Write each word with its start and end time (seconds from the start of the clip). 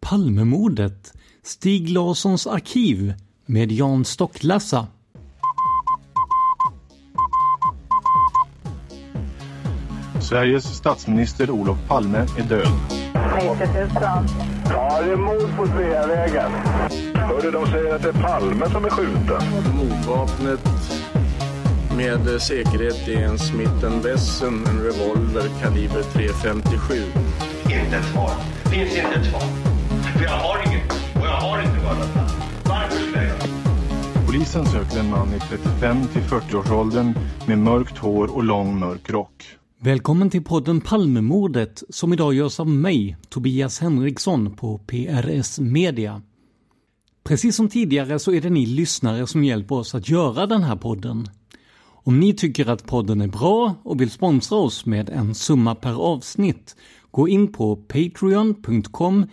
Palmemordet, 0.00 1.12
Stig 1.42 1.88
Larssons 1.88 2.46
arkiv 2.46 3.14
med 3.46 3.72
Jan 3.72 4.04
Stocklassa. 4.04 4.86
Sveriges 10.20 10.64
statsminister 10.64 11.50
Olof 11.50 11.78
Palme 11.88 12.18
är 12.38 12.42
död. 12.42 12.68
90 13.36 13.48
000. 13.48 13.88
Ja, 14.70 15.02
det 15.02 15.12
är 15.12 15.16
mord 15.16 15.56
på 15.56 15.66
Sveavägen. 15.66 16.52
Hörde 17.14 17.50
de 17.50 17.66
säger 17.66 17.94
att 17.94 18.02
det 18.02 18.08
är 18.08 18.22
Palme 18.22 18.70
som 18.70 18.84
är 18.84 18.90
skjuten. 18.90 19.42
Mordvapnet 19.76 20.60
med 21.96 22.42
säkerhet 22.42 23.08
är 23.08 23.22
en 23.22 23.38
Smith 23.38 24.04
Wesson, 24.04 24.66
en 24.66 24.80
revolver 24.80 25.48
kaliber 25.62 26.02
.357. 26.02 27.02
Inte 27.64 27.96
ett 27.96 28.04
svar. 28.12 28.30
Finns 28.70 28.96
inte 28.96 29.20
ett 29.20 29.26
svar. 29.26 29.77
För 30.18 30.24
jag 30.24 30.38
har 30.38 30.66
inget 30.66 30.92
och 30.92 31.26
jag 31.26 31.40
har 31.40 31.62
inte 31.62 31.76
mördat 31.76 32.08
Varför 32.64 32.96
skulle 32.96 33.24
jag 33.24 34.26
Polisen 34.26 34.66
söker 34.66 35.00
en 35.00 35.10
man 35.10 35.28
i 35.34 35.40
35 35.40 36.06
till 36.12 36.22
40-årsåldern 36.22 37.14
med 37.46 37.58
mörkt 37.58 37.98
hår 37.98 38.36
och 38.36 38.44
lång 38.44 38.78
mörk 38.78 39.10
rock. 39.10 39.44
Välkommen 39.80 40.30
till 40.30 40.44
podden 40.44 40.80
Palmemordet 40.80 41.82
som 41.88 42.12
idag 42.12 42.34
görs 42.34 42.60
av 42.60 42.68
mig, 42.68 43.16
Tobias 43.28 43.80
Henriksson 43.80 44.56
på 44.56 44.78
PRS 44.78 45.58
Media. 45.58 46.22
Precis 47.24 47.56
som 47.56 47.68
tidigare 47.68 48.18
så 48.18 48.32
är 48.32 48.40
det 48.40 48.50
ni 48.50 48.66
lyssnare 48.66 49.26
som 49.26 49.44
hjälper 49.44 49.74
oss 49.74 49.94
att 49.94 50.08
göra 50.08 50.46
den 50.46 50.62
här 50.62 50.76
podden. 50.76 51.28
Om 52.08 52.20
ni 52.20 52.34
tycker 52.34 52.66
att 52.70 52.86
podden 52.86 53.20
är 53.20 53.28
bra 53.28 53.74
och 53.82 54.00
vill 54.00 54.10
sponsra 54.10 54.58
oss 54.58 54.86
med 54.86 55.10
en 55.10 55.34
summa 55.34 55.74
per 55.74 55.94
avsnitt, 55.94 56.76
gå 57.10 57.28
in 57.28 57.52
på 57.52 57.76
patreon.com 57.76 59.26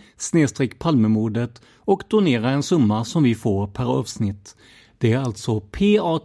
palmemordet 0.78 1.62
och 1.76 2.02
donera 2.08 2.50
en 2.50 2.62
summa 2.62 3.04
som 3.04 3.22
vi 3.22 3.34
får 3.34 3.66
per 3.66 3.84
avsnitt. 3.84 4.56
Det 4.98 5.12
är 5.12 5.18
alltså 5.18 5.60
patreon.com. 5.60 6.18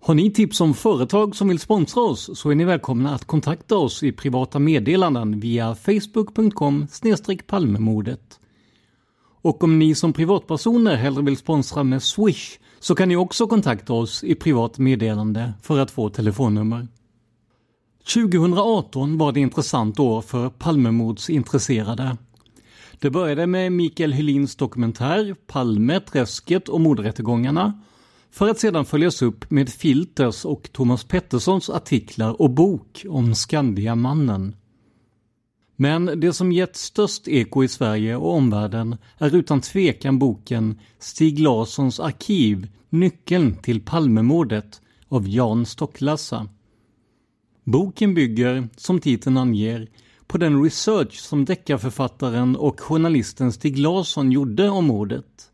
Har 0.00 0.14
ni 0.14 0.30
tips 0.30 0.60
om 0.60 0.74
företag 0.74 1.36
som 1.36 1.48
vill 1.48 1.58
sponsra 1.58 2.02
oss 2.02 2.38
så 2.38 2.50
är 2.50 2.54
ni 2.54 2.64
välkomna 2.64 3.14
att 3.14 3.24
kontakta 3.24 3.76
oss 3.76 4.02
i 4.02 4.12
privata 4.12 4.58
meddelanden 4.58 5.40
via 5.40 5.74
facebook.com 5.74 6.86
palmemordet. 7.46 8.40
Och 9.42 9.64
om 9.64 9.78
ni 9.78 9.94
som 9.94 10.12
privatpersoner 10.12 10.96
hellre 10.96 11.22
vill 11.22 11.36
sponsra 11.36 11.84
med 11.84 12.02
Swish 12.02 12.58
så 12.80 12.94
kan 12.94 13.08
ni 13.08 13.16
också 13.16 13.46
kontakta 13.46 13.92
oss 13.92 14.24
i 14.24 14.34
privat 14.34 14.78
meddelande 14.78 15.52
för 15.62 15.78
att 15.78 15.90
få 15.90 16.08
telefonnummer. 16.08 16.88
2018 18.14 19.18
var 19.18 19.32
det 19.32 19.40
intressant 19.40 19.98
år 19.98 20.20
för 20.20 20.50
Palmemordsintresserade. 20.50 22.16
Det 22.98 23.10
började 23.10 23.46
med 23.46 23.72
Mikael 23.72 24.12
Hylins 24.12 24.56
dokumentär 24.56 25.36
Palme, 25.46 26.00
träsket 26.00 26.68
och 26.68 26.80
mordrättegångarna 26.80 27.82
för 28.30 28.48
att 28.48 28.58
sedan 28.58 28.84
följas 28.84 29.22
upp 29.22 29.50
med 29.50 29.68
Filters 29.68 30.44
och 30.44 30.68
Thomas 30.72 31.04
Petterssons 31.04 31.70
artiklar 31.70 32.42
och 32.42 32.50
bok 32.50 33.04
om 33.08 33.34
Skandiamannen. 33.34 34.56
Men 35.76 36.20
det 36.20 36.32
som 36.32 36.52
gett 36.52 36.76
störst 36.76 37.28
eko 37.28 37.64
i 37.64 37.68
Sverige 37.68 38.16
och 38.16 38.34
omvärlden 38.34 38.96
är 39.18 39.34
utan 39.34 39.60
tvekan 39.60 40.18
boken 40.18 40.80
Stig 40.98 41.38
Larssons 41.38 42.00
arkiv 42.00 42.68
Nyckeln 42.90 43.56
till 43.56 43.80
Palmemordet 43.80 44.80
av 45.08 45.28
Jan 45.28 45.66
Stocklassa. 45.66 46.48
Boken 47.68 48.14
bygger, 48.14 48.68
som 48.76 49.00
titeln 49.00 49.36
anger, 49.36 49.88
på 50.26 50.38
den 50.38 50.62
research 50.62 51.20
som 51.20 51.44
deckarförfattaren 51.44 52.56
och 52.56 52.80
journalisten 52.80 53.52
Stig 53.52 53.78
Larsson 53.78 54.32
gjorde 54.32 54.68
om 54.68 54.84
mordet. 54.84 55.50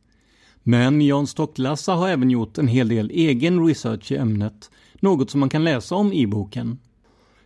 Men 0.62 1.00
Jan 1.00 1.26
Stocklassa 1.26 1.94
har 1.94 2.08
även 2.08 2.30
gjort 2.30 2.58
en 2.58 2.68
hel 2.68 2.88
del 2.88 3.10
egen 3.10 3.66
research 3.66 4.12
i 4.12 4.16
ämnet, 4.16 4.70
något 5.00 5.30
som 5.30 5.40
man 5.40 5.48
kan 5.48 5.64
läsa 5.64 5.94
om 5.94 6.12
i 6.12 6.26
boken. 6.26 6.78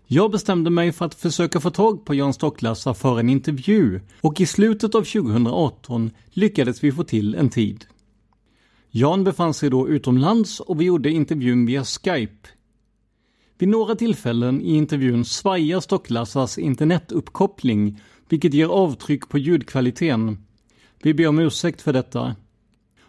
Jag 0.06 0.30
bestämde 0.30 0.70
mig 0.70 0.92
för 0.92 1.04
att 1.04 1.14
försöka 1.14 1.60
få 1.60 1.70
tag 1.70 2.04
på 2.04 2.14
Jan 2.14 2.34
Stocklassa 2.34 2.94
för 2.94 3.20
en 3.20 3.30
intervju 3.30 4.00
och 4.20 4.40
i 4.40 4.46
slutet 4.46 4.94
av 4.94 5.02
2018 5.02 6.10
lyckades 6.30 6.84
vi 6.84 6.92
få 6.92 7.04
till 7.04 7.34
en 7.34 7.50
tid. 7.50 7.84
Jan 8.90 9.24
befann 9.24 9.54
sig 9.54 9.70
då 9.70 9.88
utomlands 9.88 10.60
och 10.60 10.80
vi 10.80 10.84
gjorde 10.84 11.10
intervjun 11.10 11.66
via 11.66 11.84
Skype. 11.84 12.48
Vid 13.58 13.68
några 13.68 13.94
tillfällen 13.94 14.60
i 14.60 14.74
intervjun 14.74 15.24
svajar 15.24 15.80
Stocklassas 15.80 16.58
internetuppkoppling, 16.58 18.00
vilket 18.28 18.54
ger 18.54 18.66
avtryck 18.66 19.28
på 19.28 19.38
ljudkvaliteten. 19.38 20.38
Vi 21.02 21.14
ber 21.14 21.28
om 21.28 21.38
ursäkt 21.38 21.82
för 21.82 21.92
detta. 21.92 22.36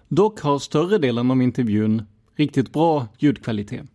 Dock 0.07 0.41
har 0.41 0.59
större 0.59 0.97
delen 0.97 1.31
av 1.31 1.41
intervjun 1.41 2.01
riktigt 2.35 2.73
bra 2.73 3.07
ljudkvalitet. 3.19 3.85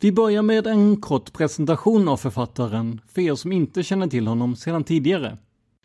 Vi 0.00 0.12
börjar 0.12 0.42
med 0.42 0.66
en 0.66 0.96
kort 0.96 1.32
presentation 1.32 2.08
av 2.08 2.16
författaren 2.16 3.00
för 3.14 3.22
er 3.22 3.34
som 3.34 3.52
inte 3.52 3.82
känner 3.82 4.06
till 4.06 4.26
honom 4.26 4.56
sedan 4.56 4.84
tidigare. 4.84 5.38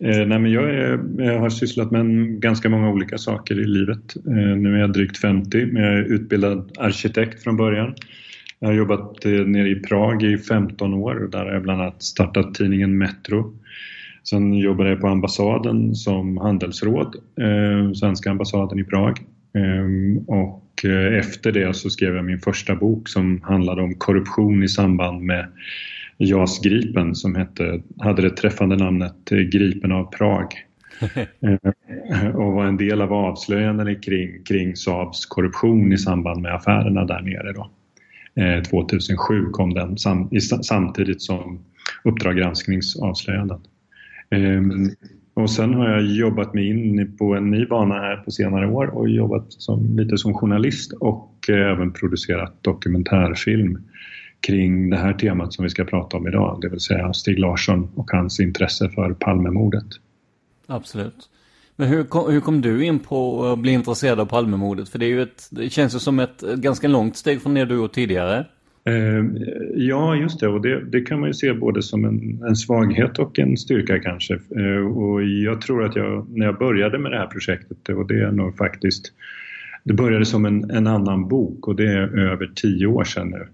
Eh, 0.04 0.28
nej, 0.28 0.40
men 0.40 0.52
jag, 0.52 0.70
är, 0.70 1.00
jag, 1.18 1.40
har 1.40 1.50
sysslat 1.50 1.92
med 1.92 2.06
ganska 2.42 2.70
många 2.70 2.90
olika 2.90 3.18
saker 3.18 3.60
i 3.60 3.66
livet. 3.66 4.16
Eh, 4.16 4.58
nu 4.58 4.76
är 4.76 4.80
jag 4.80 4.94
drygt 4.94 5.18
50 5.18 5.66
men 5.66 5.84
jag 5.84 5.94
är 5.94 6.04
utbildad 6.04 6.72
arkitekt 6.78 7.44
från 7.44 7.58
början. 7.58 7.96
Jag 8.60 8.68
har 8.68 8.76
jobbat 8.76 9.26
eh, 9.26 9.32
nere 9.32 9.70
i 9.70 9.76
Prag 9.76 10.24
i 10.24 10.38
15 10.38 10.94
år 10.94 11.24
och 11.24 11.30
där 11.30 11.46
har 11.46 11.54
jag 11.54 11.64
bland 11.64 11.82
annat 11.82 12.04
startat 12.04 12.54
tidningen 12.54 12.98
Metro. 12.98 13.54
Sen 14.24 14.54
jobbade 14.54 14.90
jag 14.90 15.02
på 15.02 15.08
ambassaden 15.08 15.96
som 15.96 16.38
handelsråd, 16.38 17.16
eh, 17.40 17.92
svenska 17.92 18.32
ambassaden 18.32 18.80
i 18.80 18.84
Prag. 18.84 19.20
Eh, 19.56 20.24
och 20.28 20.86
eh, 20.86 21.20
efter 21.20 21.52
det 21.52 21.76
så 21.76 21.90
skrev 21.90 22.16
jag 22.16 22.26
min 22.26 22.40
första 22.40 22.76
bok 22.76 23.10
som 23.10 23.42
handlade 23.44 23.82
om 23.82 23.96
korruption 23.96 24.64
i 24.64 24.68
samband 24.68 25.22
med 25.22 25.48
JAS 26.18 26.60
Gripen 26.62 27.16
som 27.16 27.36
hette, 27.36 27.82
hade 28.00 28.22
det 28.22 28.30
träffande 28.30 28.76
namnet 28.76 29.32
eh, 29.32 29.38
Gripen 29.38 29.92
av 29.92 30.12
Prag. 30.12 30.48
Och 32.34 32.54
var 32.54 32.66
en 32.66 32.78
del 32.78 33.02
av 33.02 33.14
avslöjandena 33.14 33.96
kring, 33.96 34.44
kring 34.44 34.76
Saabs 34.76 35.26
korruption 35.26 35.94
i 35.94 35.98
samband 35.98 36.42
med 36.42 36.56
affärerna 36.56 37.06
där 37.06 37.22
nere. 37.22 37.54
Då. 37.54 37.72
Eh, 38.38 38.64
2007 38.64 39.46
kom 39.52 39.74
den 39.74 39.98
samtidigt 40.64 41.22
som 41.22 41.60
Uppdrag 42.04 42.38
granskningsavslöjanden. 42.38 43.60
Ehm, 44.30 44.90
och 45.34 45.50
sen 45.50 45.74
har 45.74 45.90
jag 45.90 46.06
jobbat 46.06 46.54
mig 46.54 46.70
in 46.70 47.18
på 47.18 47.36
en 47.36 47.52
ny 47.52 47.66
bana 47.66 47.96
här 47.96 48.18
på 48.18 48.32
senare 48.32 48.68
år 48.68 48.86
och 48.88 49.10
jobbat 49.10 49.46
som, 49.54 49.98
lite 49.98 50.18
som 50.18 50.34
journalist 50.34 50.94
och 50.94 51.50
eh, 51.50 51.72
även 51.72 51.94
producerat 51.94 52.64
dokumentärfilm 52.64 53.78
kring 54.48 54.90
det 54.90 54.98
här 54.98 55.14
temat 55.14 55.54
som 55.54 55.64
vi 55.64 55.70
ska 55.70 55.84
prata 55.84 56.18
om 56.18 56.28
idag, 56.28 56.60
det 56.62 56.70
vill 56.70 56.80
säga 56.80 57.14
Stig 57.14 57.40
Larsson 57.40 57.90
och 57.96 58.12
hans 58.12 58.40
intresse 58.40 58.90
för 58.90 59.14
Palmemordet. 59.14 59.88
Absolut. 60.68 61.30
Men 61.80 61.88
hur 61.88 62.04
kom, 62.04 62.32
hur 62.32 62.40
kom 62.40 62.62
du 62.62 62.86
in 62.86 63.00
på 63.00 63.46
att 63.46 63.60
bli 63.60 63.72
intresserad 63.72 64.20
av 64.20 64.26
Palmemordet? 64.26 64.90
För 64.90 65.00
det, 65.00 65.06
är 65.06 65.10
ju 65.10 65.22
ett, 65.22 65.48
det 65.52 65.70
känns 65.70 65.96
ju 65.96 66.00
som 66.00 66.20
ett 66.20 66.42
ganska 66.42 66.88
långt 66.88 67.18
steg 67.18 67.42
från 67.42 67.54
det 67.54 67.66
du 67.66 67.76
gjort 67.76 67.94
tidigare. 67.94 68.46
Eh, 68.88 69.26
ja, 69.76 70.16
just 70.16 70.40
det. 70.40 70.48
Och 70.48 70.62
det, 70.62 70.86
det, 70.86 71.02
kan 71.02 71.20
man 71.20 71.30
ju 71.30 71.34
se 71.34 71.54
både 71.54 71.82
som 71.82 72.06
en, 72.06 72.44
en 72.48 72.56
svaghet 72.56 73.20
och 73.20 73.40
en 73.40 73.58
styrka 73.58 74.00
kanske. 74.00 74.34
Eh, 74.34 74.98
och 74.98 75.24
jag 75.24 75.62
tror 75.62 75.86
att 75.86 75.96
jag, 75.96 76.28
när 76.30 76.46
jag 76.46 76.58
började 76.58 77.00
med 77.00 77.12
det 77.12 77.18
här 77.18 77.28
projektet, 77.28 77.90
och 77.90 78.08
det 78.08 78.24
är 78.24 78.32
nog 78.32 78.58
faktiskt 78.58 79.14
det 79.84 79.94
började 79.94 80.26
som 80.26 80.46
en, 80.46 80.72
en 80.72 80.88
annan 80.88 81.28
bok 81.28 81.68
och 81.68 81.76
det 81.76 81.94
är 81.94 82.20
över 82.20 82.52
tio 82.56 82.88
år 82.88 83.04
sedan 83.04 83.30
nu. 83.30 83.48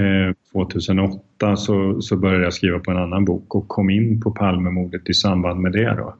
Eh, 0.00 0.34
2008 0.52 1.56
så, 1.56 2.00
så 2.00 2.16
började 2.16 2.44
jag 2.44 2.52
skriva 2.52 2.78
på 2.78 2.90
en 2.90 2.96
annan 2.96 3.24
bok 3.24 3.54
och 3.54 3.68
kom 3.68 3.90
in 3.90 4.20
på 4.20 4.30
Palmemordet 4.30 5.08
i 5.08 5.14
samband 5.14 5.60
med 5.60 5.72
det. 5.72 5.94
Då. 5.96 6.14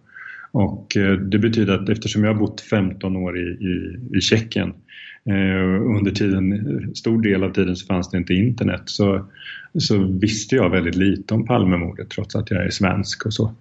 Och 0.53 0.97
eh, 0.97 1.13
det 1.13 1.39
betyder 1.39 1.75
att 1.75 1.89
eftersom 1.89 2.25
jag 2.25 2.33
har 2.33 2.41
bott 2.41 2.61
15 2.61 3.17
år 3.17 3.39
i, 3.39 3.43
i, 3.43 3.99
i 4.17 4.21
Tjeckien 4.21 4.75
eh, 5.25 5.97
under 5.97 6.11
tiden, 6.11 6.91
stor 6.95 7.23
del 7.23 7.45
av 7.45 7.53
tiden 7.53 7.77
så 7.77 7.87
fanns 7.87 8.11
det 8.11 8.19
inte 8.19 8.35
internet. 8.35 8.83
Så, 8.85 9.27
så 9.79 9.99
visste 9.99 10.57
jag 10.57 10.71
väldigt 10.71 10.95
lite 10.95 11.35
om 11.35 11.47
Palmemordet 11.47 12.11
trots 12.11 12.37
att 12.37 12.51
jag 12.51 12.65
är 12.65 12.71
svensk 12.71 13.27
och 13.27 13.35
så. 13.35 13.55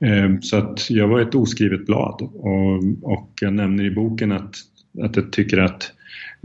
Eh, 0.00 0.38
så 0.40 0.56
att 0.56 0.90
jag 0.90 1.08
var 1.08 1.20
ett 1.20 1.34
oskrivet 1.34 1.86
blad. 1.86 2.30
Och, 2.34 2.82
och 3.02 3.30
jag 3.40 3.52
nämner 3.52 3.84
i 3.84 3.90
boken 3.90 4.32
att, 4.32 4.56
att 5.02 5.16
jag 5.16 5.32
tycker 5.32 5.58
att 5.58 5.92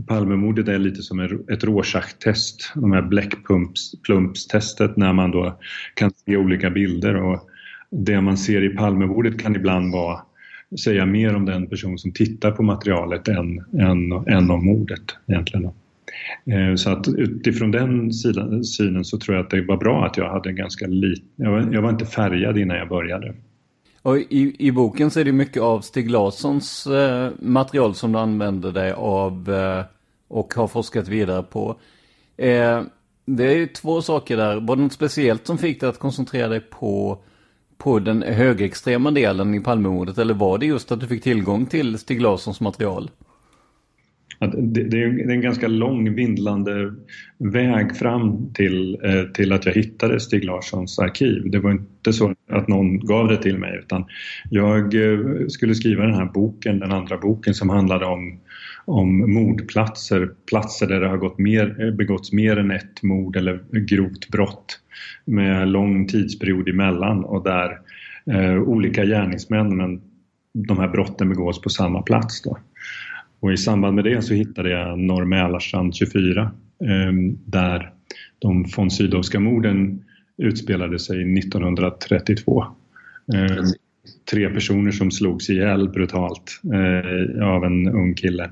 Palmemordet 0.08 0.68
är 0.68 0.80
lite 0.80 1.02
som 1.02 1.20
ett 1.50 1.64
Rorschach-test, 1.64 2.72
de 2.76 2.92
här 2.92 3.02
bläckplumpstestet 3.02 4.98
när 4.98 5.14
man 5.14 5.32
då 5.32 5.60
kan 5.94 6.12
se 6.12 6.38
olika 6.38 6.70
bilder. 6.70 7.16
Och 7.16 7.49
det 7.92 8.22
man 8.22 8.38
ser 8.38 8.64
i 8.64 8.70
Palmemordet 8.70 9.40
kan 9.40 9.56
ibland 9.56 9.94
vara 9.94 10.20
säga 10.84 11.06
mer 11.06 11.36
om 11.36 11.46
den 11.46 11.68
person 11.68 11.98
som 11.98 12.12
tittar 12.12 12.52
på 12.52 12.64
materialet 12.64 13.28
än, 13.28 13.60
än, 13.80 14.12
än 14.28 14.52
om 14.52 14.66
mordet 14.66 15.04
egentligen. 15.28 15.66
Eh, 16.46 16.76
så 16.76 16.90
att 16.90 17.08
utifrån 17.08 17.72
den 17.72 18.14
sidan, 18.14 18.64
synen 18.64 19.06
så 19.06 19.18
tror 19.18 19.38
jag 19.38 19.44
att 19.46 19.52
det 19.52 19.62
var 19.62 19.78
bra 19.78 20.06
att 20.06 20.18
jag 20.18 20.30
hade 20.30 20.52
ganska 20.52 20.88
lite, 20.88 21.22
jag 21.36 21.52
var, 21.52 21.74
jag 21.74 21.82
var 21.82 21.90
inte 21.90 22.06
färgad 22.06 22.58
innan 22.58 22.78
jag 22.78 22.90
började. 22.90 23.34
Och 24.02 24.18
i, 24.18 24.56
i 24.60 24.72
boken 24.72 25.12
så 25.12 25.20
är 25.20 25.26
det 25.26 25.32
mycket 25.32 25.62
av 25.62 25.82
Stig 25.82 26.12
Larssons 26.12 26.88
eh, 26.88 27.32
material 27.40 27.96
som 27.96 28.12
du 28.12 28.20
använder 28.20 28.72
dig 28.72 28.92
av 28.92 29.50
eh, 29.54 29.86
och 30.28 30.54
har 30.54 30.68
forskat 30.68 31.08
vidare 31.08 31.44
på. 31.44 31.76
Eh, 32.38 32.82
det 33.26 33.44
är 33.44 33.56
ju 33.56 33.68
två 33.68 34.02
saker 34.02 34.38
där. 34.38 34.60
Var 34.60 34.76
det 34.76 34.82
något 34.82 34.94
speciellt 34.94 35.48
som 35.48 35.58
fick 35.58 35.80
dig 35.80 35.90
att 35.90 36.00
koncentrera 36.00 36.48
dig 36.48 36.60
på, 36.60 37.20
på 37.84 38.00
den 38.00 38.22
högerextrema 38.24 39.12
delen 39.12 39.54
i 39.56 39.60
Palmemordet? 39.60 40.18
Eller 40.18 40.34
var 40.34 40.58
det 40.58 40.66
just 40.66 40.92
att 40.92 41.00
du 41.00 41.08
fick 41.08 41.24
tillgång 41.24 41.66
till 41.66 41.98
Stig 41.98 42.22
Larssons 42.22 42.62
material? 42.62 43.10
det, 44.48 44.84
det, 44.84 45.04
är 45.04 45.30
en 45.30 45.42
ganska 45.42 45.68
lång 45.68 46.16
vindlande 46.16 46.94
väg 47.38 47.96
fram 47.96 48.54
till, 48.54 48.98
eh, 49.04 49.24
till 49.24 49.52
att 49.52 49.66
jag 49.66 49.74
hittade 49.74 50.20
Stig 50.20 50.46
Larssons 50.46 51.00
arkiv. 51.00 51.52
Det 51.52 51.60
var 51.60 51.72
inte 51.72 52.14
så 52.14 52.34
att 52.52 52.68
någon 52.68 53.00
gav 53.00 53.28
det 53.28 53.38
till 53.38 53.58
mig 53.58 53.80
utan 53.80 54.06
jag 54.50 54.96
eh, 54.96 55.48
skulle 55.48 55.76
skriva 55.76 56.04
den 56.04 56.16
här 56.16 56.26
boken, 56.26 56.80
den 56.80 56.92
andra 56.92 57.18
boken 57.18 57.54
som 57.54 57.70
handlade 57.70 58.06
om 58.06 58.40
om 58.90 59.34
mordplatser, 59.34 60.32
platser 60.50 60.88
där 60.88 61.00
det 61.00 61.08
har 61.08 61.18
gått 61.18 61.40
mer, 61.40 61.92
begåtts 61.92 62.32
mer 62.32 62.58
än 62.58 62.72
ett 62.72 63.04
mord 63.04 63.36
eller 63.36 63.64
grovt 63.72 64.30
brott 64.30 64.80
med 65.26 65.68
lång 65.68 66.08
tidsperiod 66.08 66.70
emellan 66.70 67.24
och 67.24 67.44
där 67.44 67.80
eh, 68.32 68.62
olika 68.62 69.06
gärningsmän 69.06 69.78
men 69.78 70.02
de 70.54 70.80
här 70.80 70.88
brotten 70.88 71.30
begås 71.30 71.62
på 71.62 71.70
samma 71.70 72.02
plats. 72.02 72.42
Då. 72.42 72.58
Och 73.40 73.54
i 73.54 73.58
samband 73.58 73.96
med 73.96 74.04
det 74.04 74.22
så 74.22 74.34
hittade 74.34 74.70
jag 74.70 75.00
Norr 75.00 75.26
Mälarstrand 75.26 75.96
24 75.96 76.42
eh, 76.42 77.14
där 77.46 77.94
de 78.40 78.66
von 78.78 78.92
Sydowska 78.92 79.40
morden 79.40 80.06
utspelade 80.38 81.00
sig 81.00 81.40
1932. 81.40 82.66
Eh, 83.34 83.64
tre 84.32 84.50
personer 84.50 84.92
som 84.92 85.12
slogs 85.12 85.50
ihjäl 85.50 85.90
brutalt 85.90 86.62
eh, 86.74 87.48
av 87.48 87.64
en 87.64 87.88
ung 87.88 88.14
kille. 88.16 88.52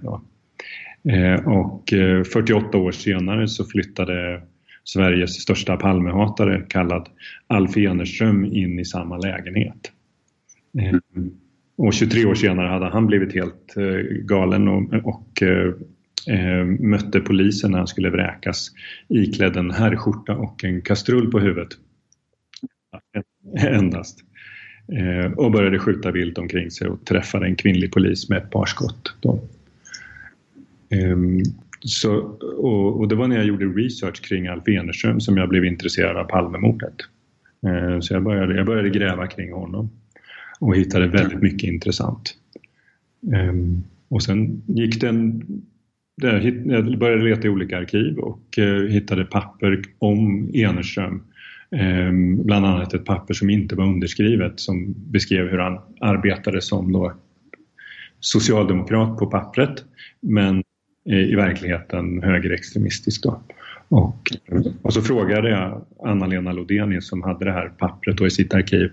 Eh, 1.09 1.47
och 1.47 1.93
eh, 1.93 2.23
48 2.23 2.77
år 2.77 2.91
senare 2.91 3.47
så 3.47 3.65
flyttade 3.65 4.41
Sveriges 4.83 5.41
största 5.41 5.77
Palmehatare 5.77 6.65
kallad 6.69 7.09
Alf 7.47 7.77
Enerström 7.77 8.45
in 8.45 8.79
i 8.79 8.85
samma 8.85 9.17
lägenhet. 9.17 9.91
Eh, 10.79 11.23
och 11.77 11.93
23 11.93 12.25
år 12.25 12.35
senare 12.35 12.67
hade 12.67 12.89
han 12.89 13.07
blivit 13.07 13.33
helt 13.33 13.77
eh, 13.77 14.17
galen 14.25 14.67
och, 14.67 14.93
och 14.93 15.41
eh, 15.41 15.73
eh, 16.35 16.65
mötte 16.65 17.19
polisen 17.19 17.71
när 17.71 17.77
han 17.77 17.87
skulle 17.87 18.09
vräkas 18.09 18.71
iklädd 19.09 19.57
en 19.57 19.71
herrskjorta 19.71 20.35
och 20.35 20.63
en 20.63 20.81
kastrull 20.81 21.31
på 21.31 21.39
huvudet. 21.39 21.69
Endast. 23.57 24.26
Eh, 24.93 25.31
och 25.31 25.51
började 25.51 25.79
skjuta 25.79 26.11
vilt 26.11 26.37
omkring 26.37 26.71
sig 26.71 26.87
och 26.87 27.05
träffade 27.05 27.45
en 27.45 27.55
kvinnlig 27.55 27.91
polis 27.91 28.29
med 28.29 28.37
ett 28.37 28.49
par 28.49 28.65
skott. 28.65 29.13
Eh, 30.89 31.17
så, 31.79 32.15
och, 32.57 32.99
och, 32.99 33.07
det 33.07 33.15
var 33.15 33.27
när 33.27 33.35
jag 33.35 33.45
gjorde 33.45 33.65
research 33.65 34.21
kring 34.21 34.47
Alf 34.47 34.67
Enerström 34.67 35.19
som 35.19 35.37
jag 35.37 35.49
blev 35.49 35.65
intresserad 35.65 36.17
av 36.17 36.23
Palmemordet. 36.23 36.95
Eh, 37.67 37.99
så 37.99 38.13
jag 38.13 38.23
började, 38.23 38.55
jag 38.55 38.65
började 38.65 38.89
gräva 38.89 39.27
kring 39.27 39.53
honom 39.53 39.89
och 40.59 40.75
hittade 40.75 41.07
väldigt 41.07 41.41
mycket 41.41 41.69
intressant. 41.69 42.35
Ehm, 43.33 43.83
och 44.09 44.23
sen 44.23 44.61
gick 44.67 45.01
den 45.01 45.43
jag 46.21 46.99
började 46.99 47.23
leta 47.23 47.47
i 47.47 47.49
olika 47.49 47.77
arkiv 47.77 48.17
och 48.19 48.59
eh, 48.59 48.83
hittade 48.83 49.25
papper 49.25 49.81
om 49.99 50.51
Enerström. 50.53 51.23
Ehm, 51.71 52.43
bland 52.43 52.65
annat 52.65 52.93
ett 52.93 53.05
papper 53.05 53.33
som 53.33 53.49
inte 53.49 53.75
var 53.75 53.83
underskrivet 53.83 54.59
som 54.59 54.95
beskrev 54.97 55.47
hur 55.47 55.57
han 55.57 55.79
arbetade 56.01 56.61
som 56.61 56.91
då 56.91 57.13
socialdemokrat 58.19 59.17
på 59.17 59.25
pappret 59.25 59.83
men 60.19 60.63
eh, 61.09 61.19
i 61.19 61.35
verkligheten 61.35 62.23
högerextremistisk. 62.23 63.23
Då. 63.23 63.41
Och, 63.87 64.31
och 64.81 64.93
så 64.93 65.01
frågade 65.01 65.49
jag 65.49 65.85
Anna-Lena 66.03 66.51
Lodenius 66.51 67.07
som 67.07 67.23
hade 67.23 67.45
det 67.45 67.51
här 67.51 67.69
pappret 67.69 68.21
i 68.21 68.29
sitt 68.29 68.53
arkiv 68.53 68.91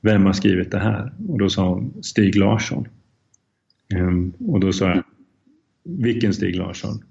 vem 0.00 0.26
har 0.26 0.32
skrivit 0.32 0.70
det 0.70 0.78
här? 0.78 1.12
Och 1.28 1.38
då 1.38 1.48
sa 1.48 1.68
hon 1.68 2.02
Stig 2.02 2.36
Larsson. 2.36 2.88
Ehm, 3.94 4.32
och 4.38 4.60
då 4.60 4.72
sa 4.72 4.88
jag, 4.88 5.02
vilken 5.84 6.34
Stig 6.34 6.56
Larsson? 6.56 7.04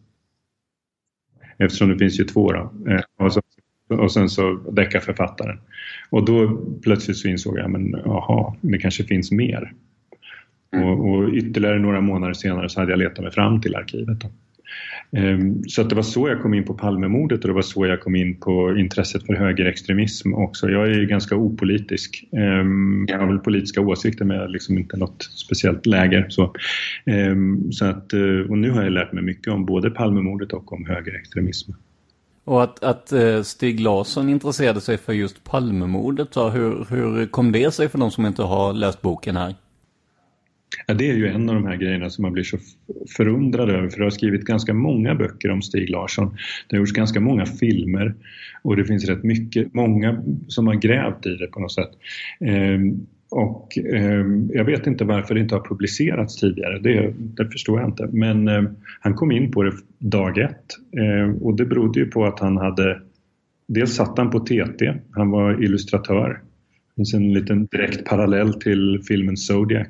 Eftersom 1.58 1.90
det 1.90 1.98
finns 1.98 2.20
ju 2.20 2.24
två 2.24 2.52
då. 2.52 2.74
Eh, 2.88 3.02
och, 3.18 3.34
så, 3.34 3.42
och 4.00 4.12
sen 4.12 4.30
så 4.30 4.54
deckarförfattaren. 4.72 5.58
Och 6.10 6.26
då 6.26 6.62
plötsligt 6.84 7.18
så 7.18 7.28
insåg 7.28 7.58
jag, 7.58 7.72
men 7.72 7.92
jaha, 8.06 8.56
det 8.62 8.78
kanske 8.78 9.04
finns 9.04 9.32
mer. 9.32 9.74
Och, 10.74 11.10
och, 11.10 11.30
ytterligare 11.34 11.80
några 11.80 12.02
månader 12.02 12.34
senare 12.34 12.70
så 12.70 12.80
hade 12.80 12.92
jag 12.92 13.00
letat 13.00 13.24
mig 13.24 13.32
fram 13.32 13.62
till 13.62 13.76
arkivet. 13.76 14.20
Då. 14.20 14.28
Ehm, 15.18 15.64
så 15.68 15.82
att 15.82 15.90
det 15.90 15.96
var 15.96 16.04
så 16.04 16.28
jag 16.28 16.42
kom 16.42 16.54
in 16.54 16.64
på 16.64 16.74
Palmemordet 16.74 17.42
och 17.42 17.48
det 17.48 17.54
var 17.54 17.62
så 17.62 17.86
jag 17.86 18.02
kom 18.02 18.16
in 18.16 18.40
på 18.40 18.78
intresset 18.78 19.26
för 19.26 19.34
högerextremism 19.34 20.34
också. 20.34 20.70
Jag 20.70 20.88
är 20.88 21.00
ju 21.00 21.06
ganska 21.06 21.36
opolitisk. 21.36 22.24
Ehm, 22.38 23.06
jag 23.10 23.20
har 23.20 23.28
väl 23.28 23.40
politiska 23.40 23.82
åsikter 23.82 24.26
men 24.26 24.38
jag 24.38 24.44
har 24.44 24.50
liksom 24.50 24.78
inte 24.78 24.98
något 24.98 25.24
speciellt 25.24 25.86
läger. 25.86 26.26
Så, 26.30 26.54
ehm, 27.06 27.72
så 27.72 27.86
att, 27.86 28.14
eh, 28.14 28.50
och 28.50 28.58
nu 28.58 28.72
har 28.72 28.84
jag 28.84 28.92
lärt 28.92 29.14
mig 29.14 29.24
mycket 29.24 29.54
om 29.54 29.66
både 29.66 29.90
Palmemordet 29.90 30.54
och 30.54 30.74
om 30.74 30.86
högerextremism. 30.86 31.72
Och 32.44 32.64
att, 32.64 32.84
att 32.84 33.12
eh, 33.12 33.42
Stig 33.42 33.80
Larsson 33.80 34.30
intresserade 34.30 34.82
sig 34.82 34.98
för 34.98 35.14
just 35.14 35.44
Palmemordet, 35.44 36.38
hur, 36.38 36.86
hur 36.90 37.28
kom 37.28 37.52
det 37.52 37.72
sig 37.72 37.90
för 37.90 37.98
de 37.98 38.12
som 38.12 38.26
inte 38.26 38.44
har 38.44 38.74
läst 38.74 39.02
boken 39.02 39.36
här? 39.36 39.56
Ja, 40.88 40.94
det 40.94 41.10
är 41.10 41.16
ju 41.16 41.28
en 41.28 41.50
av 41.50 41.56
de 41.56 41.66
här 41.66 41.76
grejerna 41.76 42.10
som 42.10 42.22
man 42.22 42.34
blir 42.34 42.44
så 42.44 42.58
förundrad 43.18 43.70
över 43.70 43.90
för 43.90 43.98
det 43.98 44.04
har 44.04 44.10
skrivit 44.10 44.42
ganska 44.42 44.74
många 44.74 45.16
böcker 45.16 45.52
om 45.52 45.62
Stig 45.62 45.90
Larsson. 45.90 46.38
Det 46.68 46.76
har 46.76 46.80
gjorts 46.80 46.92
ganska 46.92 47.20
många 47.20 47.46
filmer 47.46 48.16
och 48.62 48.76
det 48.78 48.86
finns 48.86 49.06
rätt 49.06 49.24
mycket, 49.24 49.74
många 49.74 50.24
som 50.48 50.68
har 50.68 50.76
grävt 50.76 51.26
i 51.26 51.36
det 51.36 51.48
på 51.48 51.60
något 51.60 51.72
sätt. 51.72 51.92
Ehm, 52.40 53.08
och 53.32 53.78
eh, 53.78 54.26
jag 54.50 54.66
vet 54.66 54.88
inte 54.88 55.04
varför 55.04 55.34
det 55.34 55.42
inte 55.42 55.56
har 55.56 55.62
publicerats 55.62 56.40
tidigare, 56.40 56.80
det, 56.80 57.14
det 57.18 57.50
förstår 57.52 57.80
jag 57.80 57.90
inte. 57.90 58.08
Men 58.12 58.48
eh, 58.48 58.64
han 59.00 59.14
kom 59.14 59.32
in 59.32 59.52
på 59.52 59.64
det 59.64 59.74
dag 60.00 60.38
ett 60.38 60.66
eh, 60.98 61.36
och 61.42 61.56
det 61.56 61.66
berodde 61.66 62.00
ju 62.00 62.06
på 62.06 62.26
att 62.26 62.40
han 62.40 62.58
hade 62.58 63.02
Dels 63.74 63.96
satt 63.96 64.18
han 64.18 64.32
på 64.32 64.40
TT, 64.40 64.94
han 65.12 65.30
var 65.30 65.64
illustratör. 65.64 66.30
Det 66.30 66.96
finns 66.96 67.14
en 67.14 67.34
liten 67.34 67.66
direkt 67.66 68.06
parallell 68.06 68.54
till 68.54 69.02
filmen 69.08 69.38
Zodiac 69.38 69.88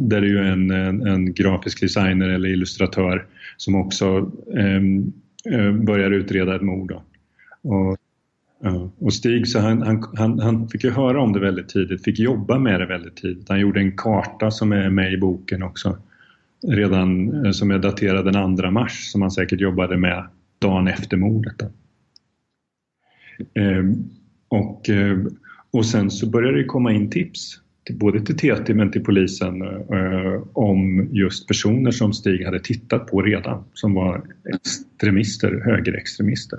där 0.00 0.20
det 0.20 0.26
är 0.26 0.30
ju 0.30 0.38
en, 0.38 0.70
en, 0.70 1.06
en, 1.06 1.34
grafisk 1.34 1.80
designer 1.80 2.28
eller 2.28 2.48
illustratör 2.48 3.26
som 3.56 3.74
också 3.74 4.30
ehm, 4.56 5.12
eh, 5.52 5.72
börjar 5.72 6.10
utreda 6.10 6.56
ett 6.56 6.62
mord. 6.62 6.92
Och, 7.62 7.97
och 8.98 9.12
Stig 9.12 9.48
så 9.48 9.58
han, 9.58 9.82
han, 9.82 10.04
han, 10.16 10.38
han, 10.38 10.68
fick 10.68 10.84
ju 10.84 10.90
höra 10.90 11.20
om 11.20 11.32
det 11.32 11.40
väldigt 11.40 11.68
tidigt, 11.68 12.04
fick 12.04 12.18
jobba 12.18 12.58
med 12.58 12.80
det 12.80 12.86
väldigt 12.86 13.16
tidigt. 13.16 13.48
Han 13.48 13.60
gjorde 13.60 13.80
en 13.80 13.96
karta 13.96 14.50
som 14.50 14.72
är 14.72 14.90
med 14.90 15.12
i 15.12 15.16
boken 15.16 15.62
också. 15.62 15.98
Redan 16.66 17.44
eh, 17.44 17.52
som 17.52 17.70
är 17.70 17.78
daterad 17.78 18.24
den 18.24 18.56
2 18.56 18.70
mars 18.70 19.10
som 19.12 19.22
han 19.22 19.30
säkert 19.30 19.60
jobbade 19.60 19.96
med 19.96 20.26
dagen 20.58 20.88
efter 20.88 21.16
mordet. 21.16 21.62
Ehm, 23.54 23.90
eh, 23.90 23.96
och, 24.48 24.90
och 25.70 25.86
sen 25.86 26.10
så 26.10 26.30
började 26.30 26.58
det 26.58 26.64
komma 26.64 26.92
in 26.92 27.10
tips 27.10 27.60
både 27.94 28.20
till 28.20 28.36
TT 28.36 28.74
men 28.74 28.90
till 28.90 29.04
polisen 29.04 29.62
eh, 29.62 29.98
eh, 29.98 30.42
om 30.52 31.08
just 31.12 31.48
personer 31.48 31.90
som 31.90 32.12
Stig 32.12 32.44
hade 32.44 32.60
tittat 32.60 33.06
på 33.06 33.22
redan 33.22 33.64
som 33.74 33.94
var 33.94 34.22
extremister, 34.54 35.62
högerextremister. 35.64 36.58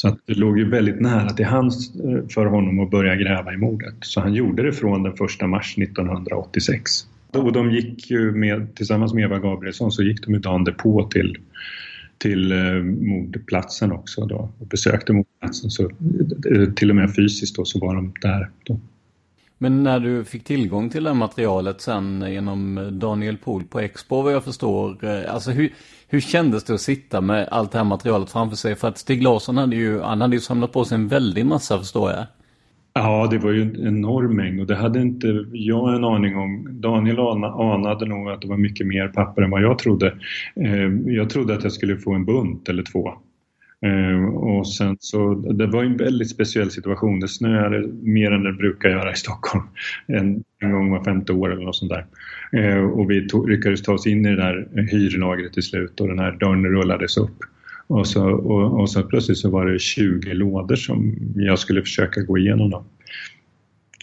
Så 0.00 0.08
att 0.08 0.18
det 0.26 0.34
låg 0.34 0.58
ju 0.58 0.68
väldigt 0.68 1.00
nära 1.00 1.28
till 1.28 1.44
hands 1.44 1.94
eh, 1.94 2.28
för 2.28 2.46
honom 2.46 2.80
att 2.80 2.90
börja 2.90 3.16
gräva 3.16 3.54
i 3.54 3.56
mordet. 3.56 3.94
Så 4.00 4.20
han 4.20 4.34
gjorde 4.34 4.62
det 4.62 4.72
från 4.72 5.02
den 5.02 5.12
1 5.12 5.48
mars 5.48 5.78
1986. 5.78 6.90
Och 7.32 7.52
de 7.52 7.70
gick 7.70 8.10
ju 8.10 8.32
med, 8.32 8.74
tillsammans 8.74 9.14
med 9.14 9.24
Eva 9.24 9.38
Gabrielsson 9.38 9.92
så 9.92 10.02
gick 10.02 10.24
de 10.24 10.34
ju 10.34 10.40
dagen 10.40 10.64
därpå 10.64 11.08
till, 11.10 11.36
till 12.18 12.52
eh, 12.52 12.82
mordplatsen 12.82 13.92
också 13.92 14.26
då 14.26 14.50
och 14.58 14.66
besökte 14.66 15.12
mordplatsen. 15.12 15.70
Så, 15.70 15.82
eh, 15.84 16.72
till 16.76 16.90
och 16.90 16.96
med 16.96 17.14
fysiskt 17.14 17.56
då 17.56 17.64
så 17.64 17.78
var 17.78 17.94
de 17.94 18.12
där. 18.22 18.50
Då. 18.64 18.80
Men 19.58 19.82
när 19.82 20.00
du 20.00 20.24
fick 20.24 20.44
tillgång 20.44 20.90
till 20.90 21.04
det 21.04 21.10
här 21.10 21.14
materialet 21.14 21.80
sen 21.80 22.24
genom 22.28 22.88
Daniel 22.92 23.36
Pohl 23.36 23.64
på 23.64 23.80
Expo 23.80 24.22
vad 24.22 24.32
jag 24.32 24.44
förstår. 24.44 25.04
Eh, 25.04 25.34
alltså 25.34 25.50
hur, 25.50 25.72
hur 26.08 26.20
kändes 26.20 26.64
det 26.64 26.74
att 26.74 26.80
sitta 26.80 27.20
med 27.20 27.48
allt 27.50 27.72
det 27.72 27.78
här 27.78 27.84
materialet 27.84 28.30
framför 28.30 28.56
sig? 28.56 28.74
För 28.74 28.88
att 28.88 28.98
Stig 28.98 29.22
Larsson 29.22 29.56
hade 29.56 29.76
ju, 29.76 30.00
han 30.00 30.20
hade 30.20 30.36
ju 30.36 30.40
samlat 30.40 30.72
på 30.72 30.84
sig 30.84 30.94
en 30.94 31.08
väldig 31.08 31.46
massa 31.46 31.78
förstår 31.78 32.10
jag. 32.10 32.26
Ja, 32.92 33.28
det 33.30 33.38
var 33.38 33.50
ju 33.50 33.62
en 33.62 33.86
enorm 33.86 34.36
mängd 34.36 34.60
och 34.60 34.66
det 34.66 34.76
hade 34.76 35.00
inte 35.00 35.44
jag 35.52 35.94
en 35.94 36.04
aning 36.04 36.36
om. 36.36 36.68
Daniel 36.70 37.18
anade 37.18 38.06
nog 38.06 38.30
att 38.30 38.40
det 38.40 38.48
var 38.48 38.56
mycket 38.56 38.86
mer 38.86 39.08
papper 39.08 39.42
än 39.42 39.50
vad 39.50 39.62
jag 39.62 39.78
trodde. 39.78 40.06
Eh, 40.56 41.12
jag 41.14 41.30
trodde 41.30 41.54
att 41.54 41.62
jag 41.62 41.72
skulle 41.72 41.96
få 41.96 42.12
en 42.12 42.24
bunt 42.24 42.68
eller 42.68 42.82
två. 42.82 43.14
Eh, 43.86 44.24
och 44.34 44.68
sen 44.68 44.96
så, 45.00 45.34
det 45.34 45.66
var 45.66 45.84
en 45.84 45.96
väldigt 45.96 46.30
speciell 46.30 46.70
situation. 46.70 47.20
Det 47.20 47.28
snöade 47.28 47.88
mer 48.02 48.32
än 48.32 48.42
det 48.42 48.52
brukar 48.52 48.88
göra 48.88 49.12
i 49.12 49.16
Stockholm. 49.16 49.64
En, 50.06 50.44
en 50.60 50.72
gång 50.72 50.90
var 50.90 51.04
femte 51.04 51.32
år 51.32 51.52
eller 51.52 51.64
något 51.64 51.76
sånt 51.76 51.92
där. 51.92 52.06
Eh, 52.52 52.84
och 52.84 53.10
vi 53.10 53.28
tog, 53.28 53.50
lyckades 53.50 53.82
ta 53.82 53.92
oss 53.92 54.06
in 54.06 54.26
i 54.26 54.28
det 54.28 54.36
där 54.36 54.86
hyrlagret 54.90 55.52
till 55.52 55.62
slut 55.62 56.00
och 56.00 56.08
den 56.08 56.18
här 56.18 56.32
dörren 56.32 56.66
rullades 56.66 57.16
upp. 57.16 57.36
Och 57.86 58.06
så, 58.06 58.30
och, 58.30 58.80
och 58.80 58.90
så 58.90 59.02
plötsligt 59.02 59.38
så 59.38 59.50
var 59.50 59.66
det 59.66 59.78
20 59.78 60.34
lådor 60.34 60.76
som 60.76 61.16
jag 61.34 61.58
skulle 61.58 61.82
försöka 61.82 62.20
gå 62.20 62.38
igenom. 62.38 62.70
Dem. 62.70 62.84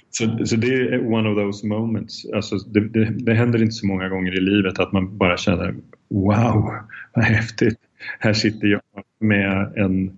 Så, 0.10 0.46
så 0.46 0.56
det 0.56 0.74
är 0.74 1.14
one 1.14 1.30
of 1.30 1.38
those 1.38 1.68
moments. 1.68 2.26
Alltså 2.34 2.56
det, 2.58 2.80
det, 2.80 3.06
det 3.06 3.34
händer 3.34 3.62
inte 3.62 3.72
så 3.72 3.88
många 3.88 4.10
gånger 4.10 4.38
i 4.38 4.42
livet 4.42 4.80
att 4.80 4.92
man 4.92 5.18
bara 5.18 5.38
känner 5.38 5.76
Wow, 6.10 6.72
vad 7.14 7.26
häftigt! 7.26 7.85
Här 8.20 8.34
sitter 8.34 8.68
jag 8.68 8.82
med 9.20 9.74
en 9.76 10.12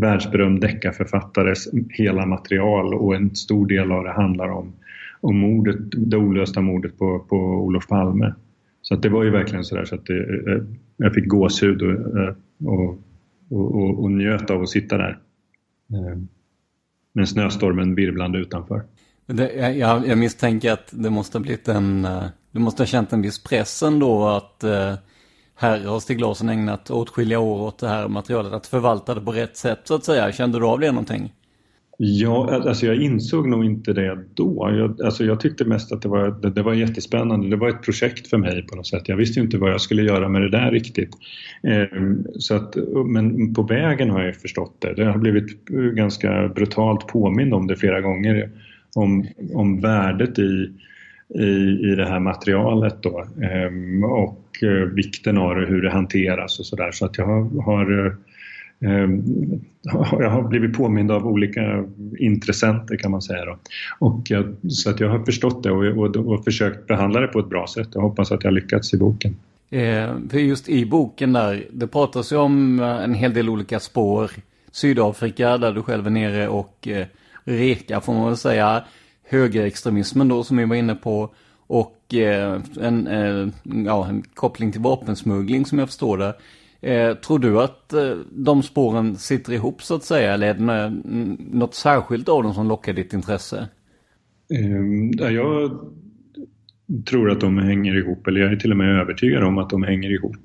världsberömd 0.00 0.60
deckarförfattares 0.60 1.68
hela 1.90 2.26
material 2.26 2.94
och 2.94 3.14
en 3.14 3.36
stor 3.36 3.66
del 3.66 3.92
av 3.92 4.04
det 4.04 4.12
handlar 4.12 4.48
om, 4.48 4.72
om 5.20 5.38
mordet, 5.38 5.76
det 5.80 6.16
olösta 6.16 6.60
mordet 6.60 6.98
på, 6.98 7.18
på 7.18 7.36
Olof 7.36 7.86
Palme. 7.86 8.34
Så 8.82 8.94
att 8.94 9.02
det 9.02 9.08
var 9.08 9.24
ju 9.24 9.30
verkligen 9.30 9.64
sådär 9.64 9.84
så 9.84 9.94
att 9.94 10.06
det, 10.06 10.18
eh, 10.52 10.62
jag 10.96 11.14
fick 11.14 11.26
gåshud 11.26 11.82
eh, 11.82 12.34
och, 12.66 12.98
och, 13.50 13.74
och, 13.74 14.02
och, 14.02 14.10
njöt 14.10 14.50
av 14.50 14.62
att 14.62 14.68
sitta 14.68 14.96
där. 14.96 15.18
Eh, 15.92 16.18
med 17.12 17.28
snöstormen 17.28 17.94
virvlande 17.94 18.38
utanför. 18.38 18.82
Det, 19.26 19.52
jag, 19.76 20.06
jag 20.06 20.18
misstänker 20.18 20.72
att 20.72 20.88
det 20.92 21.10
måste 21.10 21.38
ha 21.38 21.42
blivit 21.42 21.68
en, 21.68 22.06
du 22.50 22.60
måste 22.60 22.82
ha 22.82 22.86
känt 22.86 23.12
en 23.12 23.22
viss 23.22 23.42
press 23.42 23.82
ändå 23.82 24.28
att 24.28 24.64
här 25.62 25.84
har 25.84 26.00
Stig 26.00 26.20
Larsson 26.20 26.48
ägnat 26.48 26.90
åtskilliga 26.90 27.38
år 27.38 27.60
åt 27.60 27.78
det 27.78 27.88
här 27.88 28.08
materialet, 28.08 28.52
att 28.52 28.66
förvalta 28.66 29.14
det 29.14 29.20
på 29.20 29.32
rätt 29.32 29.56
sätt 29.56 29.80
så 29.84 29.94
att 29.94 30.04
säga. 30.04 30.32
Kände 30.32 30.58
du 30.58 30.66
av 30.66 30.80
det 30.80 30.92
någonting? 30.92 31.32
Ja, 32.04 32.62
alltså 32.66 32.86
jag 32.86 32.96
insåg 32.96 33.48
nog 33.48 33.64
inte 33.64 33.92
det 33.92 34.18
då. 34.34 34.70
Jag, 34.72 35.02
alltså 35.02 35.24
jag 35.24 35.40
tyckte 35.40 35.64
mest 35.64 35.92
att 35.92 36.02
det 36.02 36.08
var, 36.08 36.30
det, 36.42 36.50
det, 36.50 36.62
var 36.62 36.74
jättespännande. 36.74 37.48
Det 37.48 37.56
var 37.56 37.68
ett 37.68 37.82
projekt 37.82 38.26
för 38.26 38.38
mig 38.38 38.66
på 38.66 38.76
något 38.76 38.86
sätt. 38.86 39.08
Jag 39.08 39.16
visste 39.16 39.40
inte 39.40 39.58
vad 39.58 39.70
jag 39.70 39.80
skulle 39.80 40.02
göra 40.02 40.28
med 40.28 40.42
det 40.42 40.50
där 40.50 40.70
riktigt. 40.70 41.10
Eh, 41.62 42.00
så 42.38 42.54
att, 42.54 42.76
men 43.06 43.54
på 43.54 43.62
vägen 43.62 44.10
har 44.10 44.22
jag 44.22 44.36
förstått 44.36 44.76
det. 44.78 44.94
Det 44.94 45.04
har 45.04 45.18
blivit 45.18 45.66
ganska 45.94 46.48
brutalt 46.48 47.06
påmind 47.06 47.54
om 47.54 47.66
det 47.66 47.76
flera 47.76 48.00
gånger. 48.00 48.50
Om, 48.94 49.26
om 49.54 49.80
värdet 49.80 50.38
i 50.38 50.72
i, 51.34 51.90
i 51.92 51.94
det 51.96 52.06
här 52.06 52.20
materialet 52.20 53.02
då 53.02 53.24
ehm, 53.42 54.04
och 54.04 54.62
eh, 54.62 54.88
vikten 54.94 55.38
av 55.38 55.54
det, 55.56 55.66
hur 55.66 55.82
det 55.82 55.90
hanteras 55.90 56.58
och 56.58 56.66
sådär. 56.66 56.90
Så 56.92 57.06
att 57.06 57.18
jag 57.18 57.44
har, 57.44 58.06
eh, 58.06 58.12
ehm, 58.90 59.22
har 59.88 60.22
jag 60.22 60.30
har 60.30 60.42
blivit 60.42 60.76
påmind 60.76 61.10
av 61.10 61.26
olika 61.26 61.84
intressenter 62.18 62.96
kan 62.96 63.10
man 63.10 63.22
säga. 63.22 63.44
Då. 63.44 63.58
Och 63.98 64.20
jag, 64.24 64.54
så 64.68 64.90
att 64.90 65.00
jag 65.00 65.08
har 65.08 65.24
förstått 65.24 65.62
det 65.62 65.70
och, 65.70 65.84
och, 65.84 66.16
och, 66.16 66.44
försökt 66.44 66.86
behandla 66.86 67.20
det 67.20 67.26
på 67.26 67.38
ett 67.38 67.48
bra 67.48 67.66
sätt. 67.66 67.88
Jag 67.94 68.00
hoppas 68.00 68.32
att 68.32 68.44
jag 68.44 68.52
lyckats 68.52 68.94
i 68.94 68.98
boken. 68.98 69.36
Eh, 69.70 70.10
för 70.30 70.38
just 70.38 70.68
i 70.68 70.86
boken 70.86 71.32
där, 71.32 71.64
det 71.72 71.86
pratas 71.86 72.32
ju 72.32 72.36
om 72.36 72.80
eh, 72.80 73.04
en 73.04 73.14
hel 73.14 73.34
del 73.34 73.48
olika 73.48 73.80
spår. 73.80 74.30
Sydafrika 74.72 75.58
där 75.58 75.72
du 75.72 75.82
själv 75.82 76.06
är 76.06 76.10
nere 76.10 76.48
och 76.48 76.88
eh, 76.88 77.06
Reka 77.44 78.00
får 78.00 78.12
man 78.14 78.26
väl 78.26 78.36
säga 78.36 78.84
högerextremismen 79.32 80.28
då 80.28 80.44
som 80.44 80.56
vi 80.56 80.64
var 80.64 80.76
inne 80.76 80.94
på. 80.94 81.34
Och 81.66 82.14
eh, 82.14 82.60
en, 82.80 83.06
eh, 83.06 83.48
ja, 83.86 84.06
en 84.06 84.22
koppling 84.34 84.72
till 84.72 84.80
vapensmuggling 84.80 85.66
som 85.66 85.78
jag 85.78 85.88
förstår 85.88 86.18
det. 86.18 86.34
Eh, 86.80 87.14
tror 87.14 87.38
du 87.38 87.60
att 87.60 87.92
eh, 87.92 88.16
de 88.30 88.62
spåren 88.62 89.16
sitter 89.16 89.52
ihop 89.52 89.82
så 89.82 89.94
att 89.94 90.04
säga? 90.04 90.32
Eller 90.32 90.46
är 90.46 90.54
det 90.54 90.92
något 91.58 91.74
särskilt 91.74 92.28
av 92.28 92.42
dem 92.42 92.54
som 92.54 92.68
lockar 92.68 92.92
ditt 92.92 93.12
intresse? 93.12 93.68
Um, 94.50 95.12
jag 95.18 95.70
tror 97.06 97.30
att 97.30 97.40
de 97.40 97.58
hänger 97.58 97.96
ihop, 97.96 98.26
eller 98.26 98.40
jag 98.40 98.52
är 98.52 98.56
till 98.56 98.70
och 98.70 98.76
med 98.76 99.00
övertygad 99.00 99.44
om 99.44 99.58
att 99.58 99.70
de 99.70 99.82
hänger 99.82 100.10
ihop. 100.10 100.36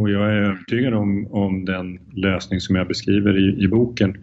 Och 0.00 0.10
jag 0.10 0.30
är 0.30 0.36
övertygad 0.36 0.94
om, 0.94 1.26
om 1.30 1.64
den 1.64 1.98
lösning 2.12 2.60
som 2.60 2.76
jag 2.76 2.88
beskriver 2.88 3.38
i, 3.38 3.64
i 3.64 3.68
boken, 3.68 4.16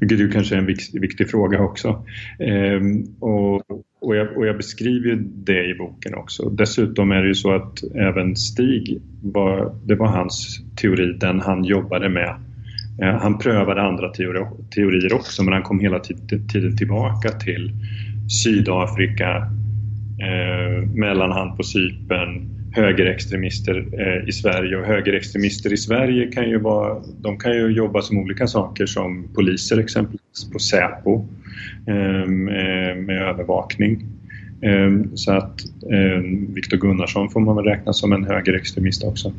vilket 0.00 0.20
ju 0.20 0.30
kanske 0.30 0.54
är 0.54 0.58
en 0.58 0.66
viktig, 0.66 1.00
viktig 1.00 1.30
fråga 1.30 1.60
också. 1.60 2.04
Ehm, 2.38 3.04
och, 3.20 3.54
och, 4.00 4.16
jag, 4.16 4.36
och 4.36 4.46
jag 4.46 4.56
beskriver 4.56 5.18
det 5.22 5.64
i 5.64 5.74
boken 5.74 6.14
också. 6.14 6.50
Dessutom 6.50 7.12
är 7.12 7.22
det 7.22 7.28
ju 7.28 7.34
så 7.34 7.54
att 7.54 7.82
även 7.94 8.36
Stig, 8.36 9.00
var, 9.22 9.74
det 9.84 9.94
var 9.94 10.06
hans 10.06 10.60
teori, 10.80 11.12
den 11.20 11.40
han 11.40 11.64
jobbade 11.64 12.08
med. 12.08 12.36
Eh, 13.02 13.20
han 13.20 13.38
prövade 13.38 13.82
andra 13.82 14.08
teori, 14.08 14.44
teorier 14.74 15.12
också 15.12 15.42
men 15.42 15.52
han 15.52 15.62
kom 15.62 15.80
hela 15.80 15.98
tiden 15.98 16.76
tillbaka 16.76 17.28
till 17.28 17.72
Sydafrika, 18.44 19.50
eh, 20.20 20.88
mellanhand 20.88 21.56
på 21.56 21.62
Cypern, 21.62 22.58
högerextremister 22.72 23.86
eh, 23.92 24.28
i 24.28 24.32
Sverige 24.32 24.76
och 24.76 24.86
högerextremister 24.86 25.72
i 25.72 25.76
Sverige 25.76 26.26
kan 26.26 26.50
ju 26.50 26.58
vara, 26.58 27.02
de 27.20 27.38
kan 27.38 27.52
ju 27.52 27.68
jobba 27.68 28.02
som 28.02 28.18
olika 28.18 28.46
saker 28.46 28.86
som 28.86 29.28
poliser 29.34 29.78
exempelvis 29.78 30.50
på 30.52 30.58
Säpo 30.58 31.26
ehm, 31.86 32.48
eh, 32.48 32.94
med 32.96 33.22
övervakning. 33.22 34.06
Ehm, 34.62 35.16
så 35.16 35.32
att 35.32 35.60
ehm, 35.92 36.54
Viktor 36.54 36.76
Gunnarsson 36.76 37.30
får 37.30 37.40
man 37.40 37.56
väl 37.56 37.64
räkna 37.64 37.92
som 37.92 38.12
en 38.12 38.24
högerextremist 38.24 39.04
också. 39.04 39.32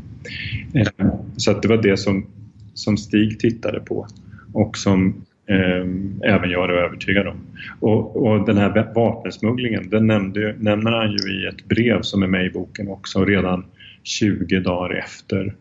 Så 1.37 1.51
att 1.51 1.61
det 1.61 1.67
var 1.67 1.77
det 1.77 1.97
som, 1.97 2.25
som 2.73 2.97
Stig 2.97 3.39
tittade 3.39 3.79
på 3.79 4.07
och 4.53 4.77
som 4.77 5.25
Ehm, 5.49 6.21
även 6.23 6.49
jag 6.49 6.69
är 6.69 6.73
övertygad 6.73 7.27
om. 7.27 7.37
Och, 7.79 8.25
och 8.25 8.45
den 8.45 8.57
här 8.57 8.93
vapensmugglingen, 8.95 9.89
den 9.89 10.07
nämnde, 10.07 10.55
nämner 10.59 10.91
han 10.91 11.11
ju 11.11 11.41
i 11.41 11.47
ett 11.47 11.65
brev 11.65 12.01
som 12.01 12.23
är 12.23 12.27
med 12.27 12.45
i 12.45 12.49
boken 12.49 12.87
också 12.87 13.25
redan 13.25 13.65
20 14.03 14.59
dagar 14.59 14.95
efter, 14.95 15.55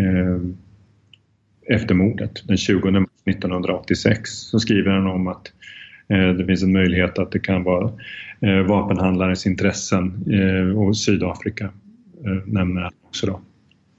eh, 0.00 0.40
efter 1.76 1.94
mordet, 1.94 2.48
den 2.48 2.56
20 2.56 2.90
mars 2.90 3.08
1986, 3.24 4.30
så 4.30 4.58
skriver 4.58 4.90
han 4.90 5.06
om 5.06 5.26
att 5.26 5.52
eh, 6.08 6.28
Det 6.28 6.46
finns 6.46 6.62
en 6.62 6.72
möjlighet 6.72 7.18
att 7.18 7.32
det 7.32 7.38
kan 7.38 7.62
vara 7.62 7.92
eh, 8.40 8.62
vapenhandlares 8.62 9.46
intressen 9.46 10.24
eh, 10.32 10.78
och 10.78 10.96
Sydafrika 10.96 11.70
nämner 12.46 12.80
han 12.80 12.92
också 13.08 13.26
då. 13.26 13.40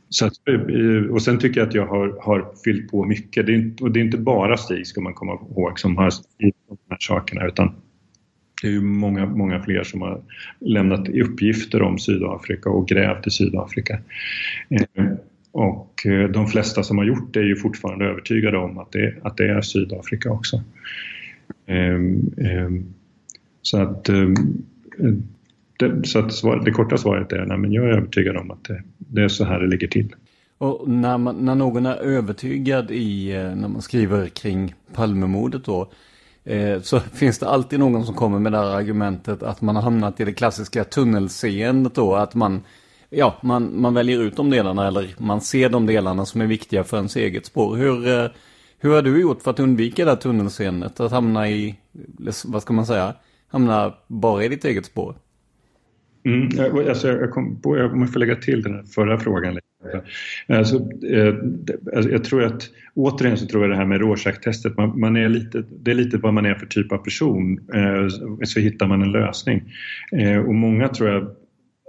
Så 0.09 0.25
att, 0.25 0.33
eh, 0.47 1.11
och 1.11 1.21
sen 1.21 1.39
tycker 1.39 1.59
jag 1.59 1.67
att 1.67 1.75
jag 1.75 1.87
har, 1.87 2.17
har 2.21 2.47
fyllt 2.63 2.91
på 2.91 3.05
mycket. 3.05 3.45
Det 3.45 3.51
är, 3.51 3.55
inte, 3.55 3.83
och 3.83 3.91
det 3.91 3.99
är 3.99 4.03
inte 4.03 4.17
bara 4.17 4.57
Stig, 4.57 4.87
ska 4.87 5.01
man 5.01 5.13
komma 5.13 5.33
ihåg, 5.33 5.79
som 5.79 5.97
har 5.97 6.09
skrivit 6.09 6.55
de 6.67 6.77
här 6.89 6.97
sakerna 6.99 7.47
utan 7.47 7.75
det 8.61 8.67
är 8.67 8.71
ju 8.71 8.81
många, 8.81 9.25
många 9.25 9.63
fler 9.63 9.83
som 9.83 10.01
har 10.01 10.21
lämnat 10.59 11.09
uppgifter 11.09 11.81
om 11.81 11.99
Sydafrika 11.99 12.69
och 12.69 12.87
grävt 12.87 13.27
i 13.27 13.31
Sydafrika. 13.31 13.99
Eh, 14.69 15.05
och 15.51 16.05
eh, 16.05 16.29
de 16.29 16.47
flesta 16.47 16.83
som 16.83 16.97
har 16.97 17.05
gjort 17.05 17.33
det 17.33 17.39
är 17.39 17.43
ju 17.43 17.55
fortfarande 17.55 18.05
övertygade 18.05 18.57
om 18.57 18.77
att 18.77 18.91
det, 18.91 19.15
att 19.23 19.37
det 19.37 19.49
är 19.49 19.61
Sydafrika 19.61 20.31
också. 20.31 20.63
Ehm, 21.65 22.31
ehm, 22.37 22.85
så 23.61 23.81
att, 23.81 24.09
ehm, 24.09 24.35
det, 25.77 26.07
så 26.07 26.19
att 26.19 26.33
svar, 26.33 26.61
det 26.65 26.71
korta 26.71 26.97
svaret 26.97 27.31
är 27.31 27.45
nej, 27.45 27.57
men 27.57 27.71
jag 27.71 27.85
är 27.85 27.89
övertygad 27.89 28.37
om 28.37 28.51
att 28.51 28.63
det, 28.63 28.83
det 28.97 29.23
är 29.23 29.27
så 29.27 29.45
här 29.45 29.59
det 29.59 29.67
ligger 29.67 29.87
till. 29.87 30.15
Och 30.57 30.89
när, 30.89 31.17
man, 31.17 31.35
när 31.35 31.55
någon 31.55 31.85
är 31.85 31.95
övertygad 31.95 32.91
i, 32.91 33.31
eh, 33.31 33.55
när 33.55 33.67
man 33.67 33.81
skriver 33.81 34.27
kring 34.27 34.75
Palmemordet 34.93 35.65
då, 35.65 35.91
Eh, 36.47 36.81
så 36.81 36.99
finns 36.99 37.39
det 37.39 37.47
alltid 37.47 37.79
någon 37.79 38.05
som 38.05 38.15
kommer 38.15 38.39
med 38.39 38.51
det 38.51 38.57
här 38.57 38.75
argumentet 38.75 39.43
att 39.43 39.61
man 39.61 39.75
har 39.75 39.83
hamnat 39.83 40.19
i 40.19 40.25
det 40.25 40.33
klassiska 40.33 40.83
tunnelseendet 40.83 41.95
då. 41.95 42.15
Att 42.15 42.35
man, 42.35 42.63
ja, 43.09 43.35
man, 43.41 43.81
man 43.81 43.93
väljer 43.93 44.21
ut 44.21 44.35
de 44.35 44.49
delarna 44.49 44.87
eller 44.87 45.15
man 45.17 45.41
ser 45.41 45.69
de 45.69 45.85
delarna 45.85 46.25
som 46.25 46.41
är 46.41 46.45
viktiga 46.45 46.83
för 46.83 46.97
ens 46.97 47.15
eget 47.15 47.45
spår. 47.45 47.75
Hur, 47.75 48.07
eh, 48.07 48.29
hur 48.79 48.93
har 48.93 49.01
du 49.01 49.21
gjort 49.21 49.41
för 49.41 49.51
att 49.51 49.59
undvika 49.59 50.05
det 50.05 50.11
här 50.11 50.17
tunnelseendet? 50.17 50.99
Att 50.99 51.11
hamna 51.11 51.49
i, 51.49 51.75
vad 52.45 52.61
ska 52.61 52.73
man 52.73 52.85
säga, 52.85 53.13
hamna 53.47 53.93
bara 54.07 54.43
i 54.43 54.47
ditt 54.47 54.65
eget 54.65 54.85
spår? 54.85 55.15
Mm, 56.27 56.89
alltså 56.89 57.07
jag, 57.07 57.31
kom 57.31 57.61
på, 57.61 57.77
jag 57.77 57.97
måste 57.97 58.19
lägga 58.19 58.35
till 58.35 58.61
den 58.61 58.85
förra 58.85 59.17
frågan. 59.17 59.59
Alltså, 60.47 60.75
eh, 61.11 61.35
alltså, 61.95 62.11
jag 62.11 62.23
tror 62.23 62.43
att 62.43 62.69
återigen 62.93 63.37
så 63.37 63.45
tror 63.45 63.63
jag 63.63 63.71
det 63.71 63.77
här 63.77 63.85
med 63.85 64.01
Rorschach-testet, 64.01 64.77
man, 64.77 64.99
man, 64.99 65.17
är 65.17 65.29
lite, 65.29 65.63
det 65.69 65.91
är 65.91 65.95
lite 65.95 66.17
vad 66.17 66.33
man 66.33 66.45
är 66.45 66.55
för 66.55 66.65
typ 66.65 66.91
av 66.91 66.97
person 66.97 67.59
eh, 67.73 68.07
så 68.43 68.59
hittar 68.59 68.87
man 68.87 69.01
en 69.01 69.11
lösning. 69.11 69.73
Eh, 70.11 70.37
och 70.37 70.55
många 70.55 70.87
tror 70.87 71.09
jag 71.09 71.27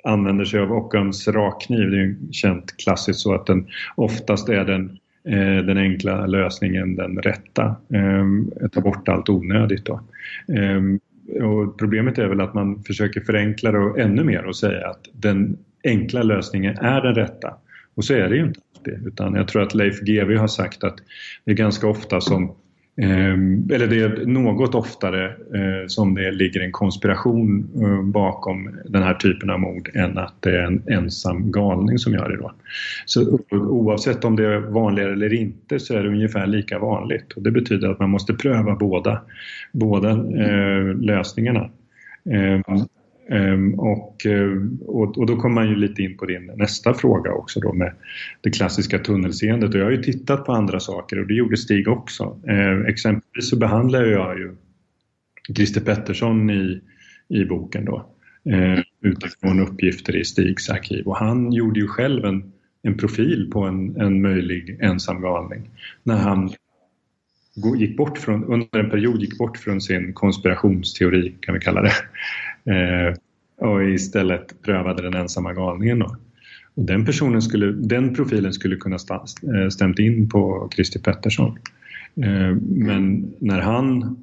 använder 0.05 0.45
sig 0.45 0.61
av 0.61 0.73
Ockhams 0.73 1.29
rakkniv, 1.29 1.91
det 1.91 1.97
är 1.97 2.01
ju 2.01 2.17
känt 2.33 2.77
klassiskt 2.77 3.21
så 3.21 3.35
att 3.35 3.47
den 3.47 3.67
oftast 3.95 4.49
är 4.49 4.65
den 4.65 4.99
den 5.67 5.79
enkla 5.79 6.27
lösningen 6.27 6.97
den 6.97 7.19
rätta. 7.19 7.77
Ta 8.73 8.81
bort 8.81 9.09
allt 9.09 9.29
onödigt 9.29 9.85
då. 9.85 10.01
Och 11.29 11.79
problemet 11.79 12.19
är 12.19 12.27
väl 12.29 12.41
att 12.41 12.55
man 12.55 12.83
försöker 12.83 13.21
förenkla 13.21 13.73
det 13.73 14.03
ännu 14.03 14.25
mer 14.25 14.45
och 14.45 14.57
säga 14.57 14.89
att 14.89 15.09
den 15.13 15.57
enkla 15.85 16.23
lösningen 16.23 16.79
är 16.79 17.01
den 17.01 17.15
rätta. 17.15 17.55
Och 17.95 18.05
så 18.05 18.15
är 18.15 18.29
det 18.29 18.37
ju 18.37 18.45
inte 18.45 18.61
alltid. 18.77 19.07
Utan 19.07 19.35
jag 19.35 19.49
tror 19.49 19.63
att 19.63 19.75
Leif 19.75 20.01
GW 20.01 20.37
har 20.37 20.49
sagt 20.49 20.85
att 20.85 20.97
det 21.45 21.51
är 21.51 21.57
ganska 21.57 21.87
ofta 21.87 22.21
som 22.21 22.55
Ehm, 23.03 23.69
eller 23.73 23.87
det 23.87 24.01
är 24.01 24.27
något 24.27 24.75
oftare 24.75 25.27
eh, 25.29 25.87
som 25.87 26.15
det 26.15 26.31
ligger 26.31 26.61
en 26.61 26.73
konspiration 26.73 27.69
eh, 27.83 28.03
bakom 28.03 28.79
den 28.85 29.03
här 29.03 29.15
typen 29.15 29.51
av 29.51 29.61
mord 29.61 29.91
än 29.95 30.19
att 30.19 30.35
det 30.41 30.51
är 30.51 30.63
en 30.63 30.83
ensam 30.91 31.53
galning 31.53 31.99
som 31.99 32.13
gör 32.13 32.29
det 32.29 32.37
då. 32.37 32.53
Så 33.07 33.39
oavsett 33.51 34.25
om 34.25 34.37
det 34.37 34.47
är 34.47 34.59
vanligare 34.59 35.13
eller 35.13 35.33
inte 35.33 35.81
så 35.81 35.95
är 35.95 36.03
det 36.03 36.09
ungefär 36.09 36.47
lika 36.47 36.79
vanligt 36.79 37.33
och 37.33 37.43
det 37.43 37.51
betyder 37.51 37.89
att 37.89 37.99
man 37.99 38.11
måste 38.11 38.35
pröva 38.35 38.75
båda, 38.75 39.23
båda 39.73 40.11
eh, 40.11 40.95
lösningarna. 41.01 41.71
Ehm, 42.31 42.63
Ehm, 43.31 43.75
och, 43.75 44.27
eh, 44.27 44.53
och, 44.87 45.19
och, 45.19 45.27
då 45.27 45.37
kommer 45.37 45.55
man 45.55 45.69
ju 45.69 45.77
lite 45.77 46.03
in 46.03 46.17
på 46.17 46.27
din 46.27 46.51
nästa 46.57 46.95
fråga 46.95 47.33
också 47.33 47.61
då 47.61 47.73
med 47.73 47.95
det 48.41 48.51
klassiska 48.51 48.99
tunnelseendet. 48.99 49.75
Och 49.75 49.81
jag 49.81 49.85
har 49.85 49.91
ju 49.91 50.03
tittat 50.03 50.45
på 50.45 50.53
andra 50.53 50.81
saker 50.81 51.19
och 51.19 51.27
det 51.27 51.35
gjorde 51.35 51.57
Stig 51.57 51.89
också. 51.89 52.41
Ehm, 52.49 52.87
exempelvis 52.87 53.51
så 53.51 53.57
behandlar 53.57 54.05
jag 54.05 54.39
ju 54.39 54.57
Christer 55.57 55.81
Pettersson 55.81 56.51
i, 56.51 56.81
i 57.29 57.45
boken 57.45 57.85
då. 57.85 58.07
Ehm, 58.51 58.83
utifrån 59.03 59.61
uppgifter 59.61 60.17
i 60.17 60.25
Stigs 60.25 60.71
arkiv. 60.71 61.07
Och 61.07 61.17
han 61.17 61.53
gjorde 61.53 61.81
ju 61.81 61.87
själv 61.87 62.25
en, 62.25 62.53
en 62.83 62.97
profil 62.97 63.51
på 63.53 63.63
en, 63.63 64.01
en 64.01 64.23
möjlig 64.23 64.79
ensam 64.81 65.21
galning 65.21 65.71
när 66.03 66.17
han 66.17 66.51
gick 67.79 67.97
bort 67.97 68.19
från, 68.19 68.45
under 68.45 68.79
en 68.79 68.91
period 68.91 69.21
gick 69.21 69.39
bort 69.39 69.57
från 69.57 69.81
sin 69.81 70.13
konspirationsteori 70.13 71.35
kan 71.41 71.55
vi 71.55 71.61
kalla 71.61 71.83
det. 71.83 71.93
Eh, 72.69 73.15
och 73.69 73.85
istället 73.85 74.63
prövade 74.63 75.03
den 75.03 75.15
ensamma 75.15 75.53
galningen. 75.53 75.99
Då. 75.99 76.17
Och 76.75 76.85
den, 76.85 77.05
personen 77.05 77.43
skulle, 77.43 77.73
den 77.73 78.15
profilen 78.15 78.53
skulle 78.53 78.77
kunna 78.77 78.97
eh, 78.97 79.69
stämt 79.69 79.99
in 79.99 80.29
på 80.29 80.71
Christer 80.75 81.01
Pettersson. 81.01 81.59
Eh, 82.17 82.57
men 82.61 83.35
när 83.39 83.61
han 83.61 84.17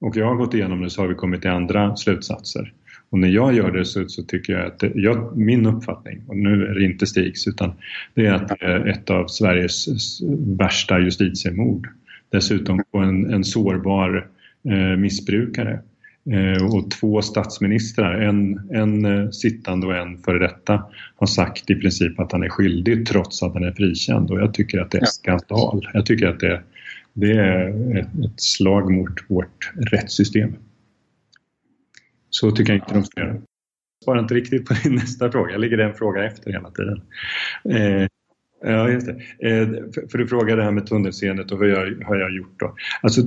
och 0.00 0.16
jag 0.16 0.26
har 0.26 0.34
gått 0.34 0.54
igenom 0.54 0.82
det 0.82 0.90
så 0.90 1.00
har 1.00 1.08
vi 1.08 1.14
kommit 1.14 1.40
till 1.40 1.50
andra 1.50 1.96
slutsatser. 1.96 2.72
Och 3.10 3.18
när 3.18 3.28
jag 3.28 3.54
gör 3.54 3.70
det 3.70 3.84
så, 3.84 4.08
så 4.08 4.22
tycker 4.22 4.52
jag 4.52 4.66
att 4.66 4.78
det, 4.78 4.92
jag, 4.94 5.36
min 5.36 5.66
uppfattning, 5.66 6.22
och 6.26 6.36
nu 6.36 6.66
är 6.66 6.74
det 6.74 6.84
inte 6.84 7.06
Stigs, 7.06 7.48
utan 7.48 7.72
det 8.14 8.26
är 8.26 8.32
att 8.32 8.48
det 8.48 8.64
är 8.64 8.86
ett 8.86 9.10
av 9.10 9.26
Sveriges 9.26 9.86
värsta 10.58 10.98
justitiemord. 10.98 11.88
Dessutom 12.30 12.82
på 12.90 12.98
en, 12.98 13.34
en 13.34 13.44
sårbar 13.44 14.28
eh, 14.68 14.96
missbrukare 14.98 15.80
och 16.72 16.90
två 16.90 17.22
statsministrar, 17.22 18.14
en, 18.14 18.70
en 18.70 19.04
eh, 19.04 19.30
sittande 19.30 19.86
och 19.86 19.96
en 19.96 20.18
före 20.18 20.38
detta, 20.38 20.84
har 21.16 21.26
sagt 21.26 21.70
i 21.70 21.74
princip 21.74 22.20
att 22.20 22.32
han 22.32 22.42
är 22.42 22.48
skyldig 22.48 23.06
trots 23.06 23.42
att 23.42 23.54
han 23.54 23.64
är 23.64 23.72
frikänd 23.72 24.30
och 24.30 24.40
jag 24.40 24.54
tycker 24.54 24.78
att 24.78 24.90
det 24.90 24.98
är 24.98 25.04
skandal. 25.04 25.88
Jag 25.92 26.06
tycker 26.06 26.26
att 26.26 26.40
det, 26.40 26.62
det 27.12 27.32
är 27.32 27.98
ett, 27.98 28.40
slag 28.40 28.92
mot 28.92 29.10
vårt 29.28 29.72
rättssystem. 29.74 30.54
Så 32.30 32.50
tycker 32.50 32.72
jag 32.72 32.82
inte 32.82 32.94
de 32.94 33.04
ska 33.04 33.20
göra. 33.20 33.32
Jag 33.32 34.04
svarar 34.04 34.20
inte 34.20 34.34
riktigt 34.34 34.66
på 34.66 34.74
din 34.74 34.94
nästa 34.94 35.30
fråga, 35.30 35.52
jag 35.52 35.60
ligger 35.60 35.78
en 35.78 35.94
fråga 35.94 36.24
efter 36.24 36.52
hela 36.52 36.70
tiden. 36.70 37.02
Eh, 37.70 38.08
ja, 38.62 38.88
just 38.88 39.06
det. 39.06 39.12
Eh, 39.48 39.68
för, 39.68 40.08
för 40.10 40.18
du 40.18 40.26
frågade 40.26 40.56
det 40.56 40.64
här 40.64 40.70
med 40.70 40.86
tunnelseendet 40.86 41.52
och 41.52 41.58
vad 41.58 41.68
jag, 41.68 42.04
har 42.04 42.16
jag 42.16 42.30
gjort 42.34 42.60
då? 42.60 42.74
Alltså, 43.02 43.22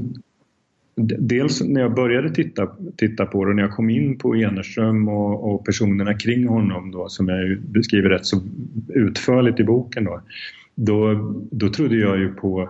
Dels 0.97 1.61
när 1.61 1.81
jag 1.81 1.93
började 1.93 2.29
titta, 2.29 2.67
titta 2.97 3.25
på 3.25 3.45
det 3.45 3.49
och 3.49 3.55
när 3.55 3.63
jag 3.63 3.71
kom 3.71 3.89
in 3.89 4.17
på 4.17 4.35
Enerström 4.35 5.07
och, 5.07 5.53
och 5.53 5.65
personerna 5.65 6.13
kring 6.13 6.47
honom 6.47 6.91
då 6.91 7.09
som 7.09 7.27
jag 7.27 7.61
beskriver 7.61 8.09
rätt 8.09 8.25
så 8.25 8.41
utförligt 8.89 9.59
i 9.59 9.63
boken 9.63 10.03
då. 10.03 10.21
Då, 10.75 11.13
då 11.51 11.69
trodde 11.69 11.95
jag 11.95 12.19
ju 12.19 12.33
på, 12.33 12.69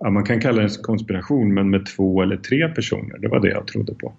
ja, 0.00 0.10
man 0.10 0.24
kan 0.24 0.40
kalla 0.40 0.62
det 0.62 0.68
en 0.68 0.82
konspiration 0.82 1.54
men 1.54 1.70
med 1.70 1.86
två 1.86 2.22
eller 2.22 2.36
tre 2.36 2.68
personer, 2.68 3.18
det 3.18 3.28
var 3.28 3.40
det 3.40 3.50
jag 3.50 3.66
trodde 3.66 3.94
på. 3.94 4.12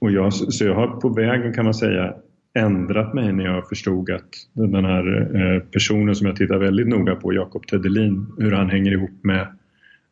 Och 0.00 0.12
jag, 0.12 0.34
så 0.34 0.64
jag 0.64 0.74
har 0.74 0.86
på 0.86 1.08
vägen 1.08 1.52
kan 1.52 1.64
man 1.64 1.74
säga 1.74 2.14
ändrat 2.54 3.14
mig 3.14 3.32
när 3.32 3.44
jag 3.44 3.68
förstod 3.68 4.10
att 4.10 4.28
den 4.52 4.84
här 4.84 5.36
eh, 5.36 5.62
personen 5.62 6.14
som 6.14 6.26
jag 6.26 6.36
tittar 6.36 6.58
väldigt 6.58 6.88
noga 6.88 7.14
på, 7.14 7.32
Jakob 7.32 7.66
Tedelin, 7.66 8.26
hur 8.38 8.52
han 8.52 8.70
hänger 8.70 8.92
ihop 8.92 9.24
med 9.24 9.46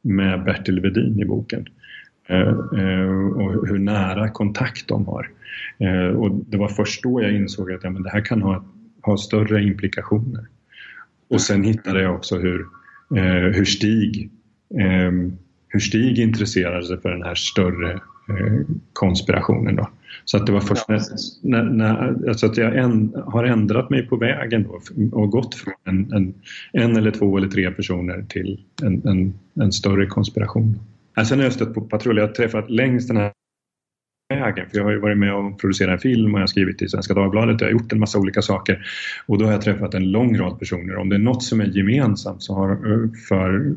med 0.07 0.45
Bertil 0.45 0.81
Vedin 0.81 1.21
i 1.21 1.25
boken. 1.25 1.67
Eh, 2.29 2.49
eh, 2.81 3.09
och 3.37 3.69
hur 3.69 3.79
nära 3.79 4.29
kontakt 4.29 4.89
de 4.89 5.07
har. 5.07 5.31
Eh, 5.79 6.17
och 6.17 6.31
det 6.31 6.57
var 6.57 6.69
först 6.69 7.03
då 7.03 7.23
jag 7.23 7.33
insåg 7.33 7.73
att 7.73 7.85
ja, 7.85 7.91
men 7.91 8.03
det 8.03 8.11
här 8.11 8.25
kan 8.25 8.43
ha, 8.43 8.65
ha 9.03 9.17
större 9.17 9.63
implikationer. 9.63 10.47
Och 11.31 11.41
sen 11.41 11.65
hittade 11.65 12.03
jag 12.03 12.15
också 12.15 12.39
hur, 12.39 12.61
eh, 13.17 13.55
hur, 13.55 13.65
Stig, 13.65 14.31
eh, 14.79 15.13
hur 15.69 15.81
Stig 15.81 16.19
intresserade 16.19 16.87
sig 16.87 17.01
för 17.01 17.11
den 17.11 17.23
här 17.23 17.35
större 17.35 18.01
konspirationen. 18.93 19.77
Då. 19.77 19.89
Så 20.25 20.37
att 20.37 20.47
det 20.47 20.53
var 20.53 20.61
först 20.61 20.89
när, 20.89 21.01
när, 21.43 21.63
när 21.63 22.29
alltså 22.29 22.47
att 22.47 22.57
jag 22.57 22.77
en, 22.77 23.15
har 23.27 23.45
ändrat 23.45 23.91
mig 23.91 24.07
på 24.07 24.17
vägen 24.17 24.63
då 24.63 24.81
och 25.13 25.31
gått 25.31 25.55
från 25.55 25.75
en, 25.85 26.13
en, 26.13 26.35
en, 26.73 26.97
eller 26.97 27.11
två 27.11 27.37
eller 27.37 27.49
tre 27.49 27.71
personer 27.71 28.25
till 28.29 28.65
en, 28.83 29.09
en, 29.09 29.35
en 29.61 29.73
större 29.73 30.07
konspiration. 30.07 30.79
Sen 31.25 31.39
har 31.39 31.45
jag 31.45 31.53
stött 31.53 31.75
på 31.75 31.81
patrull. 31.81 32.17
Jag 32.17 32.27
har 32.27 32.33
träffat 32.33 32.71
längs 32.71 33.07
den 33.07 33.17
här 33.17 33.33
vägen. 34.29 34.71
För 34.71 34.79
jag 34.79 34.85
har 34.85 34.91
ju 34.91 34.99
varit 34.99 35.19
med 35.19 35.35
och 35.35 35.61
producerat 35.61 35.93
en 35.93 35.99
film 35.99 36.35
och 36.35 36.41
jag 36.41 36.43
har 36.43 36.47
skrivit 36.47 36.83
i 36.83 36.89
Svenska 36.89 37.15
Dagbladet. 37.15 37.61
Jag 37.61 37.69
har 37.69 37.73
gjort 37.73 37.93
en 37.93 37.99
massa 37.99 38.19
olika 38.19 38.43
saker. 38.43 38.87
Och 39.27 39.39
då 39.39 39.45
har 39.45 39.53
jag 39.53 39.63
träffat 39.63 39.95
en 39.95 40.11
lång 40.11 40.39
rad 40.39 40.59
personer. 40.59 40.97
Om 40.97 41.09
det 41.09 41.17
är 41.17 41.21
något 41.21 41.43
som 41.43 41.61
är 41.61 41.67
gemensamt 41.67 42.43
så 42.43 42.55
har, 42.55 42.77
för, 43.29 43.77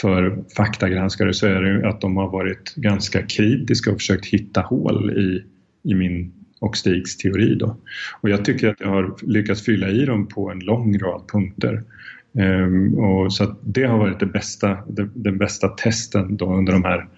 för 0.00 0.44
faktagranskare 0.56 1.34
så 1.34 1.46
är 1.46 1.62
det 1.62 1.88
att 1.88 2.00
de 2.00 2.16
har 2.16 2.28
varit 2.28 2.74
ganska 2.74 3.22
kritiska 3.22 3.90
och 3.90 3.96
försökt 3.96 4.26
hitta 4.26 4.60
hål 4.60 5.10
i, 5.10 5.44
i 5.90 5.94
min 5.94 6.32
och 6.60 6.76
Stigs 6.76 7.16
teori. 7.16 7.54
Då. 7.54 7.76
Och 8.20 8.30
jag 8.30 8.44
tycker 8.44 8.68
att 8.68 8.80
jag 8.80 8.88
har 8.88 9.16
lyckats 9.22 9.64
fylla 9.64 9.88
i 9.88 10.04
dem 10.04 10.26
på 10.26 10.50
en 10.50 10.58
lång 10.58 10.98
rad 10.98 11.22
punkter. 11.32 11.82
Um, 12.34 12.98
och 12.98 13.32
så 13.32 13.54
det 13.60 13.84
har 13.84 13.98
varit 13.98 14.20
det 14.20 14.26
bästa, 14.26 14.78
det, 14.88 15.08
den 15.14 15.38
bästa 15.38 15.68
testen 15.68 16.36
då 16.36 16.54
under 16.54 16.72
de 16.72 16.84
här 16.84 17.08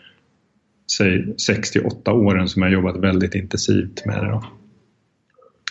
säg 0.96 1.34
68 1.46 2.12
åren 2.12 2.48
som 2.48 2.62
jag 2.62 2.72
jobbat 2.72 2.96
väldigt 2.96 3.34
intensivt 3.34 4.06
med 4.06 4.24
det. 4.24 4.30
Då. 4.30 4.44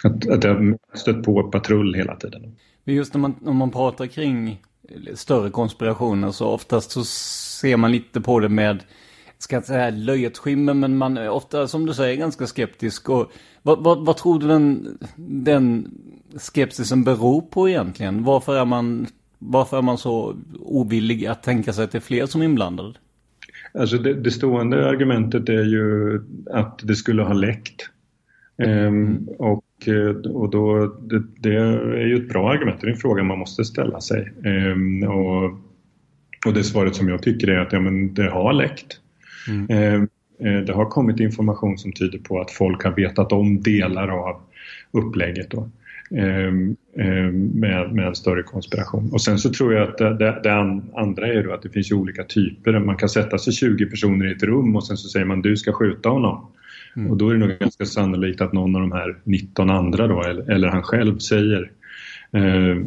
Att, 0.03 0.29
att 0.29 0.43
jag 0.43 0.77
stött 0.93 1.23
på 1.23 1.43
patrull 1.43 1.93
hela 1.93 2.15
tiden. 2.15 2.55
Men 2.83 2.95
Just 2.95 3.13
när 3.13 3.21
man, 3.21 3.35
när 3.41 3.53
man 3.53 3.71
pratar 3.71 4.07
kring 4.07 4.61
större 5.13 5.49
konspirationer 5.49 6.31
så 6.31 6.47
oftast 6.47 6.91
så 6.91 7.03
ser 7.03 7.77
man 7.77 7.91
lite 7.91 8.21
på 8.21 8.39
det 8.39 8.49
med, 8.49 8.83
ska 9.37 9.55
inte 9.55 9.67
säga 9.67 9.89
löjets 9.89 10.39
skimmer, 10.39 10.73
men 10.73 10.97
man 10.97 11.17
är 11.17 11.29
ofta 11.29 11.67
som 11.67 11.85
du 11.85 11.93
säger 11.93 12.17
ganska 12.17 12.47
skeptisk. 12.47 13.09
Och 13.09 13.31
vad, 13.61 13.83
vad, 13.83 14.05
vad 14.05 14.17
tror 14.17 14.39
du 14.39 14.47
den, 14.47 14.97
den 15.15 15.91
skepsisen 16.37 17.03
beror 17.03 17.41
på 17.41 17.69
egentligen? 17.69 18.23
Varför 18.23 18.55
är 18.55 18.65
man 18.65 19.07
varför 19.45 19.77
är 19.77 19.81
man 19.81 19.97
så 19.97 20.35
ovillig 20.59 21.25
att 21.25 21.43
tänka 21.43 21.73
sig 21.73 21.83
att 21.83 21.91
det 21.91 21.97
är 21.97 22.01
fler 22.01 22.25
som 22.25 22.41
är 22.41 22.45
inblandade? 22.45 22.93
Alltså 23.73 23.97
det, 23.97 24.13
det 24.13 24.31
stående 24.31 24.89
argumentet 24.89 25.49
är 25.49 25.63
ju 25.63 26.19
att 26.51 26.79
det 26.83 26.95
skulle 26.95 27.23
ha 27.23 27.33
läckt. 27.33 27.89
Ehm, 28.57 29.27
och, 29.37 29.63
och 30.33 30.49
då, 30.49 30.85
det, 31.01 31.23
det, 31.39 31.55
är 31.55 32.05
ju 32.05 32.15
ett 32.15 32.29
bra 32.29 32.51
argument, 32.51 32.81
det 32.81 32.87
är 32.87 32.91
en 32.91 32.97
fråga 32.97 33.23
man 33.23 33.39
måste 33.39 33.65
ställa 33.65 34.01
sig. 34.01 34.33
Ehm, 34.45 35.03
och, 35.03 35.43
och 36.45 36.53
det 36.53 36.63
svaret 36.63 36.95
som 36.95 37.09
jag 37.09 37.23
tycker 37.23 37.47
är 37.47 37.59
att 37.59 37.73
ja, 37.73 37.79
men 37.79 38.13
det 38.13 38.29
har 38.29 38.53
läckt. 38.53 38.99
Mm. 39.47 39.67
Ehm, 39.69 40.07
eh, 40.39 40.65
det 40.65 40.73
har 40.73 40.85
kommit 40.85 41.19
information 41.19 41.77
som 41.77 41.91
tyder 41.91 42.19
på 42.19 42.41
att 42.41 42.51
folk 42.51 42.83
har 42.83 42.91
vetat 42.91 43.31
om 43.31 43.61
delar 43.61 44.07
av 44.07 44.41
upplägget. 44.91 45.51
Då. 45.51 45.69
Ehm, 46.17 46.75
ehm, 46.97 47.59
med, 47.59 47.93
med 47.93 48.07
en 48.07 48.15
större 48.15 48.43
konspiration. 48.43 49.09
Och 49.11 49.21
sen 49.21 49.39
så 49.39 49.49
tror 49.49 49.73
jag 49.73 49.89
att 49.89 49.97
det, 49.97 50.17
det, 50.17 50.39
det 50.43 50.53
andra 50.95 51.27
är 51.27 51.43
då 51.43 51.53
att 51.53 51.61
det 51.61 51.69
finns 51.69 51.91
olika 51.91 52.23
typer. 52.23 52.79
Man 52.79 52.97
kan 52.97 53.09
sätta 53.09 53.37
sig 53.37 53.53
20 53.53 53.85
personer 53.85 54.27
i 54.27 54.31
ett 54.31 54.43
rum 54.43 54.75
och 54.75 54.87
sen 54.87 54.97
så 54.97 55.07
säger 55.09 55.25
man 55.25 55.41
du 55.41 55.57
ska 55.57 55.73
skjuta 55.73 56.09
honom. 56.09 56.47
Mm. 56.95 57.11
Och 57.11 57.17
då 57.17 57.29
är 57.29 57.33
det 57.33 57.39
nog 57.39 57.59
ganska 57.59 57.85
sannolikt 57.85 58.41
att 58.41 58.53
någon 58.53 58.75
av 58.75 58.81
de 58.81 58.91
här 58.91 59.17
19 59.23 59.69
andra 59.69 60.07
då, 60.07 60.23
eller, 60.23 60.51
eller 60.51 60.67
han 60.67 60.83
själv 60.83 61.17
säger 61.17 61.71
eh, 62.31 62.77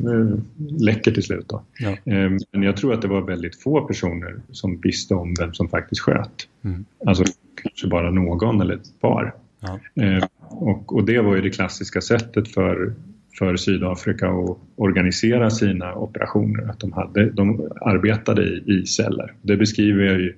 läcker 0.80 1.12
till 1.12 1.22
slut. 1.22 1.52
Ja. 1.78 1.90
Eh, 1.90 2.30
men 2.52 2.62
jag 2.62 2.76
tror 2.76 2.94
att 2.94 3.02
det 3.02 3.08
var 3.08 3.20
väldigt 3.22 3.62
få 3.62 3.80
personer 3.80 4.36
som 4.50 4.80
visste 4.80 5.14
om 5.14 5.34
vem 5.38 5.54
som 5.54 5.68
faktiskt 5.68 6.00
sköt. 6.00 6.48
Mm. 6.64 6.84
Alltså 7.06 7.24
kanske 7.62 7.88
bara 7.88 8.10
någon 8.10 8.60
eller 8.60 8.74
ett 8.74 9.00
par. 9.00 9.34
Ja. 9.60 10.02
Eh, 10.02 10.24
och, 10.38 10.96
och, 10.96 11.04
det 11.04 11.20
var 11.20 11.36
ju 11.36 11.42
det 11.42 11.50
klassiska 11.50 12.00
sättet 12.00 12.48
för 12.48 12.94
för 13.38 13.56
Sydafrika 13.56 14.28
att 14.28 14.58
organisera 14.76 15.50
sina 15.50 15.94
operationer. 15.94 16.70
Att 16.70 16.80
de, 16.80 16.92
hade, 16.92 17.30
de 17.30 17.70
arbetade 17.80 18.42
i, 18.42 18.62
i 18.66 18.86
celler. 18.86 19.32
Det 19.42 19.56
beskriver 19.56 20.04
jag 20.04 20.20
ju 20.20 20.34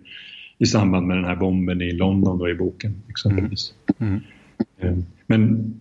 i 0.58 0.66
samband 0.66 1.06
med 1.06 1.16
den 1.16 1.24
här 1.24 1.36
bomben 1.36 1.82
i 1.82 1.92
London 1.92 2.38
då 2.38 2.48
i 2.48 2.54
boken 2.54 2.94
exempelvis. 3.08 3.74
Mm. 3.98 4.20
Mm. 4.80 5.04
Men 5.26 5.72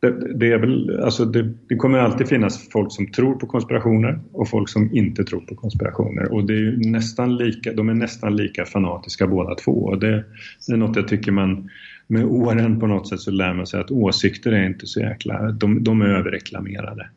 det, 0.00 0.34
det, 0.34 0.52
är 0.52 0.58
väl, 0.58 1.00
alltså 1.04 1.24
det, 1.24 1.52
det, 1.68 1.76
kommer 1.76 1.98
alltid 1.98 2.28
finnas 2.28 2.68
folk 2.68 2.92
som 2.92 3.06
tror 3.06 3.34
på 3.34 3.46
konspirationer 3.46 4.20
och 4.32 4.48
folk 4.48 4.68
som 4.68 4.96
inte 4.96 5.24
tror 5.24 5.40
på 5.40 5.54
konspirationer. 5.54 6.32
Och 6.32 6.44
det 6.44 6.54
är 6.54 6.90
nästan 6.90 7.36
lika, 7.36 7.72
de 7.72 7.88
är 7.88 7.94
nästan 7.94 8.36
lika 8.36 8.64
fanatiska 8.64 9.26
båda 9.26 9.54
två. 9.54 9.72
Och 9.72 9.98
det, 9.98 10.24
det 10.66 10.72
är 10.72 10.76
något 10.76 10.96
jag 10.96 11.08
tycker 11.08 11.32
man 11.32 11.70
med 12.06 12.24
åren 12.24 12.80
på 12.80 12.86
något 12.86 13.08
sätt 13.08 13.20
så 13.20 13.30
lär 13.30 13.54
man 13.54 13.66
sig 13.66 13.80
att 13.80 13.90
åsikter 13.90 14.52
är 14.52 14.66
inte 14.66 14.86
så 14.86 15.00
jäkla, 15.00 15.50
de, 15.50 15.84
de 15.84 16.02
är 16.02 16.06
överreklamerade. 16.06 17.08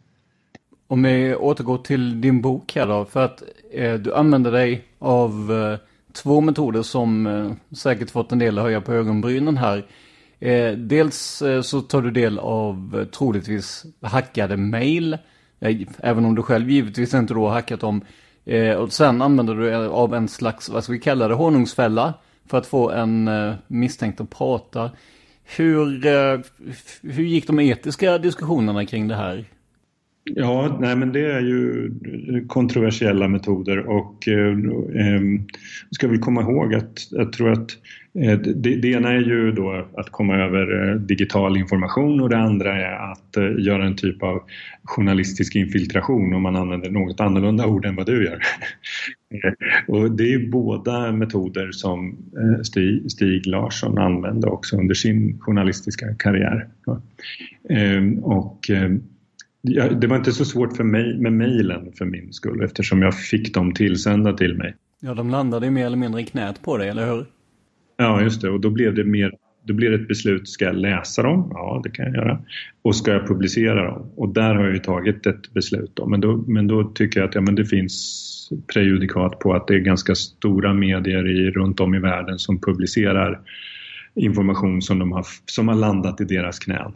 Om 0.87 1.03
vi 1.03 1.35
återgår 1.35 1.77
till 1.77 2.21
din 2.21 2.41
bok 2.41 2.75
här 2.75 2.87
då, 2.87 3.05
för 3.05 3.25
att 3.25 3.43
eh, 3.73 3.93
du 3.93 4.13
använder 4.13 4.51
dig 4.51 4.83
av 4.99 5.51
eh, 5.51 5.79
två 6.13 6.41
metoder 6.41 6.81
som 6.81 7.27
eh, 7.27 7.75
säkert 7.75 8.09
fått 8.09 8.31
en 8.31 8.39
del 8.39 8.57
att 8.57 8.63
höja 8.63 8.81
på 8.81 8.93
ögonbrynen 8.93 9.57
här. 9.57 9.85
Eh, 10.39 10.71
dels 10.71 11.41
eh, 11.41 11.61
så 11.61 11.81
tar 11.81 12.01
du 12.01 12.11
del 12.11 12.39
av 12.39 12.97
eh, 12.99 13.05
troligtvis 13.05 13.85
hackade 14.01 14.57
mail, 14.57 15.17
eh, 15.59 15.77
även 15.99 16.25
om 16.25 16.35
du 16.35 16.41
själv 16.41 16.69
givetvis 16.69 17.13
inte 17.13 17.33
då 17.33 17.47
har 17.47 17.53
hackat 17.53 17.79
dem. 17.79 18.01
Eh, 18.45 18.75
och 18.75 18.93
sen 18.93 19.21
använder 19.21 19.55
du 19.55 19.75
av 19.75 20.13
en 20.13 20.27
slags, 20.27 20.69
vad 20.69 20.83
ska 20.83 20.93
vi 20.93 20.99
kalla 20.99 21.27
det, 21.27 21.33
honungsfälla 21.33 22.13
för 22.49 22.57
att 22.57 22.67
få 22.67 22.91
en 22.91 23.27
eh, 23.27 23.53
misstänkt 23.67 24.21
att 24.21 24.29
prata. 24.29 24.91
Hur, 25.57 26.05
eh, 26.05 26.39
hur 27.01 27.23
gick 27.23 27.47
de 27.47 27.59
etiska 27.59 28.17
diskussionerna 28.17 28.85
kring 28.85 29.07
det 29.07 29.15
här? 29.15 29.45
Ja, 30.35 30.77
nej 30.79 30.95
men 30.95 31.11
det 31.11 31.31
är 31.31 31.41
ju 31.41 31.91
kontroversiella 32.47 33.27
metoder 33.27 33.77
och 33.77 34.27
eh, 34.27 34.51
eh, 35.05 35.21
ska 35.91 36.07
vi 36.07 36.17
komma 36.17 36.41
ihåg 36.41 36.75
att 36.75 37.07
jag 37.11 37.33
tror 37.33 37.51
att 37.51 37.69
Eh, 38.21 38.39
det, 38.39 38.75
det, 38.75 38.87
ena 38.87 39.11
är 39.11 39.19
ju 39.19 39.51
då 39.51 39.87
att 39.97 40.09
komma 40.09 40.35
över 40.35 40.89
eh, 40.89 40.95
digital 40.95 41.57
information 41.57 42.21
och 42.21 42.29
det 42.29 42.37
andra 42.37 42.75
är 42.75 43.11
att 43.11 43.37
eh, 43.37 43.65
göra 43.65 43.85
en 43.85 43.95
typ 43.95 44.23
av 44.23 44.43
journalistisk 44.83 45.55
infiltration 45.55 46.33
om 46.33 46.41
man 46.41 46.55
använder 46.55 46.89
något 46.89 47.19
annorlunda 47.19 47.65
ord 47.65 47.85
än 47.85 47.95
vad 47.95 48.05
du 48.05 48.25
gör. 48.25 48.39
och 49.87 50.11
det 50.11 50.33
är 50.33 50.49
båda 50.49 51.11
metoder 51.11 51.71
som 51.71 52.17
Stig, 52.63 53.11
Stig 53.11 53.47
Larsson 53.47 53.97
använde 53.97 54.47
också 54.47 54.77
under 54.77 54.93
sin 54.93 55.39
journalistiska 55.39 56.15
karriär. 56.15 56.67
Ehm, 57.69 58.19
och 58.19 58.69
ehm, 58.69 59.03
det 60.01 60.07
var 60.07 60.17
inte 60.17 60.31
så 60.31 60.45
svårt 60.45 60.77
för 60.77 60.83
mig 60.83 61.17
med 61.17 61.33
mejlen 61.33 61.91
för 61.97 62.05
min 62.05 62.33
skull 62.33 62.63
eftersom 62.63 63.01
jag 63.01 63.19
fick 63.19 63.53
dem 63.53 63.73
tillsända 63.73 64.33
till 64.33 64.57
mig. 64.57 64.75
Ja, 64.99 65.13
de 65.13 65.29
landade 65.29 65.65
ju 65.65 65.71
mer 65.71 65.85
eller 65.85 65.97
mindre 65.97 66.21
i 66.21 66.25
knät 66.25 66.61
på 66.61 66.77
dig, 66.77 66.89
eller 66.89 67.05
hur? 67.05 67.25
Ja, 67.97 68.21
just 68.21 68.41
det. 68.41 68.49
Och 68.49 68.59
då 68.59 68.69
blev 68.69 68.95
det 68.95 69.03
mer 69.03 69.31
då 69.67 69.73
blir 69.73 69.89
det 69.89 69.95
ett 69.95 70.07
beslut, 70.07 70.49
ska 70.49 70.65
jag 70.65 70.75
läsa 70.75 71.23
dem? 71.23 71.51
Ja, 71.53 71.81
det 71.83 71.89
kan 71.89 72.05
jag 72.05 72.15
göra. 72.15 72.41
Och 72.81 72.95
ska 72.95 73.11
jag 73.11 73.27
publicera 73.27 73.85
dem? 73.85 74.11
Och 74.15 74.33
där 74.33 74.55
har 74.55 74.63
jag 74.63 74.73
ju 74.73 74.79
tagit 74.79 75.25
ett 75.25 75.53
beslut. 75.53 75.91
Då. 75.93 76.05
Men, 76.05 76.21
då, 76.21 76.37
men 76.37 76.67
då 76.67 76.83
tycker 76.83 77.19
jag 77.19 77.29
att 77.29 77.35
ja, 77.35 77.41
men 77.41 77.55
det 77.55 77.65
finns 77.65 78.49
prejudikat 78.73 79.39
på 79.39 79.53
att 79.53 79.67
det 79.67 79.75
är 79.75 79.79
ganska 79.79 80.15
stora 80.15 80.73
medier 80.73 81.27
i, 81.27 81.51
runt 81.51 81.79
om 81.79 81.95
i 81.95 81.99
världen 81.99 82.39
som 82.39 82.61
publicerar 82.61 83.39
information 84.15 84.81
som, 84.81 84.99
de 84.99 85.11
har, 85.11 85.25
som 85.45 85.67
har 85.67 85.75
landat 85.75 86.21
i 86.21 86.23
deras 86.23 86.59
knän. 86.59 86.93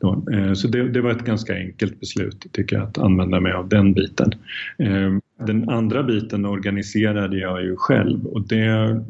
Då. 0.00 0.26
Eh, 0.32 0.52
så 0.52 0.68
det, 0.68 0.88
det, 0.88 1.00
var 1.00 1.10
ett 1.10 1.24
ganska 1.24 1.54
enkelt 1.54 2.00
beslut 2.00 2.46
tycker 2.52 2.76
jag 2.76 2.88
att 2.88 2.98
använda 2.98 3.40
mig 3.40 3.52
av 3.52 3.68
den 3.68 3.92
biten. 3.92 4.32
Eh, 4.78 5.16
den 5.46 5.68
andra 5.68 6.02
biten 6.02 6.46
organiserade 6.46 7.38
jag 7.38 7.62
ju 7.62 7.76
själv 7.76 8.26
och 8.26 8.48
det 8.48 9.00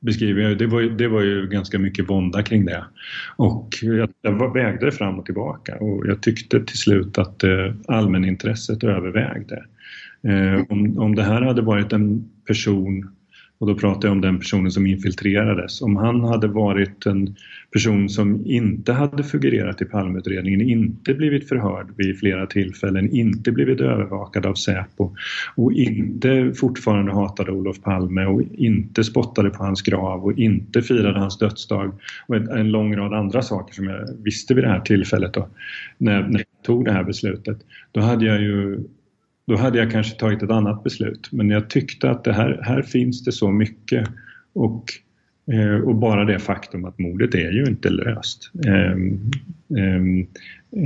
beskriver 0.00 0.42
jag, 0.42 0.58
det 0.58 0.66
var, 0.66 0.82
det 0.82 1.08
var 1.08 1.22
ju 1.22 1.46
ganska 1.46 1.78
mycket 1.78 2.10
vånda 2.10 2.42
kring 2.42 2.64
det. 2.64 2.84
Och 3.36 3.68
jag, 3.82 4.10
jag 4.22 4.54
vägde 4.54 4.92
fram 4.92 5.18
och 5.18 5.24
tillbaka 5.24 5.76
och 5.76 6.06
jag 6.06 6.22
tyckte 6.22 6.64
till 6.64 6.78
slut 6.78 7.18
att 7.18 7.44
eh, 7.44 7.74
allmänintresset 7.88 8.84
övervägde. 8.84 9.64
Eh, 10.22 10.64
om, 10.68 10.98
om 10.98 11.14
det 11.14 11.22
här 11.22 11.42
hade 11.42 11.62
varit 11.62 11.92
en 11.92 12.30
person 12.46 13.10
och 13.60 13.66
då 13.66 13.74
pratar 13.74 14.08
jag 14.08 14.12
om 14.12 14.20
den 14.20 14.38
personen 14.38 14.70
som 14.70 14.86
infiltrerades. 14.86 15.82
Om 15.82 15.96
han 15.96 16.24
hade 16.24 16.48
varit 16.48 17.06
en 17.06 17.36
person 17.72 18.08
som 18.08 18.46
inte 18.46 18.92
hade 18.92 19.22
figurerat 19.22 19.82
i 19.82 19.84
Palmeutredningen, 19.84 20.60
inte 20.60 21.14
blivit 21.14 21.48
förhörd 21.48 21.86
vid 21.96 22.18
flera 22.18 22.46
tillfällen, 22.46 23.10
inte 23.10 23.52
blivit 23.52 23.80
övervakad 23.80 24.46
av 24.46 24.54
Säpo 24.54 25.14
och 25.56 25.72
inte 25.72 26.52
fortfarande 26.56 27.12
hatade 27.12 27.52
Olof 27.52 27.82
Palme 27.82 28.26
och 28.26 28.42
inte 28.52 29.04
spottade 29.04 29.50
på 29.50 29.64
hans 29.64 29.82
grav 29.82 30.24
och 30.24 30.38
inte 30.38 30.82
firade 30.82 31.18
hans 31.18 31.38
dödsdag 31.38 31.92
och 32.26 32.36
en 32.36 32.70
lång 32.70 32.96
rad 32.96 33.12
andra 33.12 33.42
saker 33.42 33.74
som 33.74 33.84
jag 33.84 34.08
visste 34.24 34.54
vid 34.54 34.64
det 34.64 34.70
här 34.70 34.80
tillfället 34.80 35.34
då, 35.34 35.48
när, 35.98 36.22
när 36.22 36.38
jag 36.38 36.64
tog 36.64 36.84
det 36.84 36.92
här 36.92 37.04
beslutet. 37.04 37.58
Då 37.92 38.00
hade 38.00 38.24
jag 38.26 38.42
ju 38.42 38.78
då 39.50 39.56
hade 39.56 39.78
jag 39.78 39.90
kanske 39.90 40.18
tagit 40.18 40.42
ett 40.42 40.50
annat 40.50 40.84
beslut. 40.84 41.28
Men 41.32 41.50
jag 41.50 41.70
tyckte 41.70 42.10
att 42.10 42.24
det 42.24 42.32
här, 42.32 42.60
här 42.62 42.82
finns 42.82 43.24
det 43.24 43.32
så 43.32 43.50
mycket 43.50 44.08
och, 44.52 44.84
eh, 45.52 45.74
och 45.74 45.94
bara 45.94 46.24
det 46.24 46.38
faktum 46.38 46.84
att 46.84 46.98
mordet 46.98 47.34
är 47.34 47.50
ju 47.50 47.64
inte 47.64 47.90
löst. 47.90 48.50
Eh, 48.66 48.92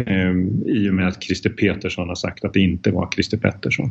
eh, 0.07 0.31
I 0.67 0.91
och 0.91 0.95
med 0.95 1.09
att 1.09 1.23
Christer 1.23 1.51
Petersson 1.51 2.09
har 2.09 2.15
sagt 2.15 2.45
att 2.45 2.53
det 2.53 2.61
inte 2.61 2.91
var 2.91 3.09
Christer 3.15 3.37
Pettersson. 3.37 3.91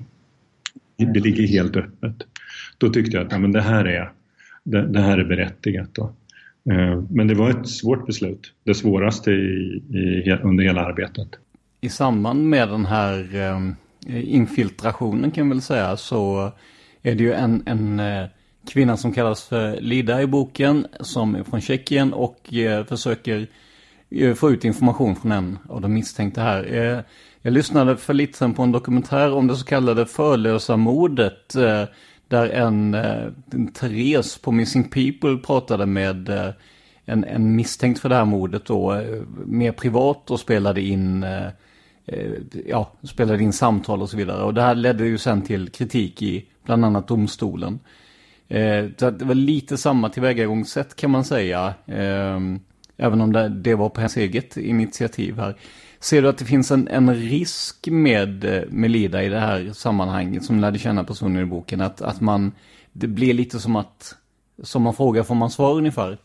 Det 0.98 1.20
ligger 1.20 1.48
helt 1.48 1.76
öppet. 1.76 2.16
Då 2.78 2.90
tyckte 2.90 3.18
jag 3.18 3.26
att 3.26 3.32
ja, 3.32 3.40
men 3.40 3.52
det, 3.52 3.62
här 3.62 3.86
är, 3.86 4.12
det, 4.64 4.88
det 4.88 5.00
här 5.00 5.18
är 5.18 5.26
berättigat. 5.26 5.90
Då. 5.94 6.14
Eh, 6.72 7.04
men 7.10 7.28
det 7.28 7.36
var 7.36 7.50
ett 7.50 7.68
svårt 7.68 8.06
beslut. 8.06 8.54
Det 8.64 8.74
svåraste 8.74 9.32
i, 9.32 9.84
i, 10.26 10.38
under 10.44 10.64
hela 10.64 10.86
arbetet. 10.86 11.28
I 11.82 11.90
samband 11.90 12.50
med 12.50 12.70
den 12.70 12.86
här 12.86 13.36
ehm, 13.36 13.76
Eh, 14.08 14.36
infiltrationen 14.36 15.32
kan 15.32 15.48
man 15.48 15.58
väl 15.58 15.62
säga 15.62 15.98
så 15.98 16.52
är 17.02 17.16
det 17.16 17.24
ju 17.24 17.34
en, 17.34 17.64
en 17.66 18.00
eh, 18.00 18.26
kvinna 18.70 18.98
som 18.98 19.14
kallas 19.14 19.44
för 19.44 19.82
Lida 19.82 20.22
i 20.22 20.28
boken 20.28 20.88
som 21.00 21.36
är 21.36 21.44
från 21.44 21.62
Tjeckien 21.62 22.14
och 22.14 22.54
eh, 22.54 22.86
försöker 22.86 23.48
få 24.36 24.52
ut 24.52 24.66
information 24.66 25.16
från 25.16 25.32
en 25.32 25.60
av 25.70 25.82
de 25.82 25.94
misstänkta 25.94 26.42
här. 26.42 27.04
Jag 27.42 27.54
lyssnade 27.54 27.98
för 27.98 28.14
lite 28.14 28.38
sedan 28.38 28.54
på 28.54 28.64
en 28.64 28.72
dokumentär 28.72 29.34
om 29.34 29.48
det 29.48 29.56
så 29.56 29.66
kallade 29.66 30.06
förlösa 30.06 30.78
mordet 30.78 31.54
där 32.28 32.50
en, 32.50 32.94
en 32.94 33.72
Therese 33.74 34.38
på 34.38 34.52
Missing 34.52 34.90
People 34.90 35.38
pratade 35.38 35.86
med 35.86 36.30
en, 37.06 37.24
en 37.24 37.56
misstänkt 37.56 38.00
för 38.00 38.10
det 38.10 38.16
här 38.16 38.26
mordet 38.26 38.66
då 38.66 39.02
mer 39.46 39.72
privat 39.72 40.32
och 40.32 40.40
spelade 40.40 40.82
in 40.82 41.26
Eh, 42.06 42.32
ja, 42.66 42.92
spelade 43.04 43.44
in 43.44 43.54
samtal 43.54 44.02
och 44.02 44.10
så 44.10 44.18
vidare. 44.18 44.44
Och 44.44 44.54
det 44.54 44.62
här 44.62 44.76
ledde 44.76 45.06
ju 45.06 45.18
sen 45.18 45.42
till 45.42 45.70
kritik 45.70 46.22
i 46.22 46.46
bland 46.66 46.86
annat 46.86 47.08
domstolen. 47.08 47.80
Eh, 48.48 48.86
så 48.98 49.10
det 49.12 49.26
var 49.26 49.36
lite 49.36 49.78
samma 49.78 50.10
tillvägagångssätt 50.10 50.96
kan 50.96 51.12
man 51.12 51.24
säga. 51.24 51.74
Eh, 51.86 52.40
även 52.98 53.22
om 53.22 53.34
det, 53.34 53.50
det, 53.50 53.76
var 53.76 53.90
på 53.90 54.00
hennes 54.02 54.18
eget 54.18 54.58
initiativ 54.58 55.38
här. 55.38 55.56
Ser 56.00 56.22
du 56.22 56.30
att 56.30 56.38
det 56.38 56.46
finns 56.46 56.72
en, 56.72 56.88
en 56.88 57.16
risk 57.16 57.88
med 57.88 58.66
Melida 58.70 59.24
i 59.24 59.30
det 59.30 59.40
här 59.40 59.72
sammanhanget 59.74 60.46
som 60.46 60.60
lärde 60.60 60.80
känna 60.80 61.04
personen 61.04 61.44
i 61.44 61.46
boken? 61.46 61.82
Att, 61.82 62.02
att 62.02 62.22
man, 62.22 62.52
det 62.92 63.08
blir 63.08 63.34
lite 63.34 63.60
som 63.60 63.76
att, 63.76 64.16
som 64.64 64.82
man 64.82 64.94
frågar 64.94 65.24
får 65.24 65.36
man 65.36 65.52
svar 65.52 65.74
ungefär? 65.74 66.18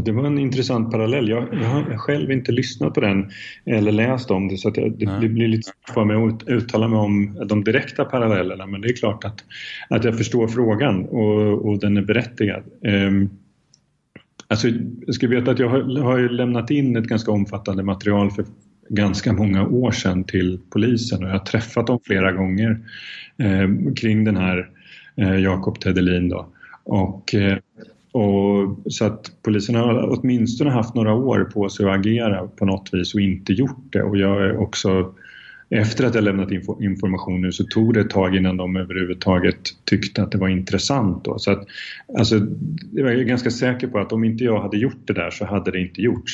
Det 0.00 0.12
var 0.12 0.24
en 0.24 0.38
intressant 0.38 0.90
parallell. 0.90 1.28
Jag, 1.28 1.48
jag 1.52 1.68
har 1.68 1.96
själv 1.96 2.30
inte 2.30 2.52
lyssnat 2.52 2.94
på 2.94 3.00
den 3.00 3.30
eller 3.64 3.92
läst 3.92 4.30
om 4.30 4.48
det 4.48 4.56
så 4.56 4.68
att 4.68 4.76
jag, 4.76 4.98
det, 4.98 5.18
det, 5.20 5.28
blir 5.28 5.48
lite 5.48 5.62
svårt 5.62 5.94
för 5.94 6.04
mig 6.04 6.16
att 6.16 6.48
uttala 6.48 6.88
mig 6.88 6.98
om 6.98 7.38
de 7.46 7.64
direkta 7.64 8.04
parallellerna 8.04 8.66
men 8.66 8.80
det 8.80 8.88
är 8.88 8.96
klart 8.96 9.24
att, 9.24 9.44
att 9.88 10.04
jag 10.04 10.18
förstår 10.18 10.48
frågan 10.48 11.04
och, 11.04 11.68
och 11.68 11.78
den 11.78 11.96
är 11.96 12.02
berättigad. 12.02 12.62
Um, 12.82 13.30
alltså, 14.48 14.68
jag 15.06 15.14
ska 15.14 15.28
veta 15.28 15.50
att 15.50 15.58
jag 15.58 15.68
har, 15.68 16.00
har 16.00 16.28
lämnat 16.28 16.70
in 16.70 16.96
ett 16.96 17.04
ganska 17.04 17.30
omfattande 17.30 17.82
material 17.82 18.30
för 18.30 18.44
ganska 18.88 19.32
många 19.32 19.66
år 19.66 19.90
sedan 19.90 20.24
till 20.24 20.60
polisen 20.70 21.22
och 21.22 21.28
jag 21.28 21.34
har 21.34 21.44
träffat 21.44 21.86
dem 21.86 21.98
flera 22.06 22.32
gånger 22.32 22.78
eh, 23.38 23.94
kring 23.96 24.24
den 24.24 24.36
här 24.36 24.70
eh, 25.16 25.36
Jakob 25.36 25.80
Tedelin 25.80 26.28
då. 26.28 26.46
Och 26.84 27.34
eh, 27.34 27.58
och, 28.14 28.76
så 28.92 29.04
att 29.04 29.32
polisen 29.42 29.74
har 29.74 30.18
åtminstone 30.18 30.70
haft 30.70 30.94
några 30.94 31.14
år 31.14 31.50
på 31.54 31.68
sig 31.68 31.86
att 31.86 31.98
agera 31.98 32.48
på 32.48 32.64
något 32.64 32.88
vis 32.92 33.14
och 33.14 33.20
inte 33.20 33.52
gjort 33.52 33.92
det. 33.92 34.02
Och 34.02 34.16
jag 34.16 34.44
är 34.44 34.56
också, 34.56 35.14
efter 35.70 36.06
att 36.06 36.14
jag 36.14 36.24
lämnat 36.24 36.50
info, 36.50 36.82
information 36.82 37.40
nu 37.40 37.52
så 37.52 37.64
tog 37.64 37.94
det 37.94 38.00
ett 38.00 38.10
tag 38.10 38.36
innan 38.36 38.56
de 38.56 38.76
överhuvudtaget 38.76 39.60
tyckte 39.84 40.22
att 40.22 40.32
det 40.32 40.38
var 40.38 40.48
intressant. 40.48 41.24
Då. 41.24 41.38
Så 41.38 41.50
att, 41.50 41.66
alltså, 42.18 42.40
jag 42.92 43.12
är 43.12 43.22
ganska 43.22 43.50
säker 43.50 43.86
på 43.86 43.98
att 43.98 44.12
om 44.12 44.24
inte 44.24 44.44
jag 44.44 44.60
hade 44.60 44.76
gjort 44.76 45.06
det 45.06 45.12
där 45.12 45.30
så 45.30 45.44
hade 45.44 45.70
det 45.70 45.80
inte 45.80 46.02
gjorts. 46.02 46.32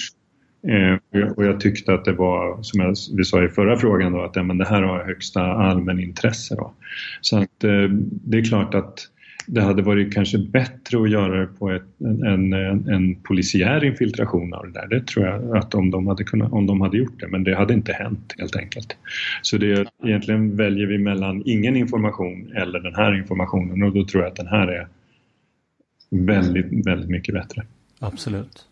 Eh, 0.69 1.23
och 1.37 1.45
jag 1.45 1.61
tyckte 1.61 1.95
att 1.95 2.05
det 2.05 2.13
var, 2.13 2.63
som 2.63 2.81
jag, 2.81 2.95
vi 3.17 3.25
sa 3.25 3.45
i 3.45 3.49
förra 3.49 3.77
frågan, 3.77 4.13
då, 4.13 4.23
att 4.23 4.37
ja, 4.37 4.43
men 4.43 4.59
det 4.59 4.69
här 4.69 4.83
har 4.83 5.05
högsta 5.05 5.43
allmänintresse. 5.43 6.55
Då. 6.55 6.73
Så 7.21 7.39
att, 7.39 7.65
eh, 7.65 7.89
det 8.25 8.39
är 8.39 8.45
klart 8.45 8.75
att 8.75 9.09
det 9.53 9.61
hade 9.61 9.83
varit 9.83 10.15
kanske 10.15 10.39
bättre 10.39 11.03
att 11.03 11.11
göra 11.11 11.41
det 11.41 11.47
på 11.47 11.71
ett, 11.71 12.01
en, 12.01 12.53
en, 12.53 12.89
en 12.89 13.15
polisiär 13.15 13.85
infiltration 13.85 14.55
av 14.55 14.67
det 14.67 14.73
där. 14.73 14.89
Det 14.89 15.07
tror 15.07 15.27
jag 15.27 15.57
att 15.57 15.75
om 15.75 15.91
de, 15.91 16.07
hade 16.07 16.25
kunnat, 16.25 16.53
om 16.53 16.67
de 16.67 16.81
hade 16.81 16.99
gjort 16.99 17.21
det, 17.21 17.29
men 17.29 17.45
det 17.45 17.57
hade 17.57 17.75
inte 17.75 17.93
hänt 17.93 18.35
helt 18.39 18.57
enkelt. 18.57 18.97
Så 19.43 19.59
det, 19.59 19.87
egentligen 20.05 20.57
väljer 20.57 20.87
vi 20.87 20.99
mellan 20.99 21.43
ingen 21.47 21.77
information 21.77 22.53
eller 22.57 22.81
den 22.81 22.95
här 22.95 23.15
informationen 23.19 23.83
och 23.83 23.95
då 23.95 24.05
tror 24.05 24.23
jag 24.23 24.31
att 24.31 24.37
den 24.37 24.47
här 24.47 24.69
är 24.69 24.89
väldigt, 26.11 26.87
väldigt 26.87 27.11
mycket 27.11 27.35
bättre. 27.35 27.63
Absolut. 27.99 28.65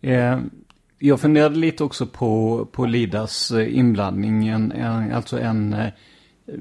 Eh, 0.00 0.40
jag 0.98 1.20
funderade 1.20 1.56
lite 1.56 1.84
också 1.84 2.06
på, 2.06 2.64
på 2.72 2.86
Lidas 2.86 3.50
eh, 3.50 3.78
inblandning, 3.78 4.48
en, 4.48 4.72
en, 4.72 5.12
alltså 5.12 5.38
en 5.40 5.72
eh, 5.72 5.88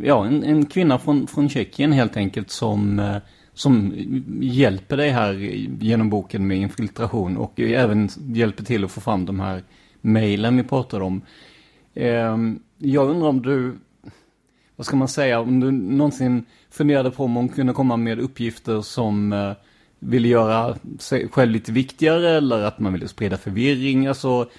ja, 0.04 0.26
en, 0.26 0.44
en 0.44 0.66
kvinna 0.66 1.00
från, 1.00 1.28
från 1.28 1.50
Tjeckien 1.50 1.92
helt 1.92 2.18
enkelt 2.18 2.52
som, 2.52 3.00
eh, 3.00 3.18
som 3.54 3.94
hjälper 4.42 4.98
dig 4.98 5.10
här 5.10 5.34
genom 5.80 6.10
boken 6.10 6.48
med 6.48 6.58
infiltration 6.58 7.38
och 7.38 7.60
även 7.60 8.10
hjälper 8.18 8.64
till 8.64 8.84
att 8.84 8.92
få 8.92 9.02
fram 9.02 9.26
de 9.26 9.40
här 9.40 9.64
mejlen 10.02 10.58
vi 10.58 10.64
pratade 10.64 11.04
om. 11.04 11.22
Ehm, 11.94 12.60
jag 12.78 13.10
undrar 13.10 13.28
om 13.28 13.42
du, 13.42 13.78
vad 14.76 14.86
ska 14.86 14.96
man 14.96 15.08
säga, 15.08 15.40
om 15.40 15.60
du 15.60 15.72
någonsin 15.72 16.46
funderade 16.70 17.12
på 17.12 17.24
om 17.24 17.36
hon 17.36 17.50
kunde 17.50 17.74
komma 17.74 17.98
med 17.98 18.20
uppgifter 18.20 18.82
som 18.82 19.34
eh, 19.34 19.52
ville 20.00 20.28
göra 20.28 20.78
sig 21.00 21.30
själv 21.30 21.52
lite 21.52 21.72
viktigare 21.72 22.30
eller 22.30 22.64
att 22.64 22.80
man 22.80 22.94
ville 22.94 23.08
sprida 23.08 23.38
förvirring. 23.38 24.08
Alltså, 24.08 24.50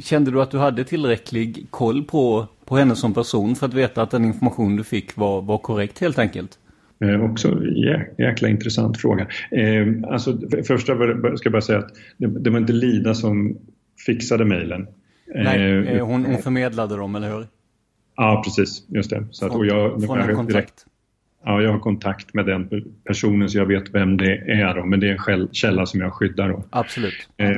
kände 0.00 0.30
du 0.30 0.42
att 0.42 0.50
du 0.50 0.58
hade 0.58 0.84
tillräcklig 0.84 1.66
koll 1.70 2.04
på 2.04 2.48
på 2.66 2.76
henne 2.76 2.96
som 2.96 3.14
person 3.14 3.56
för 3.56 3.66
att 3.66 3.74
veta 3.74 4.02
att 4.02 4.10
den 4.10 4.24
information 4.24 4.76
du 4.76 4.84
fick 4.84 5.16
var, 5.16 5.42
var 5.42 5.58
korrekt 5.58 5.98
helt 5.98 6.18
enkelt? 6.18 6.58
Eh, 7.00 7.30
också 7.30 7.64
jä, 7.64 8.06
jäkla 8.18 8.48
intressant 8.48 9.00
fråga. 9.00 9.26
Eh, 9.50 9.86
alltså, 10.10 10.38
för, 10.50 10.62
första 10.62 10.94
ska 11.36 11.46
jag 11.46 11.52
bara 11.52 11.62
säga 11.62 11.78
att 11.78 11.90
det, 12.16 12.26
det 12.26 12.50
var 12.50 12.58
inte 12.58 12.72
Lida 12.72 13.14
som 13.14 13.58
fixade 14.06 14.44
mejlen. 14.44 14.86
Nej, 15.34 15.60
eh, 15.60 15.96
eh 15.96 16.06
hon, 16.06 16.24
hon 16.24 16.38
förmedlade 16.38 16.96
dem, 16.96 17.14
eller 17.14 17.30
hur? 17.30 17.46
Ja, 18.16 18.42
precis. 18.44 18.84
Just 18.88 19.10
det. 19.10 19.26
Så 19.30 19.46
att, 19.46 19.52
från, 19.52 19.66
jag, 19.66 20.04
från 20.04 20.18
en 20.18 20.36
kontakt? 20.36 20.52
Direkt, 20.52 20.86
ja, 21.44 21.62
jag 21.62 21.72
har 21.72 21.78
kontakt 21.78 22.34
med 22.34 22.46
den 22.46 22.84
personen 23.04 23.48
så 23.48 23.58
jag 23.58 23.66
vet 23.66 23.94
vem 23.94 24.16
det 24.16 24.36
är. 24.36 24.74
Då, 24.74 24.84
men 24.84 25.00
det 25.00 25.08
är 25.08 25.32
en 25.32 25.48
källa 25.52 25.86
som 25.86 26.00
jag 26.00 26.12
skyddar. 26.12 26.48
Då. 26.48 26.64
Absolut. 26.70 27.28
Eh, 27.36 27.56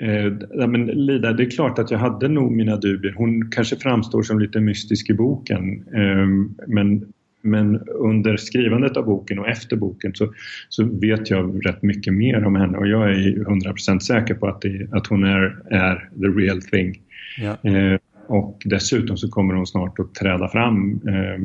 eh, 0.00 0.32
men 0.54 0.70
men 0.70 0.86
Lida, 0.86 1.32
det 1.32 1.42
är 1.42 1.50
klart 1.50 1.78
att 1.78 1.90
jag 1.90 1.98
hade 1.98 2.28
nog 2.28 2.52
mina 2.52 2.76
dubier. 2.76 3.14
Hon 3.16 3.50
kanske 3.50 3.76
framstår 3.76 4.22
som 4.22 4.38
lite 4.38 4.60
mystisk 4.60 5.10
i 5.10 5.14
boken 5.14 5.84
eh, 5.94 6.26
men, 6.66 7.12
men 7.42 7.80
under 7.88 8.36
skrivandet 8.36 8.96
av 8.96 9.04
boken 9.04 9.38
och 9.38 9.48
efter 9.48 9.76
boken 9.76 10.14
så, 10.14 10.32
så 10.68 10.84
vet 10.84 11.30
jag 11.30 11.66
rätt 11.66 11.82
mycket 11.82 12.14
mer 12.14 12.44
om 12.44 12.56
henne 12.56 12.78
och 12.78 12.88
jag 12.88 13.10
är 13.10 13.14
100% 13.14 13.98
säker 13.98 14.34
på 14.34 14.46
att, 14.46 14.60
det, 14.60 14.88
att 14.92 15.06
hon 15.06 15.24
är, 15.24 15.56
är 15.70 16.08
the 16.20 16.26
real 16.26 16.62
thing. 16.62 16.94
Ja. 17.38 17.70
Eh, 17.70 17.98
och 18.30 18.62
dessutom 18.64 19.16
så 19.16 19.28
kommer 19.28 19.54
hon 19.54 19.66
snart 19.66 19.98
att 19.98 20.14
träda 20.14 20.48
fram 20.48 21.00
eh, 21.08 21.42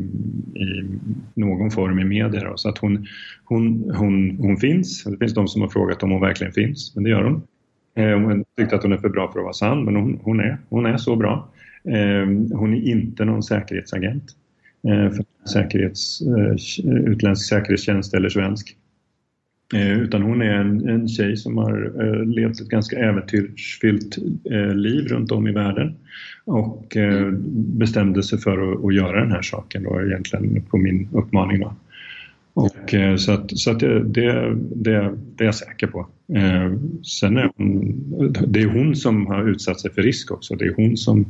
i 0.62 0.86
någon 1.34 1.72
form 1.72 2.00
i 2.00 2.04
media. 2.04 2.44
Då. 2.44 2.58
Så 2.58 2.70
att 2.70 2.78
hon, 2.78 3.06
hon, 3.44 3.92
hon, 3.96 4.38
hon 4.38 4.58
finns. 4.58 5.04
Det 5.04 5.18
finns 5.18 5.34
de 5.34 5.48
som 5.48 5.62
har 5.62 5.70
frågat 5.70 6.04
om 6.04 6.12
hon 6.12 6.22
verkligen 6.22 6.54
finns, 6.54 6.96
men 6.96 7.04
det 7.04 7.10
gör 7.10 7.24
hon. 7.24 7.42
Eh, 7.96 8.20
hon 8.20 8.44
tyckte 8.58 8.76
att 8.76 8.84
hon 8.84 8.94
är 8.94 8.98
för 8.98 9.10
bra 9.10 9.32
för 9.32 9.40
att 9.40 9.44
vara 9.44 9.54
sann, 9.54 9.86
men 9.86 9.96
hon, 9.96 10.20
hon, 10.24 10.40
är, 10.40 10.58
hon 10.70 10.86
är 10.86 10.98
så 10.98 11.16
bra. 11.16 11.50
Eh, 11.84 12.58
hon 12.58 12.74
är 12.74 12.82
inte 12.82 13.26
någon 13.26 13.44
säkerhetsagent 13.44 14.24
eh, 14.88 15.10
för 15.10 15.26
säkerhets, 15.54 16.22
utländsk 16.84 17.50
säkerhetstjänst 17.50 18.14
eller 18.14 18.30
svensk. 18.30 18.78
Utan 19.74 20.22
hon 20.22 20.42
är 20.42 20.54
en, 20.54 20.90
en 20.90 21.08
tjej 21.08 21.38
som 21.38 21.58
har 21.58 22.26
levt 22.26 22.62
ett 22.62 22.68
ganska 22.68 22.98
äventyrsfyllt 22.98 24.18
liv 24.74 25.08
runt 25.08 25.32
om 25.32 25.48
i 25.48 25.52
världen 25.52 25.96
och 26.46 26.98
bestämde 27.54 28.24
sig 28.24 28.40
för 28.40 28.74
att, 28.74 28.86
att 28.86 28.96
göra 28.96 29.20
den 29.20 29.32
här 29.32 29.42
saken 29.42 29.84
då 29.84 30.02
egentligen 30.02 30.62
på 30.62 30.78
min 30.78 31.10
uppmaning. 31.12 31.60
Då. 31.60 31.76
Och, 32.54 32.96
så 33.18 33.32
att, 33.32 33.58
så 33.58 33.72
att 33.72 33.80
det, 33.80 34.04
det, 34.04 34.56
det, 34.76 35.14
det 35.36 35.44
är 35.44 35.46
jag 35.46 35.56
säker 35.56 35.88
på. 35.88 36.08
Eh, 36.34 36.74
sen 37.04 37.38
är 37.38 37.52
hon, 37.58 38.34
det 38.48 38.62
är 38.62 38.68
hon 38.68 38.96
som 38.96 39.28
har 39.28 39.50
utsatt 39.50 39.80
sig 39.80 39.92
för 39.92 40.02
risk 40.02 40.32
också. 40.32 40.56
Det 40.56 40.66
är 40.66 40.74
hon 40.76 40.98
som, 40.98 41.26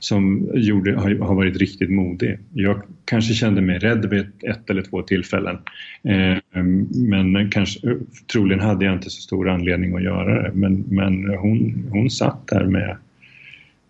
som 0.00 0.50
gjorde, 0.54 0.94
har, 0.94 1.14
har 1.14 1.34
varit 1.34 1.56
riktigt 1.56 1.90
modig. 1.90 2.38
Jag 2.52 2.82
kanske 3.04 3.34
kände 3.34 3.60
mig 3.60 3.78
rädd 3.78 4.06
vid 4.10 4.26
ett, 4.42 4.70
eller 4.70 4.82
två 4.82 5.02
tillfällen. 5.02 5.58
Eh, 6.04 6.62
men 6.94 7.50
kanske, 7.50 7.96
troligen 8.32 8.60
hade 8.60 8.84
jag 8.84 8.94
inte 8.94 9.10
så 9.10 9.22
stor 9.22 9.48
anledning 9.48 9.94
att 9.94 10.02
göra 10.02 10.42
det. 10.42 10.50
Men, 10.54 10.84
men 10.88 11.28
hon, 11.28 11.88
hon 11.90 12.10
satt 12.10 12.46
där 12.46 12.64
med 12.64 12.96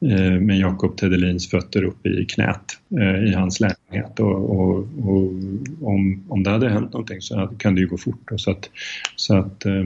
Eh, 0.00 0.40
med 0.40 0.58
Jakob 0.58 0.96
Tedelins 0.96 1.50
fötter 1.50 1.82
uppe 1.84 2.08
i 2.08 2.24
knät 2.24 2.78
eh, 3.00 3.24
i 3.24 3.32
hans 3.34 3.60
lägenhet. 3.60 4.20
Och, 4.20 4.50
och, 4.50 4.78
och, 5.02 5.32
om, 5.80 6.24
om 6.28 6.42
det 6.42 6.50
hade 6.50 6.68
hänt 6.68 6.92
någonting 6.92 7.20
så 7.20 7.48
kan 7.58 7.74
det 7.74 7.80
ju 7.80 7.86
gå 7.86 7.98
fort. 7.98 8.32
Så 8.36 8.50
att, 8.50 8.70
så 9.16 9.36
att 9.36 9.66
eh, 9.66 9.84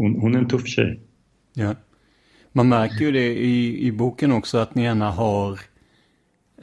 hon, 0.00 0.20
hon 0.20 0.34
är 0.34 0.38
en 0.38 0.48
tuff 0.48 0.66
tjej. 0.66 1.00
Ja. 1.54 1.74
Man 2.52 2.68
märker 2.68 3.04
ju 3.04 3.12
det 3.12 3.34
i, 3.38 3.86
i 3.86 3.92
boken 3.92 4.32
också 4.32 4.58
att 4.58 4.74
ni 4.74 4.82
gärna 4.82 5.10
har 5.10 5.60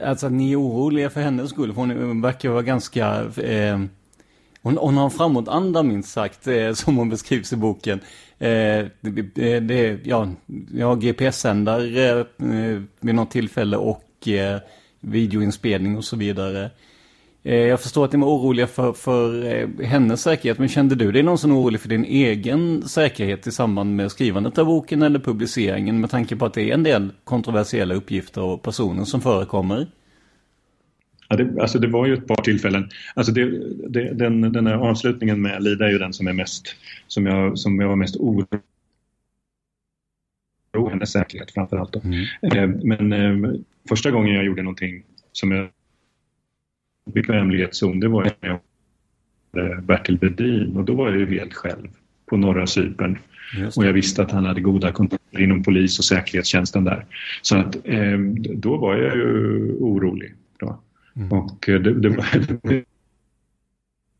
Alltså 0.00 0.26
att 0.26 0.32
ni 0.32 0.52
är 0.52 0.60
oroliga 0.60 1.10
för 1.10 1.20
hennes 1.20 1.50
skull. 1.50 1.72
För 1.72 1.80
hon 1.80 2.22
verkar 2.22 2.48
vara 2.48 2.62
ganska 2.62 3.24
eh, 3.24 3.78
hon, 4.62 4.76
hon 4.76 4.96
har 4.96 5.04
en 5.04 5.10
framåtanda 5.10 5.82
minst 5.82 6.12
sagt, 6.12 6.46
eh, 6.46 6.72
som 6.72 6.96
hon 6.96 7.08
beskrivs 7.08 7.52
i 7.52 7.56
boken. 7.56 8.00
Eh, 8.38 8.86
det, 9.00 9.60
det, 9.60 10.00
ja, 10.04 10.28
jag 10.74 10.86
har 10.86 10.96
GPS-sändare 10.96 12.20
eh, 12.20 12.82
vid 13.00 13.14
något 13.14 13.30
tillfälle 13.30 13.76
och 13.76 14.28
eh, 14.28 14.60
videoinspelning 15.00 15.96
och 15.96 16.04
så 16.04 16.16
vidare. 16.16 16.70
Eh, 17.42 17.54
jag 17.54 17.80
förstår 17.80 18.04
att 18.04 18.12
ni 18.12 18.18
var 18.18 18.28
oroliga 18.28 18.66
för, 18.66 18.92
för 18.92 19.44
eh, 19.46 19.86
hennes 19.86 20.22
säkerhet, 20.22 20.58
men 20.58 20.68
kände 20.68 20.94
du 20.94 21.12
dig 21.12 21.22
någonsin 21.22 21.52
orolig 21.52 21.80
för 21.80 21.88
din 21.88 22.04
egen 22.04 22.82
säkerhet 22.82 23.46
i 23.46 23.52
samband 23.52 23.96
med 23.96 24.12
skrivandet 24.12 24.58
av 24.58 24.66
boken 24.66 25.02
eller 25.02 25.18
publiceringen 25.18 26.00
med 26.00 26.10
tanke 26.10 26.36
på 26.36 26.46
att 26.46 26.54
det 26.54 26.70
är 26.70 26.74
en 26.74 26.82
del 26.82 27.12
kontroversiella 27.24 27.94
uppgifter 27.94 28.42
och 28.42 28.62
personer 28.62 29.04
som 29.04 29.20
förekommer? 29.20 29.86
Ja, 31.28 31.36
det, 31.36 31.62
alltså 31.62 31.78
det 31.78 31.88
var 31.88 32.06
ju 32.06 32.14
ett 32.14 32.26
par 32.26 32.42
tillfällen. 32.42 32.90
Alltså 33.14 33.32
det, 33.32 33.44
det, 33.88 34.14
den, 34.14 34.52
den 34.52 34.66
här 34.66 34.74
avslutningen 34.74 35.42
med 35.42 35.62
Lida 35.62 35.86
är 35.86 35.90
ju 35.90 35.98
den 35.98 36.12
som 36.12 36.26
är 36.26 36.32
mest, 36.32 36.74
som 37.06 37.26
jag, 37.26 37.58
som 37.58 37.80
jag 37.80 37.88
var 37.88 37.96
mest 37.96 38.16
orolig 38.16 38.60
hennes 40.90 41.12
säkerhet 41.12 41.50
framförallt. 41.50 41.92
Då. 41.92 42.00
Mm. 42.04 42.24
Eh, 42.42 42.68
men 42.84 43.64
första 43.88 44.10
gången 44.10 44.34
jag 44.34 44.44
gjorde 44.44 44.62
någonting 44.62 45.02
som 45.32 45.52
jag 45.52 45.68
bekvämlighetszon, 47.12 48.00
det 48.00 48.08
var 48.08 48.32
jag 48.40 48.58
Bertil 49.82 50.18
Bedin 50.18 50.76
och 50.76 50.84
då 50.84 50.94
var 50.94 51.08
jag 51.08 51.18
ju 51.18 51.38
helt 51.38 51.54
själv 51.54 51.88
på 52.26 52.36
norra 52.36 52.66
Cypern. 52.66 53.18
Och 53.76 53.84
jag 53.84 53.92
visste 53.92 54.22
att 54.22 54.30
han 54.30 54.44
hade 54.44 54.60
goda 54.60 54.92
kontakter 54.92 55.40
inom 55.40 55.62
polis 55.62 55.98
och 55.98 56.04
säkerhetstjänsten 56.04 56.84
där. 56.84 57.06
Så 57.42 57.56
att 57.56 57.76
eh, 57.84 58.18
då 58.54 58.76
var 58.76 58.96
jag 58.96 59.16
ju 59.16 59.72
orolig. 59.72 60.34
Då. 60.58 60.80
Mm. 61.16 61.32
Och 61.32 61.68
eh, 61.68 61.80
det, 61.80 61.94
det, 61.94 62.08
var, 62.08 62.26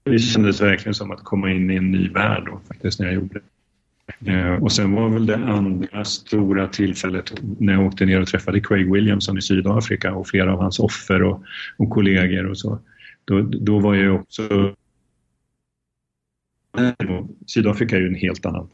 det 0.11 0.19
kändes 0.19 0.61
verkligen 0.61 0.95
som 0.95 1.11
att 1.11 1.25
komma 1.25 1.51
in 1.51 1.71
i 1.71 1.77
en 1.77 1.93
ny 1.93 2.09
värld 2.09 2.43
då, 2.47 2.61
faktiskt 2.69 3.01
när 3.01 3.07
jag 3.07 3.15
gjorde 3.15 3.35
det. 3.35 3.41
Eh, 4.27 4.63
och 4.63 4.73
sen 4.73 4.93
var 4.93 5.09
väl 5.09 5.27
det 5.27 5.37
andra 5.37 6.05
stora 6.05 6.67
tillfället 6.67 7.33
när 7.59 7.73
jag 7.73 7.87
åkte 7.87 8.07
ner 8.07 8.21
och 8.21 8.29
träffade 8.29 8.61
Craig 8.61 8.93
Williamson 8.93 9.39
i 9.39 9.43
Sydafrika 9.43 10.15
och 10.15 10.29
flera 10.29 10.53
av 10.53 10.61
hans 10.61 10.79
offer 10.79 11.23
och, 11.23 11.43
och 11.77 11.91
kollegor 11.91 12.47
och 12.47 12.59
så. 12.59 12.79
Då, 13.25 13.41
då 13.43 13.79
var 13.79 13.95
jag 13.95 14.15
också... 14.15 14.75
Sydafrika 17.47 17.97
är 17.97 18.01
ju 18.01 18.07
en 18.07 18.15
helt 18.15 18.47
annan 18.47 18.69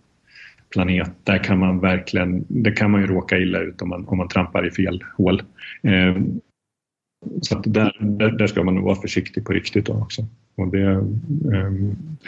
planet. 0.70 1.10
Där 1.24 1.44
kan 1.44 1.58
man 1.58 1.80
verkligen, 1.80 2.44
där 2.48 2.76
kan 2.76 2.90
man 2.90 3.00
ju 3.00 3.06
råka 3.06 3.38
illa 3.38 3.60
ut 3.60 3.82
om 3.82 3.88
man, 3.88 4.08
om 4.08 4.18
man 4.18 4.28
trampar 4.28 4.66
i 4.66 4.70
fel 4.70 5.04
hål. 5.16 5.42
Eh, 5.82 6.22
så 7.42 7.58
där, 7.58 7.96
där, 8.00 8.30
där, 8.30 8.46
ska 8.46 8.62
man 8.62 8.74
nog 8.74 8.84
vara 8.84 9.00
försiktig 9.00 9.44
på 9.44 9.52
riktigt 9.52 9.88
också. 9.88 10.26
Och 10.56 10.68
det 10.68 10.92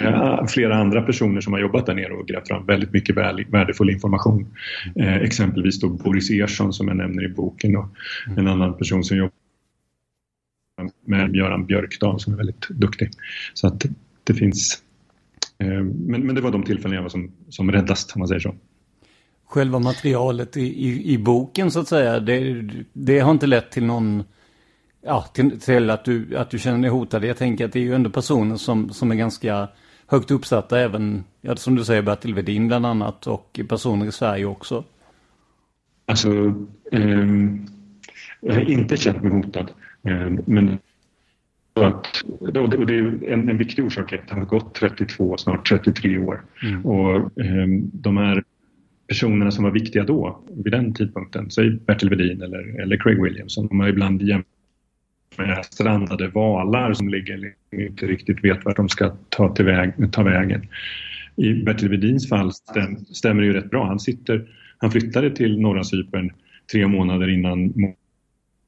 eh, 0.01 0.47
flera 0.47 0.77
andra 0.77 1.03
personer 1.03 1.41
som 1.41 1.53
har 1.53 1.61
jobbat 1.61 1.87
där 1.87 1.95
nere 1.95 2.13
och 2.13 2.29
grävt 2.29 2.49
fram 2.49 2.67
väldigt 2.67 2.93
mycket 2.93 3.17
värdefull 3.49 3.91
information. 3.91 4.47
Eh, 4.97 5.17
exempelvis 5.17 5.81
då 5.81 5.89
Boris 5.89 6.31
Ersson 6.31 6.73
som 6.73 6.89
jag 6.89 6.97
nämner 6.97 7.25
i 7.25 7.29
boken 7.29 7.77
och 7.77 7.89
en 8.37 8.49
annan 8.49 8.75
person 8.75 9.05
som 9.05 9.17
jobbar 9.17 9.33
med 11.05 11.37
Göran 11.37 11.67
Björkdal 11.67 12.21
som 12.21 12.33
är 12.33 12.37
väldigt 12.37 12.69
duktig. 12.69 13.11
Så 13.55 13.67
att 13.67 13.87
det 14.25 14.35
finns 14.35 14.83
Eh, 15.59 15.83
men, 15.83 16.27
men 16.27 16.35
det 16.35 16.41
var 16.41 16.51
de 16.51 16.63
tillfällen 16.63 16.95
jag 16.95 17.03
var 17.03 17.09
som, 17.09 17.33
som 17.49 17.73
räddast 17.73 18.13
om 18.17 18.19
man 18.19 18.29
säger 18.29 18.41
så. 18.41 18.55
Själva 19.47 19.79
materialet 19.79 20.57
i, 20.57 20.89
i, 20.89 21.13
i 21.13 21.19
boken 21.19 21.71
så 21.71 21.81
att 21.81 21.89
säga, 21.89 22.21
det, 22.21 22.65
det, 22.93 23.19
har 23.19 23.31
inte 23.31 23.47
lett 23.47 23.71
till 23.71 23.85
någon, 23.85 24.25
ja, 25.07 25.23
till, 25.33 25.61
till, 25.61 25.91
att, 25.91 26.05
du, 26.05 26.37
att 26.37 26.51
du 26.51 26.59
känner 26.59 26.79
dig 26.79 26.91
hotad. 26.91 27.25
Jag 27.25 27.37
tänker 27.37 27.65
att 27.65 27.73
det 27.73 27.79
är 27.79 27.85
ju 27.85 27.95
ändå 27.95 28.11
personer 28.11 28.57
som, 28.57 28.91
som 28.91 29.11
är 29.11 29.15
ganska 29.15 29.69
högt 30.07 30.31
uppsatta 30.31 30.81
även, 30.81 31.25
ja, 31.41 31.57
som 31.57 31.75
du 31.75 31.85
säger, 31.85 32.03
Bertil 32.03 32.35
Vedin 32.35 32.69
bland 32.69 32.87
annat 32.87 33.27
och 33.27 33.61
personer 33.69 34.07
i 34.07 34.13
Sverige 34.13 34.45
också. 34.45 34.85
Alltså, 36.07 36.55
eh, 36.93 37.27
jag 38.41 38.55
har 38.55 38.71
inte 38.71 38.97
känt 38.97 39.23
mig 39.23 39.33
hotad. 39.33 39.71
Eh, 40.09 40.31
men 40.47 40.79
att, 41.75 42.23
och 42.41 42.87
det 42.87 42.95
är 42.95 43.33
en, 43.33 43.49
en 43.49 43.59
viktig 43.59 43.85
orsak 43.85 44.13
är 44.13 44.19
att 44.19 44.31
han 44.31 44.39
har 44.39 44.47
gått 44.47 44.75
32, 44.75 45.37
snart 45.37 45.69
33 45.69 46.19
år. 46.19 46.45
Mm. 46.63 46.87
Och 46.87 47.17
eh, 47.17 47.67
de 47.93 48.17
här 48.17 48.45
personerna 49.09 49.51
som 49.51 49.65
var 49.65 49.71
viktiga 49.71 50.05
då, 50.05 50.41
vid 50.65 50.73
den 50.73 50.95
tidpunkten, 50.95 51.51
säg 51.51 51.71
Bertil 51.71 52.09
Vedin 52.09 52.43
eller, 52.43 52.81
eller 52.81 52.97
Craig 52.97 53.23
Williamson, 53.23 53.67
de 53.67 53.81
har 53.81 53.89
ibland 53.89 54.23
jämfört 54.23 54.56
med 55.37 55.65
strandade 55.65 56.29
valar 56.29 56.93
som 56.93 57.09
ligger 57.09 57.53
inte 57.73 58.07
riktigt 58.07 58.45
vet 58.45 58.65
vart 58.65 58.77
de 58.77 58.89
ska 58.89 59.17
ta, 59.29 59.55
till 59.55 59.65
väg, 59.65 60.13
ta 60.13 60.23
vägen. 60.23 60.67
I 61.37 61.55
Bertil 61.55 61.89
Vedins 61.89 62.29
fall 62.29 62.53
stäm, 62.53 62.97
stämmer 62.97 63.43
det 63.43 63.47
ju 63.47 63.53
rätt 63.53 63.71
bra. 63.71 63.87
Han, 63.87 64.01
sitter, 64.01 64.49
han 64.79 64.91
flyttade 64.91 65.31
till 65.31 65.61
norra 65.61 65.85
Cypern 65.85 66.31
tre 66.73 66.87
månader 66.87 67.29
innan 67.29 67.73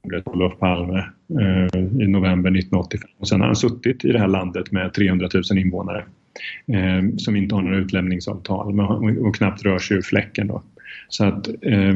mordet 0.02 0.24
på 0.24 0.30
Olof 0.30 0.58
Palme 0.58 0.98
eh, 1.40 1.80
i 1.80 2.06
november 2.06 2.50
1985. 2.50 3.10
Och 3.18 3.28
sen 3.28 3.40
har 3.40 3.46
han 3.46 3.56
suttit 3.56 4.04
i 4.04 4.12
det 4.12 4.18
här 4.18 4.28
landet 4.28 4.72
med 4.72 4.94
300 4.94 5.28
000 5.50 5.58
invånare 5.58 6.04
eh, 6.66 7.16
som 7.16 7.36
inte 7.36 7.54
har 7.54 7.62
några 7.62 7.76
utlämningsavtal 7.76 8.80
och, 8.80 9.26
och, 9.26 9.36
knappt 9.36 9.64
rör 9.64 9.78
sig 9.78 9.96
ur 9.96 10.02
fläcken. 10.02 10.46
Då. 10.46 10.62
Så 11.08 11.24
att 11.24 11.48
eh, 11.62 11.94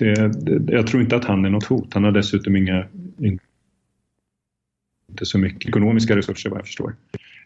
det, 0.00 0.28
det, 0.58 0.72
jag 0.72 0.86
tror 0.86 1.02
inte 1.02 1.16
att 1.16 1.24
han 1.24 1.44
är 1.44 1.50
något 1.50 1.64
hot. 1.64 1.94
Han 1.94 2.04
har 2.04 2.12
dessutom 2.12 2.56
inga, 2.56 2.86
inte 5.08 5.26
så 5.26 5.38
mycket 5.38 5.68
ekonomiska 5.68 6.16
resurser 6.16 6.50
vad 6.50 6.58
jag 6.58 6.66
förstår. 6.66 6.94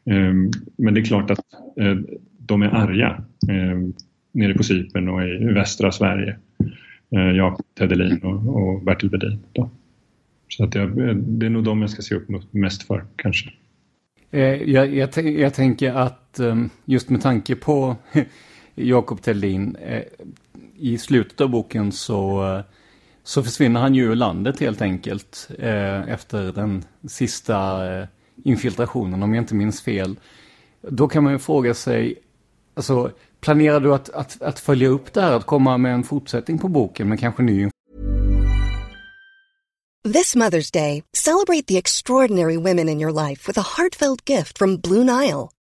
Ehm, 0.04 0.50
men 0.76 0.94
det 0.94 1.00
är 1.00 1.04
klart 1.04 1.30
att 1.30 1.40
eh, 1.76 1.96
de 2.38 2.62
är 2.62 2.68
arga 2.68 3.24
ehm, 3.48 3.92
nere 4.32 4.54
på 4.54 4.62
Cypern 4.62 5.08
och 5.08 5.22
i 5.22 5.44
västra 5.44 5.92
Sverige 5.92 6.36
Jag, 7.08 7.36
Jakob 7.36 7.66
Tedelin 7.78 8.18
och, 8.18 8.56
och 8.56 8.82
Bertil 8.82 9.10
Bedin. 9.10 9.38
Då. 9.52 9.70
Så 10.48 10.64
att 10.64 10.74
jag, 10.74 11.08
eh, 11.08 11.14
det 11.14 11.46
är 11.46 11.50
nog 11.50 11.64
de 11.64 11.80
jag 11.80 11.90
ska 11.90 12.02
se 12.02 12.14
upp 12.14 12.28
mest 12.50 12.82
för 12.82 13.04
kanske. 13.16 13.50
Jag, 14.30 14.68
jag, 14.68 15.16
jag, 15.28 15.54
tänker 15.54 15.92
att 15.92 16.38
ehm, 16.40 16.70
just 16.84 17.10
med 17.10 17.22
tanke 17.22 17.56
på 17.56 17.96
Jakob 18.74 19.22
Tellin 19.22 19.76
i 20.76 20.98
slutet 20.98 21.40
av 21.40 21.48
boken 21.48 21.92
så, 21.92 22.62
så 23.22 23.42
försvinner 23.42 23.80
han 23.80 23.94
ju 23.94 24.04
ur 24.04 24.14
landet 24.14 24.60
helt 24.60 24.82
enkelt 24.82 25.48
eh, 25.58 26.08
efter 26.08 26.52
den 26.52 26.84
sista 27.08 27.88
eh, 27.92 28.06
infiltrationen 28.44 29.22
om 29.22 29.34
jag 29.34 29.42
inte 29.42 29.54
minns 29.54 29.82
fel. 29.82 30.16
Då 30.82 31.08
kan 31.08 31.24
man 31.24 31.32
ju 31.32 31.38
fråga 31.38 31.74
sig, 31.74 32.14
alltså 32.74 33.10
Planerar 33.44 33.80
du 33.80 33.94
att, 33.94 34.10
att, 34.10 34.42
att 34.42 34.60
följa 34.60 34.88
upp 34.88 35.12
det 35.12 35.20
här, 35.20 35.32
att 35.32 35.46
komma 35.46 35.78
med 35.78 35.94
en 35.94 36.04
fortsättning 36.04 36.58
på 36.58 36.68
boken 36.68 37.08
med 37.08 37.20
kanske 37.20 37.42
ny 37.42 37.68
This 40.12 40.36
Mother's 40.36 40.70
Day, 40.72 41.02
celebrate 41.16 41.66
the 41.66 41.78
extraordinary 41.78 42.56
women 42.56 42.88
in 42.88 43.00
your 43.00 43.28
life 43.28 43.48
with 43.48 43.58
a 43.58 43.64
heartfelt 43.76 44.30
gift 44.30 44.58
from 44.58 44.76
Blue 44.76 45.04
Nile. 45.04 45.48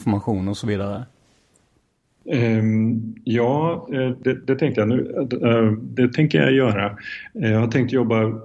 Information 0.00 0.48
och 0.48 0.56
så 0.56 0.66
vidare. 0.66 1.06
Ehm, 2.32 3.14
ja, 3.24 3.88
eh, 3.92 4.10
det, 4.10 4.46
det, 4.46 4.56
tänkte 4.56 4.80
jag 4.80 4.88
nu. 4.88 5.26
Eh, 5.42 5.72
det 5.72 6.12
tänker 6.12 6.38
jag 6.38 6.52
göra. 6.52 6.98
Eh, 7.34 7.50
jag 7.50 7.60
har 7.60 7.68
tänkt 7.68 7.92
jobba 7.92 8.40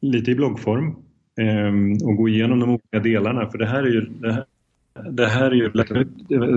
lite 0.00 0.30
i 0.30 0.34
bloggform 0.34 0.96
ehm, 1.40 1.92
och 1.92 2.16
gå 2.16 2.28
igenom 2.28 2.60
de 2.60 2.70
olika 2.70 2.98
delarna 2.98 3.50
för 3.50 3.58
det 3.58 3.66
här 3.66 3.82
är 3.82 3.88
ju 3.88 4.00
det 4.00 4.32
här, 4.32 4.44
det 5.10 5.26
här 5.26 5.50
är 5.50 5.54
ju, 5.54 5.68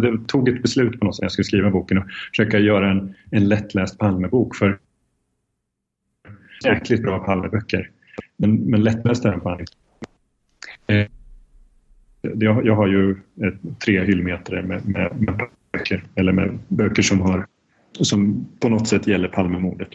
det 0.02 0.28
tog 0.28 0.50
ett 0.50 0.62
beslut 0.62 1.00
på 1.00 1.06
något 1.06 1.16
sätt 1.16 1.22
när 1.22 1.26
jag 1.26 1.32
skulle 1.32 1.46
skriva 1.46 1.70
boken 1.70 1.98
och 1.98 2.04
försöka 2.32 2.60
göra 2.60 2.92
en, 2.92 3.14
en 3.32 3.48
lättläst 3.48 3.98
Palmebok 3.98 4.56
för 4.56 4.80
jäkligt 6.66 7.02
bra 7.02 7.20
Palmeböcker. 7.20 7.90
Men, 8.38 8.56
men 8.56 8.84
lättläst 8.84 9.26
är 9.26 9.32
den 9.32 9.42
på 9.42 9.50
jag, 12.22 12.66
jag 12.66 12.76
har 12.76 12.88
ju 12.88 13.12
ett, 13.12 13.80
tre 13.86 14.04
hyllmeter 14.04 14.62
med, 14.62 14.88
med, 14.88 15.22
med, 15.22 15.48
böcker, 15.72 16.04
eller 16.16 16.32
med 16.32 16.60
böcker 16.68 17.04
som, 17.04 17.22
har, 17.22 17.48
som 18.00 18.48
på 18.60 18.70
något 18.70 18.88
sätt 18.88 19.08
gäller 19.08 19.28
Palmemordet. 19.28 19.90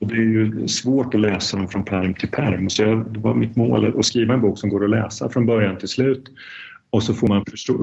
Och 0.00 0.06
det 0.06 0.14
är 0.14 0.18
ju 0.18 0.68
svårt 0.68 1.14
att 1.14 1.20
läsa 1.20 1.56
dem 1.56 1.68
från 1.68 1.84
perm 1.84 2.14
till 2.14 2.28
perm. 2.28 2.70
Så 2.70 2.82
jag, 2.82 3.12
det 3.12 3.20
var 3.20 3.34
mitt 3.34 3.56
mål 3.56 3.98
att 3.98 4.04
skriva 4.04 4.34
en 4.34 4.40
bok 4.40 4.58
som 4.58 4.70
går 4.70 4.84
att 4.84 4.90
läsa 4.90 5.28
från 5.28 5.46
början 5.46 5.78
till 5.78 5.88
slut 5.88 6.30
och 6.90 7.02
så 7.02 7.14
får 7.14 7.28
man 7.28 7.44
förstå. 7.44 7.74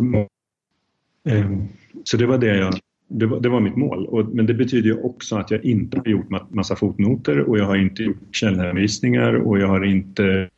Ehm, 1.30 1.68
så 2.04 2.18
det 2.18 2.26
var 2.26 2.38
det 2.38 2.58
jag 2.58 2.74
det 3.08 3.26
var, 3.26 3.40
det 3.40 3.50
var 3.50 3.60
mitt 3.60 3.76
mål. 3.76 4.06
Och, 4.06 4.36
men 4.36 4.46
det 4.46 4.54
betyder 4.54 4.90
ju 4.90 5.02
också 5.02 5.36
att 5.36 5.52
jag 5.52 5.66
inte 5.66 5.98
har 5.98 6.08
gjort 6.08 6.30
massa 6.50 6.76
fotnoter 6.76 7.40
och 7.40 7.58
jag 7.60 7.66
har 7.66 7.76
inte 7.76 8.04
gjort 8.04 8.36
källhänvisningar 8.36 9.34
och 9.34 9.60
jag 9.60 9.68
har 9.68 9.86
inte 9.86 10.50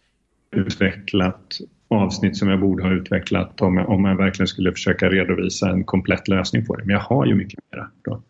utvecklat 0.52 1.60
avsnitt 1.88 2.38
som 2.38 2.50
jag 2.50 2.60
borde 2.60 2.84
ha 2.84 2.92
utvecklat 2.92 3.62
om 3.62 3.78
jag, 3.78 3.90
om 3.90 4.06
jag 4.06 4.18
verkligen 4.18 4.48
skulle 4.48 4.72
försöka 4.72 5.10
redovisa 5.10 5.70
en 5.70 5.84
komplett 5.84 6.28
lösning 6.28 6.66
på 6.66 6.76
det. 6.76 6.86
Men 6.86 6.94
jag 6.94 7.02
har 7.02 7.26
ju 7.26 7.36
mycket 7.36 7.60
mera. 7.72 7.92
Då. 8.04 8.24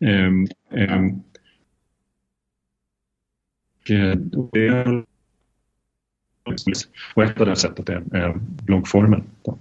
Um, 0.00 0.48
um, 0.70 1.22
och, 3.82 3.90
eh, 3.90 4.16
det, 4.52 5.04
och 7.14 7.24
ett 7.24 7.40
av 7.40 7.46
de 7.46 7.56
sättet 7.56 7.88
är, 7.88 8.16
är 8.16 8.34
bloggformen. 8.66 9.22
Då. 9.42 9.58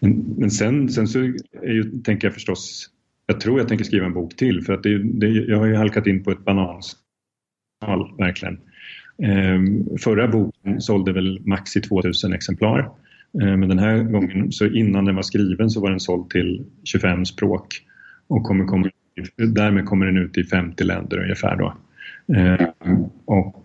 Men, 0.00 0.34
men 0.38 0.50
sen, 0.50 0.88
sen 0.88 1.08
så 1.08 1.18
ju, 1.62 2.02
tänker 2.04 2.26
jag 2.26 2.34
förstås, 2.34 2.90
jag 3.26 3.40
tror 3.40 3.58
jag 3.58 3.68
tänker 3.68 3.84
skriva 3.84 4.06
en 4.06 4.14
bok 4.14 4.36
till 4.36 4.62
för 4.62 4.72
att 4.72 4.82
det, 4.82 4.98
det, 4.98 5.28
jag 5.28 5.58
har 5.58 5.66
ju 5.66 5.74
halkat 5.74 6.06
in 6.06 6.24
på 6.24 6.30
ett 6.30 6.44
bananskal 6.44 8.16
verkligen. 8.18 8.60
Ehm, 9.22 9.98
förra 9.98 10.28
boken 10.28 10.51
sålde 10.78 11.12
väl 11.12 11.40
max 11.44 11.76
i 11.76 11.80
2000 11.80 12.32
exemplar. 12.32 12.90
Ehm, 13.42 13.60
men 13.60 13.68
den 13.68 13.78
här 13.78 14.02
gången, 14.02 14.52
så 14.52 14.66
innan 14.66 15.04
den 15.04 15.14
var 15.14 15.22
skriven 15.22 15.70
så 15.70 15.80
var 15.80 15.90
den 15.90 16.00
såld 16.00 16.30
till 16.30 16.64
25 16.84 17.24
språk. 17.26 17.66
Och 18.26 18.42
kommer, 18.42 18.64
kommer, 18.64 18.90
därmed 19.36 19.84
kommer 19.84 20.06
den 20.06 20.16
ut 20.16 20.38
i 20.38 20.44
50 20.44 20.84
länder 20.84 21.18
ungefär 21.22 21.56
då. 21.56 21.74
Ehm, 22.36 23.04
och 23.24 23.58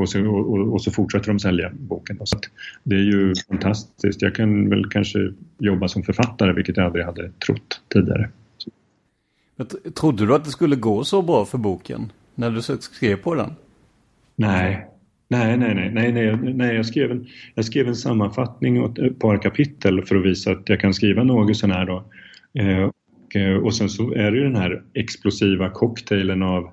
och 0.00 0.08
så, 0.08 0.26
och, 0.26 0.72
och 0.72 0.82
så, 0.82 0.90
fortsätter 0.90 1.28
de 1.28 1.38
sälja 1.38 1.70
boken. 1.78 2.18
Så 2.24 2.38
det 2.82 2.94
är 2.94 3.00
ju 3.00 3.34
fantastiskt. 3.48 4.22
Jag 4.22 4.34
kan 4.34 4.70
väl 4.70 4.90
kanske 4.90 5.32
jobba 5.58 5.88
som 5.88 6.02
författare, 6.02 6.52
vilket 6.52 6.76
jag 6.76 6.86
aldrig 6.86 7.04
hade 7.04 7.30
trott 7.46 7.80
tidigare. 7.92 8.30
Trodde 10.00 10.26
du 10.26 10.34
att 10.34 10.44
det 10.44 10.50
skulle 10.50 10.76
gå 10.76 11.04
så 11.04 11.22
bra 11.22 11.44
för 11.44 11.58
boken 11.58 12.12
när 12.34 12.50
du 12.50 12.62
skrev 12.62 13.16
på 13.16 13.34
den? 13.34 13.50
Nej, 14.36 14.88
nej, 15.28 15.56
nej, 15.56 15.74
nej, 15.74 15.90
nej, 15.92 16.12
nej, 16.12 16.54
nej. 16.54 16.76
Jag, 16.76 16.86
skrev 16.86 17.10
en, 17.10 17.26
jag 17.54 17.64
skrev 17.64 17.88
en 17.88 17.96
sammanfattning 17.96 18.80
och 18.80 18.98
ett 18.98 19.18
par 19.18 19.42
kapitel 19.42 20.04
för 20.04 20.16
att 20.16 20.24
visa 20.24 20.50
att 20.50 20.68
jag 20.68 20.80
kan 20.80 20.94
skriva 20.94 21.24
något 21.24 21.56
sån 21.56 21.70
här 21.70 21.86
då. 21.86 22.04
Eh, 22.58 22.90
och, 23.28 23.36
eh, 23.36 23.56
och 23.56 23.74
sen 23.74 23.88
så 23.88 24.12
är 24.12 24.30
det 24.30 24.38
ju 24.38 24.44
den 24.44 24.56
här 24.56 24.82
explosiva 24.94 25.70
cocktailen 25.70 26.42
av, 26.42 26.70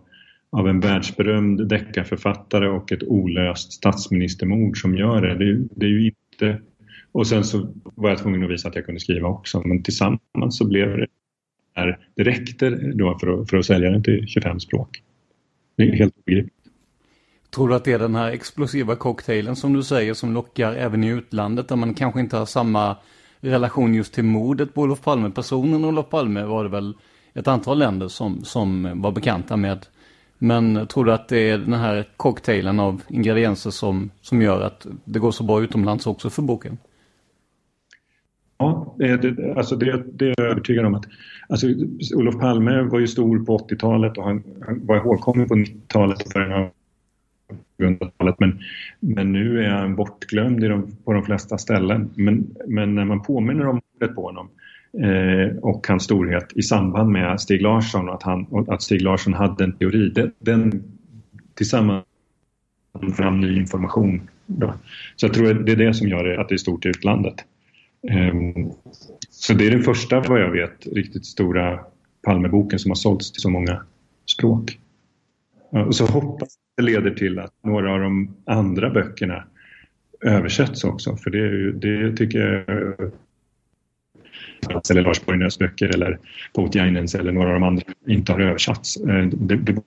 av 0.50 0.68
en 0.68 0.80
världsberömd 0.80 1.68
deckarförfattare 1.68 2.70
och 2.70 2.92
ett 2.92 3.04
olöst 3.04 3.74
statsministermord 3.74 4.82
som 4.82 4.98
gör 4.98 5.22
det. 5.22 5.36
Det, 5.46 5.68
det 5.76 5.86
är 5.86 5.90
ju 5.90 6.06
inte... 6.06 6.62
Och 7.12 7.28
sen 7.28 7.44
så 7.44 7.74
var 7.96 8.10
jag 8.10 8.18
tvungen 8.18 8.44
att 8.44 8.50
visa 8.50 8.68
att 8.68 8.76
jag 8.76 8.86
kunde 8.86 9.02
skriva 9.02 9.28
också, 9.28 9.62
men 9.66 9.84
tillsammans 9.84 10.58
så 10.58 10.68
blev 10.68 10.98
det 10.98 11.08
här, 11.76 12.00
det 12.16 12.24
räckte 12.24 12.70
då 12.70 13.18
för 13.20 13.42
att, 13.42 13.50
för 13.50 13.58
att 13.58 13.66
sälja 13.66 13.92
den 13.92 14.04
till 14.04 14.28
25 14.28 14.60
språk. 14.60 15.02
Det 15.76 15.84
är 15.84 15.96
helt 15.96 16.18
obegripligt. 16.18 16.55
Tror 17.56 17.70
du 17.70 17.76
att 17.76 17.84
det 17.84 17.94
är 17.94 18.00
den 18.00 18.16
här 18.16 18.32
explosiva 18.32 18.96
cocktailen 18.96 19.56
som 19.56 19.74
du 19.74 19.84
säger 19.84 20.14
som 20.14 20.34
lockar 20.34 20.74
även 20.74 21.04
i 21.04 21.08
utlandet 21.08 21.68
där 21.68 21.76
man 21.76 21.94
kanske 21.94 22.20
inte 22.20 22.38
har 22.38 22.46
samma 22.46 22.96
relation 23.40 23.94
just 23.94 24.14
till 24.14 24.24
mordet 24.24 24.74
på 24.74 24.82
Olof 24.82 25.02
Palme? 25.02 25.32
Personen 25.32 25.86
Olof 25.86 26.10
Palme 26.10 26.44
var 26.44 26.64
det 26.64 26.70
väl 26.70 26.94
ett 27.34 27.48
antal 27.48 27.80
länder 27.80 28.08
som, 28.08 28.44
som 28.44 29.02
var 29.02 29.12
bekanta 29.12 29.58
med. 29.58 29.86
Men 30.38 30.88
tror 30.88 31.06
du 31.06 31.14
att 31.14 31.28
det 31.28 31.50
är 31.50 31.58
den 31.58 31.74
här 31.74 32.08
cocktailen 32.18 32.80
av 32.80 33.02
ingredienser 33.08 33.70
som, 33.70 34.10
som 34.22 34.42
gör 34.42 34.62
att 34.62 34.88
det 35.06 35.20
går 35.20 35.32
så 35.32 35.44
bra 35.44 35.62
utomlands 35.62 36.08
också 36.08 36.30
för 36.30 36.42
boken? 36.42 36.78
Ja, 38.58 38.96
det, 38.98 39.58
alltså 39.58 39.76
det, 39.76 40.04
det 40.14 40.26
är 40.26 40.34
jag 40.38 40.52
övertygad 40.52 40.86
om. 40.86 40.96
att 40.96 41.06
alltså, 41.50 41.68
Olof 42.16 42.40
Palme 42.40 42.82
var 42.82 43.00
ju 43.00 43.08
stor 43.08 43.46
på 43.46 43.58
80-talet 43.58 44.18
och 44.18 44.24
han, 44.24 44.44
han 44.66 44.86
var 44.86 44.98
ihågkommen 44.98 45.48
på 45.48 45.56
90-talet 45.56 46.22
och 46.22 46.32
början 46.34 46.52
av 46.54 46.60
2000-talet 46.60 46.85
men, 48.40 48.60
men 49.00 49.32
nu 49.32 49.64
är 49.64 49.70
han 49.70 49.96
bortglömd 49.96 50.64
i 50.64 50.68
de, 50.68 50.96
på 51.04 51.14
de 51.14 51.24
flesta 51.24 51.58
ställen. 51.58 52.10
Men, 52.16 52.56
men 52.68 52.96
när 52.96 53.06
man 53.06 53.24
påminner 53.24 53.68
om 53.68 53.82
mordet 53.94 54.16
på 54.16 54.22
honom 54.22 54.50
eh, 55.04 55.58
och 55.58 55.88
hans 55.88 56.04
storhet 56.04 56.48
i 56.56 56.62
samband 56.62 57.12
med 57.12 57.42
Stig 57.42 57.62
Larsson 57.62 58.10
och 58.10 58.16
att, 58.16 58.24
han, 58.24 58.46
och 58.46 58.74
att 58.74 58.82
Stig 58.82 59.02
Larsson 59.02 59.34
hade 59.34 59.64
en 59.64 59.78
teori, 59.78 60.10
den, 60.10 60.32
den 60.40 60.84
tillsammans 61.54 62.06
fram 63.18 63.42
ny 63.42 63.58
information. 63.58 64.30
Då. 64.46 64.74
Så 65.16 65.26
jag 65.26 65.34
tror 65.34 65.54
det 65.54 65.72
är 65.72 65.76
det 65.76 65.94
som 65.94 66.08
gör 66.08 66.24
det, 66.24 66.42
att 66.42 66.50
det 66.50 66.56
är 66.56 66.58
stort 66.58 66.86
i 66.86 66.90
utlandet. 66.90 67.36
Ehm, 68.10 68.72
så 69.30 69.54
det 69.54 69.68
är 69.68 69.72
den 69.72 69.84
första, 69.84 70.20
vad 70.20 70.42
jag 70.42 70.52
vet, 70.52 70.88
riktigt 70.88 71.26
stora 71.26 71.80
Palmeboken 72.24 72.80
som 72.80 72.92
har 72.92 72.96
sålts 72.96 73.32
till 73.32 73.42
så 73.42 73.50
många 73.50 73.82
språk. 74.26 74.80
Och 75.70 75.96
så 75.96 76.06
hoppas 76.06 76.58
det 76.78 76.84
leder 76.84 77.12
till 77.12 77.40
att 77.40 77.54
några 77.64 77.94
av 77.94 78.00
de 78.00 78.36
andra 78.46 78.90
böckerna 78.90 79.44
översätts 80.22 80.84
också. 80.84 81.18
För 81.18 81.30
det, 81.30 81.72
det 81.72 82.18
tycker 82.18 82.40
jag 82.40 83.12
eller 84.90 85.02
Lars 85.02 85.26
Borgnäs 85.26 85.60
böcker 85.60 85.88
eller 85.88 86.20
Potjainens 86.54 87.16
eller 87.16 87.32
några 87.32 87.48
av 87.48 87.54
de 87.54 87.64
andra 87.64 87.84
inte 88.08 88.32
har 88.32 88.40
översatts. 88.40 88.98
Eh, 88.98 89.26
det, 89.26 89.56
det 89.56 89.82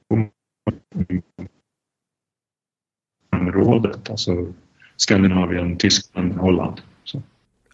området, 3.32 4.10
alltså 4.10 4.46
Skandinavien, 4.96 5.76
Tyskland, 5.76 6.32
Holland. 6.32 6.80
Så. 7.04 7.22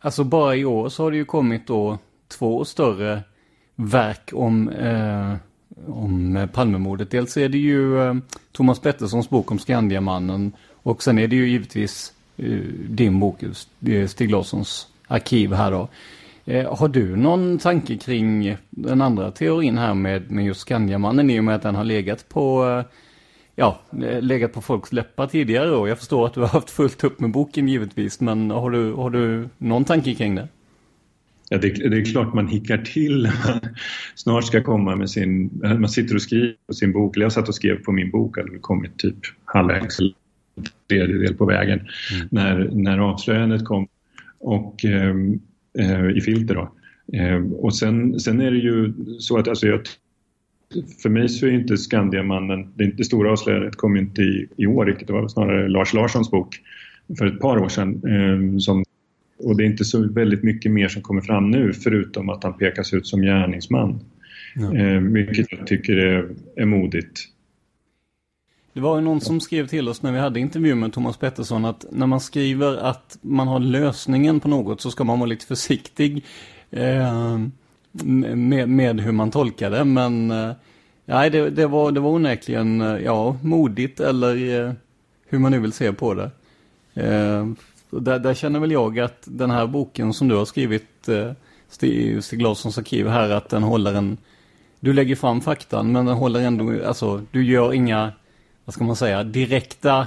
Alltså 0.01 0.25
bara 0.25 0.57
i 0.57 0.65
år 0.65 0.89
så 0.89 1.03
har 1.03 1.11
det 1.11 1.17
ju 1.17 1.25
kommit 1.25 1.67
då 1.67 1.99
två 2.29 2.65
större 2.65 3.23
verk 3.77 4.31
om 4.33 4.69
eh, 4.69 5.35
om 5.87 6.37
eh, 6.37 6.47
Palmemordet. 6.47 7.11
Dels 7.11 7.37
är 7.37 7.49
det 7.49 7.59
ju 7.59 8.03
eh, 8.03 8.15
Thomas 8.53 8.81
Petterssons 8.81 9.31
bok 9.31 9.51
om 9.51 9.59
Skandiamannen 9.59 10.53
och 10.73 11.03
sen 11.03 11.19
är 11.19 11.29
det 11.29 11.37
ju 11.37 11.49
givetvis 11.49 12.13
eh, 12.37 12.59
din 12.89 13.21
bok, 13.21 13.45
Stig 14.09 14.31
Larssons 14.31 14.89
arkiv 15.07 15.53
här 15.53 15.71
då. 15.71 15.89
Har 16.71 16.89
du 16.89 17.17
någon 17.17 17.59
tanke 17.59 17.97
kring 17.97 18.57
den 18.71 19.03
andra 19.03 19.31
teorin 19.31 19.79
här 19.79 19.95
med, 19.95 20.31
med 20.31 20.45
just 20.45 20.61
Skandiamannen 20.61 21.31
i 21.31 21.41
och 21.41 21.45
med 21.45 21.55
att 21.55 21.63
den 21.63 21.75
har 21.75 21.85
legat 21.85 22.29
på 22.29 22.65
ja, 23.57 23.79
legat 24.21 24.53
på 24.53 24.61
folks 24.63 24.93
läppar 24.93 25.27
tidigare 25.27 25.71
och 25.71 25.89
jag 25.89 25.99
förstår 25.99 26.27
att 26.27 26.35
du 26.35 26.41
har 26.41 26.49
haft 26.49 26.71
fullt 26.71 27.05
upp 27.05 27.21
med 27.21 27.31
boken 27.31 27.69
givetvis 27.69 28.21
men 28.21 28.51
har 28.51 28.71
du, 28.71 28.93
har 28.93 29.11
du 29.11 29.49
någon 29.59 29.85
tanke 29.85 30.15
kring 30.15 30.35
det? 30.35 30.49
Ja, 31.55 31.59
det, 31.61 31.91
det, 31.91 31.97
är 31.97 32.05
klart 32.05 32.35
man 32.35 32.49
hickar 32.49 32.79
till 32.79 33.29
snart 34.15 34.45
ska 34.45 34.63
komma 34.63 34.97
med 34.97 35.11
sin... 35.11 35.51
Man 35.63 35.89
sitter 35.89 36.15
och 36.15 36.23
skriver 36.23 36.55
på 36.67 36.75
sin 36.75 36.93
bok. 36.93 37.17
Jag 37.17 37.33
satt 37.33 37.49
och 37.49 37.55
skrev 37.55 37.83
på 37.83 37.93
min 37.93 38.11
bok, 38.11 38.37
hade 38.37 38.59
kommit 38.59 38.99
typ 38.99 39.17
halvvägs 39.45 39.99
eller 39.99 40.13
tredjedel 40.89 41.35
på 41.35 41.45
vägen 41.47 41.81
mm. 41.81 42.29
när, 42.31 42.71
när 42.73 42.99
avslöjandet 42.99 43.65
kom 43.65 43.89
och, 44.39 44.85
ehm, 44.85 45.41
eh, 45.79 46.09
i 46.17 46.21
filter. 46.21 46.55
Då. 46.55 46.73
Eh, 47.19 47.43
och 47.53 47.75
sen, 47.75 48.21
sen 48.21 48.41
är 48.41 48.51
det 48.51 48.59
ju 48.59 48.93
så 49.19 49.39
att 49.39 49.49
alltså 49.49 49.67
jag, 49.67 49.81
för 51.03 51.09
mig 51.09 51.29
så 51.29 51.47
är 51.47 51.51
inte 51.51 51.77
Skandiamannen, 51.77 52.73
det, 52.75 52.87
det 52.87 53.05
stora 53.05 53.33
avslöjandet 53.33 53.77
kom 53.77 53.97
inte 53.97 54.23
i, 54.23 54.49
i 54.57 54.67
år 54.67 54.87
riktigt, 54.87 55.07
det 55.07 55.13
var 55.13 55.29
snarare 55.29 55.69
Lars 55.69 55.93
Larssons 55.93 56.31
bok 56.31 56.61
för 57.19 57.27
ett 57.27 57.41
par 57.41 57.59
år 57.59 57.69
sedan. 57.69 58.03
Eh, 58.07 58.59
som, 58.59 58.85
och 59.39 59.57
det 59.57 59.65
är 59.65 59.67
inte 59.67 59.85
så 59.85 60.09
väldigt 60.09 60.43
mycket 60.43 60.73
mer 60.73 60.89
som 60.89 61.03
kommer 61.03 61.21
fram 61.21 61.51
nu 61.51 61.73
förutom 61.73 62.29
att 62.29 62.45
han 62.45 62.59
pekas 62.59 62.93
ut 62.93 63.07
som 63.07 63.23
gärningsman. 63.23 64.01
Ja. 64.55 64.77
Eh, 64.77 65.01
vilket 65.01 65.53
jag 65.53 65.67
tycker 65.67 65.97
är, 65.97 66.29
är 66.57 66.65
modigt. 66.65 67.29
Det 68.73 68.81
var 68.81 68.97
ju 68.97 69.05
någon 69.05 69.21
som 69.21 69.41
skrev 69.41 69.67
till 69.67 69.89
oss 69.89 70.03
när 70.03 70.13
vi 70.13 70.19
hade 70.19 70.41
intervju 70.41 70.75
med 70.75 70.93
Thomas 70.93 71.17
Pettersson 71.17 71.65
att 71.65 71.87
när 71.91 72.07
man 72.07 72.21
skriver 72.21 72.77
att 72.77 73.19
man 73.21 73.49
har 73.49 73.61
lösningen 73.61 74.41
på 74.41 74.49
något 74.49 74.81
så 74.81 74.91
ska 74.91 75.05
man 75.05 75.19
vara 75.19 75.29
lite 75.29 75.47
försiktig 75.47 76.25
eh, 76.71 77.39
med, 78.03 78.69
med 78.69 79.01
hur 79.01 79.13
man 79.13 79.31
tolkar 79.31 79.71
det. 79.71 79.85
Men 79.85 80.31
eh, 80.31 80.53
nej, 81.05 81.31
det, 81.31 81.51
det, 81.51 81.67
var, 81.67 81.93
det 81.93 82.01
var 82.01 82.11
onekligen 82.11 82.81
ja, 83.05 83.37
modigt 83.43 84.01
eller 84.01 84.61
eh, 84.61 84.73
hur 85.29 85.39
man 85.39 85.53
nu 85.53 85.59
vill 85.59 85.73
se 85.73 85.93
på 85.93 86.15
det. 86.15 86.31
Där, 88.01 88.19
där, 88.19 88.35
känner 88.35 88.61
väl 88.61 88.73
jag 88.73 89.01
att 89.01 89.23
den 89.25 89.51
här 89.51 89.67
boken 89.67 90.13
som 90.13 90.29
du 90.29 90.35
har 90.35 90.45
skrivit, 90.45 91.09
eh, 91.09 91.33
Stig, 91.69 92.25
Stig 92.25 92.43
Larssons 92.43 92.79
arkiv 92.79 93.09
här, 93.09 93.31
att 93.31 93.49
den 93.49 93.63
håller 93.63 93.95
en... 93.95 94.17
Du 94.81 94.93
lägger 94.93 95.17
fram 95.17 95.41
faktan 95.41 95.93
men 95.93 96.07
den 96.07 96.15
håller 96.15 96.41
ändå, 96.41 96.87
alltså 96.87 97.23
du 97.31 97.45
gör 97.45 97.73
inga, 97.73 98.13
vad 98.65 98.75
ska 98.75 98.85
man 98.85 98.97
säga, 98.97 99.25
direkta 99.25 100.07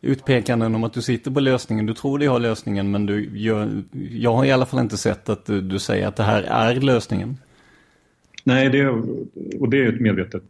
utpekanden 0.00 0.74
om 0.74 0.84
att 0.84 0.92
du 0.92 1.02
sitter 1.02 1.30
på 1.30 1.40
lösningen. 1.40 1.86
Du 1.86 1.94
tror 1.94 2.18
dig 2.18 2.28
ha 2.28 2.38
lösningen 2.38 2.90
men 2.90 3.06
du 3.06 3.38
gör, 3.38 3.82
jag 4.10 4.34
har 4.34 4.44
i 4.44 4.52
alla 4.52 4.66
fall 4.66 4.80
inte 4.80 4.96
sett 4.96 5.28
att 5.28 5.46
du, 5.46 5.60
du 5.60 5.78
säger 5.78 6.06
att 6.06 6.16
det 6.16 6.22
här 6.22 6.42
är 6.42 6.80
lösningen. 6.80 7.36
Nej, 8.44 8.68
det, 8.68 8.86
och 9.60 9.70
det 9.70 9.84
är 9.84 9.92
ett 9.92 10.00
medvetet 10.00 10.42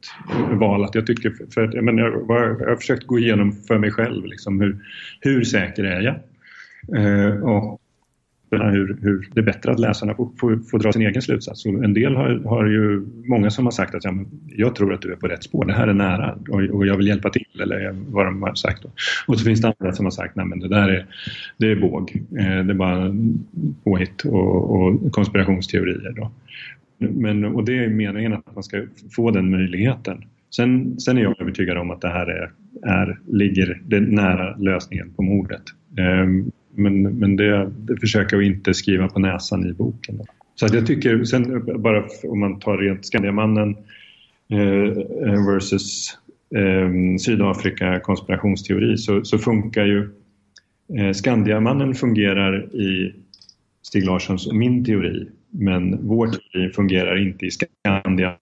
val. 0.52 0.84
Att 0.84 0.94
jag, 0.94 1.06
tycker, 1.06 1.32
för, 1.54 1.70
jag, 1.74 1.84
men 1.84 1.98
jag, 1.98 2.12
jag 2.58 2.68
har 2.68 2.76
försökt 2.76 3.06
gå 3.06 3.18
igenom 3.18 3.52
för 3.52 3.78
mig 3.78 3.90
själv 3.90 4.24
liksom, 4.24 4.60
hur, 4.60 4.78
hur 5.20 5.44
säker 5.44 5.84
är 5.84 6.00
jag? 6.00 6.14
Eh, 6.96 7.42
och 7.42 7.80
hur, 8.50 8.98
hur 9.02 9.28
det 9.34 9.40
är 9.40 9.44
bättre 9.44 9.72
att 9.72 9.80
läsarna 9.80 10.14
får, 10.14 10.30
får, 10.40 10.56
får 10.56 10.78
dra 10.78 10.92
sin 10.92 11.02
egen 11.02 11.22
slutsats. 11.22 11.66
Och 11.66 11.84
en 11.84 11.94
del 11.94 12.16
har, 12.16 12.40
har 12.44 12.66
ju, 12.66 13.06
många 13.24 13.50
som 13.50 13.64
har 13.64 13.72
sagt 13.72 13.94
att 13.94 14.04
ja, 14.04 14.14
jag 14.46 14.74
tror 14.74 14.94
att 14.94 15.02
du 15.02 15.12
är 15.12 15.16
på 15.16 15.26
rätt 15.26 15.44
spår, 15.44 15.64
det 15.64 15.72
här 15.72 15.88
är 15.88 15.94
nära 15.94 16.38
och, 16.48 16.60
och 16.60 16.86
jag 16.86 16.96
vill 16.96 17.06
hjälpa 17.06 17.30
till 17.30 17.60
eller 17.62 17.96
vad 18.08 18.26
de 18.26 18.42
har 18.42 18.54
sagt. 18.54 18.82
Då. 18.82 18.90
Och 19.26 19.38
så 19.38 19.44
finns 19.44 19.60
det 19.60 19.74
andra 19.78 19.92
som 19.92 20.06
har 20.06 20.10
sagt 20.10 20.36
nej 20.36 20.46
men 20.46 20.60
det 20.60 20.68
där 20.68 20.88
är, 20.88 21.06
det 21.58 21.70
är 21.70 21.76
båg, 21.76 22.22
eh, 22.38 22.64
det 22.64 22.72
är 22.72 22.74
bara 22.74 23.14
påhitt 23.84 24.24
och, 24.24 24.76
och 24.76 25.12
konspirationsteorier. 25.12 26.12
Då. 26.16 26.30
Men, 26.98 27.44
och 27.44 27.64
det 27.64 27.84
är 27.84 27.88
meningen 27.88 28.32
att 28.32 28.54
man 28.54 28.64
ska 28.64 28.82
få 29.16 29.30
den 29.30 29.50
möjligheten. 29.50 30.24
Sen, 30.56 31.00
sen 31.00 31.18
är 31.18 31.22
jag 31.22 31.40
övertygad 31.40 31.78
om 31.78 31.90
att 31.90 32.00
det 32.00 32.08
här 32.08 32.26
är, 32.26 32.52
är, 32.82 33.18
ligger 33.26 33.80
det 33.84 34.00
nära 34.00 34.56
lösningen 34.56 35.12
på 35.16 35.22
mordet. 35.22 35.62
Um, 35.98 36.50
men, 36.76 37.02
men 37.02 37.36
det, 37.36 37.70
det 37.76 37.96
försöker 37.96 38.36
jag 38.36 38.46
inte 38.46 38.74
skriva 38.74 39.08
på 39.08 39.18
näsan 39.18 39.70
i 39.70 39.72
boken. 39.72 40.20
Så 40.54 40.66
att 40.66 40.74
jag 40.74 40.86
tycker, 40.86 41.24
sen 41.24 41.64
bara 41.82 42.04
om 42.22 42.40
man 42.40 42.58
tar 42.58 42.78
rent 42.78 43.06
Skandiamannen 43.06 43.76
eh, 44.48 44.84
eh, 45.28 45.46
versus 45.46 46.18
eh, 46.54 47.16
Sydafrika 47.18 48.00
konspirationsteori 48.00 48.96
så, 48.96 49.24
så 49.24 49.38
funkar 49.38 49.84
ju 49.84 50.10
eh, 50.98 51.12
Skandiamannen 51.12 51.94
fungerar 51.94 52.74
i 52.74 53.14
Stig 53.82 54.04
Larssons 54.04 54.46
och 54.46 54.56
min 54.56 54.84
teori 54.84 55.28
men 55.50 56.06
vår 56.06 56.26
teori 56.26 56.70
fungerar 56.70 57.22
inte 57.22 57.46
i 57.46 57.50
Skandiamannen 57.50 58.38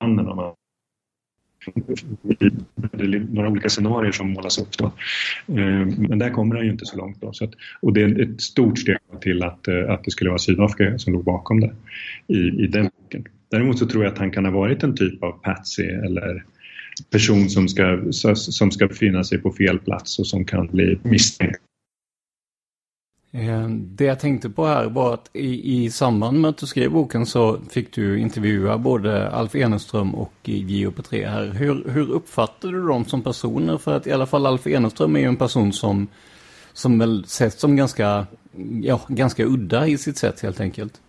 om 0.00 0.36
man 0.36 0.54
några 3.28 3.48
olika 3.48 3.68
scenarier 3.68 4.12
som 4.12 4.30
målas 4.30 4.58
upp. 4.58 4.78
Då. 4.78 4.84
Eh, 5.48 5.86
men 5.98 6.18
där 6.18 6.30
kommer 6.30 6.54
han 6.54 6.64
ju 6.64 6.70
inte 6.70 6.86
så 6.86 6.96
långt. 6.96 7.20
Då, 7.20 7.32
så 7.32 7.44
att, 7.44 7.50
och 7.80 7.92
det 7.92 8.02
är 8.02 8.20
ett 8.22 8.40
stort 8.40 8.78
steg 8.78 8.98
till 9.20 9.42
att, 9.42 9.68
eh, 9.68 9.90
att 9.90 10.04
det 10.04 10.10
skulle 10.10 10.30
vara 10.30 10.38
Sydafrika 10.38 10.98
som 10.98 11.12
låg 11.12 11.24
bakom 11.24 11.60
det 11.60 11.74
i, 12.26 12.38
i 12.38 12.66
den 12.66 12.90
boken. 13.02 13.24
Däremot 13.50 13.78
så 13.78 13.86
tror 13.86 14.04
jag 14.04 14.12
att 14.12 14.18
han 14.18 14.30
kan 14.30 14.44
ha 14.44 14.52
varit 14.52 14.82
en 14.82 14.96
typ 14.96 15.22
av 15.22 15.32
patsy 15.32 15.82
eller 15.82 16.44
person 17.10 17.48
som 17.48 17.68
ska, 17.68 17.98
som 18.34 18.70
ska 18.70 18.86
befinna 18.86 19.24
sig 19.24 19.38
på 19.38 19.52
fel 19.52 19.78
plats 19.78 20.18
och 20.18 20.26
som 20.26 20.44
kan 20.44 20.66
bli 20.66 20.98
misstänkt 21.02 21.60
Eh, 23.36 23.68
det 23.68 24.04
jag 24.04 24.20
tänkte 24.20 24.50
på 24.50 24.66
här 24.66 24.88
var 24.88 25.14
att 25.14 25.30
i, 25.32 25.84
i 25.84 25.90
samband 25.90 26.40
med 26.40 26.48
att 26.48 26.58
du 26.58 26.66
skrev 26.66 26.90
boken 26.90 27.26
så 27.26 27.58
fick 27.70 27.94
du 27.94 28.18
intervjua 28.18 28.78
både 28.78 29.30
Alf 29.30 29.54
Eneström 29.54 30.14
och 30.14 30.32
Gio 30.44 30.90
Petré 30.90 31.26
här. 31.26 31.46
Hur, 31.46 31.88
hur 31.88 32.10
uppfattade 32.10 32.72
du 32.72 32.86
dem 32.86 33.04
som 33.04 33.22
personer? 33.22 33.78
För 33.78 33.96
att 33.96 34.06
i 34.06 34.12
alla 34.12 34.26
fall 34.26 34.46
Alf 34.46 34.66
Eneström 34.66 35.16
är 35.16 35.20
ju 35.20 35.26
en 35.26 35.36
person 35.36 35.72
som, 35.72 36.06
som 36.72 36.98
väl 36.98 37.24
sätts 37.26 37.60
som 37.60 37.76
ganska, 37.76 38.26
ja, 38.82 39.00
ganska 39.08 39.44
udda 39.44 39.86
i 39.86 39.98
sitt 39.98 40.18
sätt 40.18 40.40
helt 40.40 40.60
enkelt. 40.60 41.00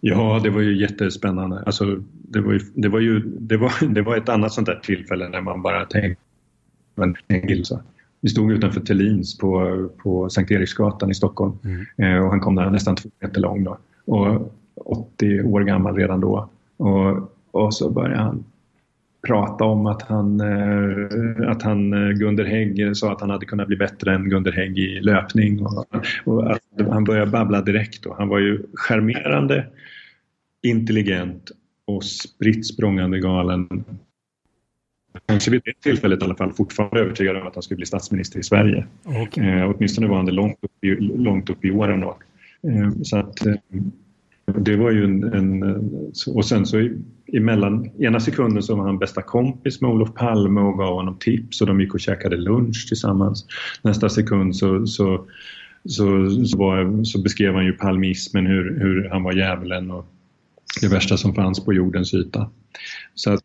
Ja, 0.00 0.40
det 0.42 0.50
var 0.50 0.60
ju 0.60 0.80
jättespännande. 0.80 1.62
Alltså, 1.66 1.84
det, 2.12 2.40
var 2.40 2.52
ju, 2.52 2.60
det, 2.74 2.88
var 2.88 3.00
ju, 3.00 3.20
det, 3.20 3.56
var, 3.56 3.72
det 3.94 4.02
var 4.02 4.16
ett 4.16 4.28
annat 4.28 4.52
sånt 4.52 4.66
där 4.66 4.80
tillfälle 4.82 5.28
när 5.28 5.40
man 5.40 5.62
bara 5.62 5.84
tänkte 5.84 6.22
men 6.94 7.16
till 7.28 7.64
så. 7.64 7.82
Vi 8.20 8.28
stod 8.28 8.52
utanför 8.52 8.80
Tellins 8.80 9.38
på, 9.38 9.88
på 10.02 10.30
Sankt 10.30 10.50
Eriksgatan 10.50 11.10
i 11.10 11.14
Stockholm 11.14 11.52
mm. 11.64 11.86
eh, 11.96 12.24
och 12.24 12.30
han 12.30 12.40
kom 12.40 12.54
där 12.54 12.70
nästan 12.70 12.96
två 12.96 13.08
meter 13.20 13.40
lång 13.40 13.64
då. 13.64 13.78
Och 14.04 14.52
80 14.74 15.42
år 15.42 15.60
gammal 15.60 15.96
redan 15.96 16.20
då. 16.20 16.48
Och, 16.76 17.36
och 17.50 17.74
så 17.74 17.90
började 17.90 18.22
han 18.22 18.44
prata 19.26 19.64
om 19.64 19.86
att 19.86 20.02
han, 20.02 20.40
eh, 20.40 21.50
att 21.50 21.62
han 21.62 21.92
eh, 21.92 22.10
Gunder 22.10 22.44
Hägg 22.44 22.96
sa 22.96 23.12
att 23.12 23.20
han 23.20 23.30
hade 23.30 23.46
kunnat 23.46 23.66
bli 23.66 23.76
bättre 23.76 24.14
än 24.14 24.30
Gunder 24.30 24.52
Hägg 24.52 24.78
i 24.78 25.00
löpning. 25.00 25.66
Och, 25.66 25.86
och 26.24 26.58
han 26.90 27.04
började 27.04 27.30
babbla 27.30 27.62
direkt. 27.62 28.02
Då. 28.02 28.14
Han 28.18 28.28
var 28.28 28.38
ju 28.38 28.62
charmerande, 28.74 29.66
intelligent 30.62 31.50
och 31.84 32.04
spritt 32.04 32.66
språngande 32.66 33.18
galen 33.18 33.84
kanske 35.26 35.50
vid 35.50 35.62
det 35.64 35.80
tillfället 35.80 36.22
i 36.22 36.24
alla 36.24 36.34
fall 36.34 36.52
fortfarande 36.52 37.00
övertygad 37.00 37.36
om 37.36 37.46
att 37.46 37.54
han 37.54 37.62
skulle 37.62 37.76
bli 37.76 37.86
statsminister 37.86 38.38
i 38.38 38.42
Sverige. 38.42 38.86
Okay. 39.04 39.48
Eh, 39.48 39.70
åtminstone 39.70 40.06
var 40.06 40.16
han 40.16 40.26
det 40.26 40.32
långt 40.32 40.58
upp 40.62 40.84
i, 40.84 40.90
långt 41.00 41.50
upp 41.50 41.64
i 41.64 41.70
åren 41.70 42.00
då. 42.00 42.18
Eh, 42.70 42.90
så 43.02 43.16
att, 43.16 43.46
eh, 43.46 43.54
det 44.46 44.76
var 44.76 44.90
ju 44.90 45.04
en, 45.04 45.24
en, 45.24 45.62
Och 46.26 46.44
sen 46.44 46.66
så 46.66 46.88
emellan, 47.32 47.90
ena 47.98 48.20
sekunden 48.20 48.62
så 48.62 48.76
var 48.76 48.84
han 48.84 48.98
bästa 48.98 49.22
kompis 49.22 49.80
med 49.80 49.90
Olof 49.90 50.14
Palme 50.14 50.60
och 50.60 50.78
gav 50.78 50.94
honom 50.94 51.18
tips 51.18 51.60
och 51.60 51.66
de 51.66 51.80
gick 51.80 51.94
och 51.94 52.00
käkade 52.00 52.36
lunch 52.36 52.88
tillsammans. 52.88 53.46
Nästa 53.82 54.08
sekund 54.08 54.56
så, 54.56 54.86
så, 54.86 55.24
så, 55.84 56.30
så, 56.46 56.58
var, 56.58 57.04
så 57.04 57.22
beskrev 57.22 57.54
han 57.54 57.64
ju 57.64 57.72
palmismen, 57.72 58.46
hur, 58.46 58.80
hur 58.80 59.08
han 59.08 59.22
var 59.22 59.32
djävulen 59.32 59.90
och 59.90 60.06
det 60.80 60.88
värsta 60.88 61.16
som 61.16 61.34
fanns 61.34 61.64
på 61.64 61.72
jordens 61.72 62.14
yta. 62.14 62.50
Så 63.14 63.32
att 63.32 63.40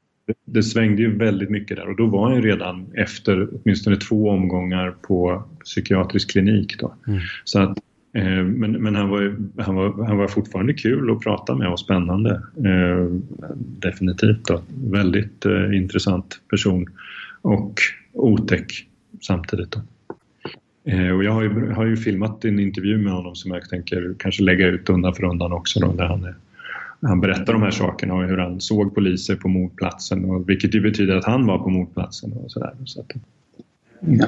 det 0.46 0.64
svängde 0.64 1.02
ju 1.02 1.18
väldigt 1.18 1.50
mycket 1.50 1.78
där 1.78 1.90
och 1.90 1.96
då 1.96 2.06
var 2.06 2.30
han 2.30 2.42
redan 2.42 2.86
efter 2.94 3.48
åtminstone 3.52 3.96
två 3.96 4.30
omgångar 4.30 4.92
på 5.02 5.44
psykiatrisk 5.64 6.32
klinik. 6.32 6.80
Då. 6.80 6.94
Mm. 7.08 7.20
Så 7.44 7.60
att, 7.60 7.78
eh, 8.14 8.44
men 8.44 8.72
men 8.72 8.96
han, 8.96 9.10
var, 9.10 9.36
han, 9.58 9.76
var, 9.76 10.06
han 10.06 10.18
var 10.18 10.28
fortfarande 10.28 10.74
kul 10.74 11.12
att 11.12 11.22
prata 11.22 11.56
med 11.56 11.68
och 11.68 11.80
spännande. 11.80 12.42
Eh, 12.58 13.06
definitivt. 13.58 14.48
Då. 14.48 14.62
Väldigt 14.92 15.46
eh, 15.46 15.78
intressant 15.78 16.40
person 16.50 16.86
och 17.42 17.80
otäck 18.14 18.88
samtidigt. 19.22 19.72
Då. 19.72 19.82
Eh, 20.92 21.12
och 21.12 21.24
jag 21.24 21.32
har 21.32 21.42
ju, 21.42 21.72
har 21.72 21.86
ju 21.86 21.98
filmat 21.98 22.46
en 22.46 22.60
intervju 22.60 22.98
med 22.98 23.14
honom 23.14 23.36
som 23.36 23.52
jag 23.52 23.70
tänker 23.70 24.16
kanske 24.20 24.44
lägga 24.44 24.68
ut 24.68 24.90
undan 24.90 25.16
för 25.16 25.24
undan 25.24 25.54
också 25.54 25.80
då, 25.80 25.94
där 25.94 26.06
han 26.06 26.24
är 26.24 26.36
han 27.02 27.22
berättar 27.22 27.54
de 27.54 27.62
här 27.62 27.72
sakerna 27.72 28.14
och 28.14 28.24
hur 28.24 28.38
han 28.38 28.62
såg 28.62 28.96
poliser 28.96 29.36
på 29.36 29.48
mordplatsen 29.48 30.26
och 30.26 30.50
vilket 30.50 30.76
ju 30.76 30.82
betyder 30.82 31.16
att 31.16 31.26
han 31.26 31.46
var 31.46 31.58
på 31.58 31.70
mordplatsen 31.70 32.34
och 32.34 32.52
sådär. 32.52 32.74
Så 32.86 33.02
att, 33.02 33.12
ja. 34.00 34.26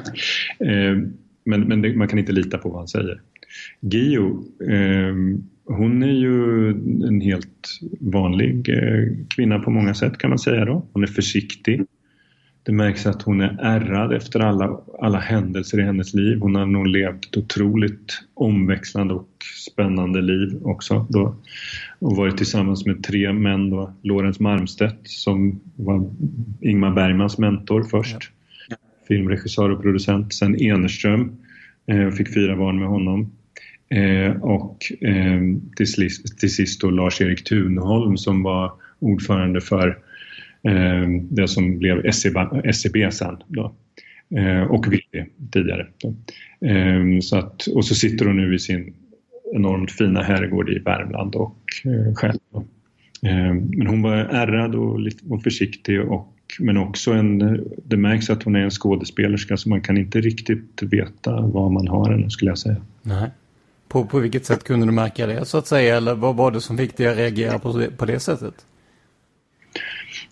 eh, 0.66 0.98
men 1.44 1.60
men 1.60 1.82
det, 1.82 1.96
man 1.96 2.08
kan 2.08 2.18
inte 2.18 2.32
lita 2.32 2.58
på 2.58 2.68
vad 2.68 2.78
han 2.78 2.88
säger. 2.88 3.20
Gio, 3.80 4.44
eh, 4.70 5.14
hon 5.66 6.02
är 6.02 6.12
ju 6.12 6.68
en 7.08 7.20
helt 7.20 7.68
vanlig 8.00 8.68
eh, 8.68 9.26
kvinna 9.28 9.58
på 9.58 9.70
många 9.70 9.94
sätt 9.94 10.18
kan 10.18 10.30
man 10.30 10.38
säga 10.38 10.64
då. 10.64 10.86
Hon 10.92 11.02
är 11.02 11.06
försiktig. 11.06 11.82
Det 12.64 12.72
märks 12.72 13.06
att 13.06 13.22
hon 13.22 13.40
är 13.40 13.58
ärrad 13.62 14.12
efter 14.12 14.40
alla, 14.40 14.80
alla 15.00 15.18
händelser 15.18 15.80
i 15.80 15.82
hennes 15.82 16.14
liv. 16.14 16.38
Hon 16.40 16.54
har 16.54 16.66
nog 16.66 16.86
levt 16.86 17.24
ett 17.24 17.36
otroligt 17.36 18.22
omväxlande 18.34 19.14
och 19.14 19.28
spännande 19.66 20.22
liv 20.22 20.60
också. 20.62 21.06
Då. 21.08 21.36
Och 21.98 22.16
varit 22.16 22.36
tillsammans 22.36 22.86
med 22.86 23.02
tre 23.04 23.32
män 23.32 23.70
då. 23.70 23.92
Lorentz 24.02 24.40
Marmstedt 24.40 24.98
som 25.04 25.60
var 25.76 26.10
Ingmar 26.60 26.90
Bergmans 26.90 27.38
mentor 27.38 27.82
först. 27.82 28.30
Filmregissör 29.08 29.70
och 29.70 29.82
producent. 29.82 30.34
Sen 30.34 30.60
Enerström. 30.60 31.36
Eh, 31.86 32.10
fick 32.10 32.34
fyra 32.34 32.56
barn 32.56 32.78
med 32.78 32.88
honom. 32.88 33.32
Eh, 33.88 34.42
och 34.42 34.76
eh, 35.00 35.40
till, 35.76 35.92
sist, 35.92 36.38
till 36.38 36.54
sist 36.54 36.80
då 36.80 36.90
Lars-Erik 36.90 37.44
Thunholm 37.44 38.16
som 38.16 38.42
var 38.42 38.72
ordförande 38.98 39.60
för 39.60 39.98
Eh, 40.68 41.08
det 41.30 41.48
som 41.48 41.78
blev 41.78 42.12
SEB, 42.12 43.12
sen. 43.12 43.36
Då. 43.48 43.74
Eh, 44.36 44.62
och 44.62 44.92
Willy 44.92 45.24
tidigare. 45.52 45.86
Eh, 46.60 47.20
så 47.20 47.36
att, 47.36 47.66
och 47.66 47.84
så 47.84 47.94
sitter 47.94 48.26
hon 48.26 48.36
nu 48.36 48.54
i 48.54 48.58
sin 48.58 48.94
enormt 49.54 49.92
fina 49.92 50.22
herrgård 50.22 50.70
i 50.70 50.78
Värmland 50.78 51.34
och 51.34 51.58
eh, 51.84 52.14
själv. 52.14 52.38
Eh, 53.22 53.54
men 53.54 53.86
hon 53.86 54.02
var 54.02 54.12
ärrad 54.12 54.74
och, 54.74 55.00
och 55.30 55.42
försiktig 55.42 56.00
och 56.00 56.30
men 56.58 56.76
också 56.76 57.12
en, 57.12 57.60
det 57.84 57.96
märks 57.96 58.30
att 58.30 58.42
hon 58.42 58.56
är 58.56 58.60
en 58.60 58.70
skådespelerska 58.70 59.56
så 59.56 59.68
man 59.68 59.80
kan 59.80 59.96
inte 59.96 60.20
riktigt 60.20 60.82
veta 60.82 61.40
vad 61.40 61.72
man 61.72 61.88
har 61.88 62.10
henne 62.10 62.30
skulle 62.30 62.50
jag 62.50 62.58
säga. 62.58 62.76
Nej. 63.02 63.30
På, 63.88 64.04
på 64.04 64.18
vilket 64.18 64.46
sätt 64.46 64.64
kunde 64.64 64.86
du 64.86 64.92
märka 64.92 65.26
det 65.26 65.44
så 65.44 65.58
att 65.58 65.66
säga 65.66 65.96
eller 65.96 66.14
vad 66.14 66.36
var 66.36 66.50
det 66.50 66.60
som 66.60 66.78
fick 66.78 66.96
dig 66.96 67.06
att 67.06 67.16
reagera 67.16 67.58
på 67.58 67.78
det, 67.78 67.96
på 67.96 68.04
det 68.04 68.20
sättet? 68.20 68.54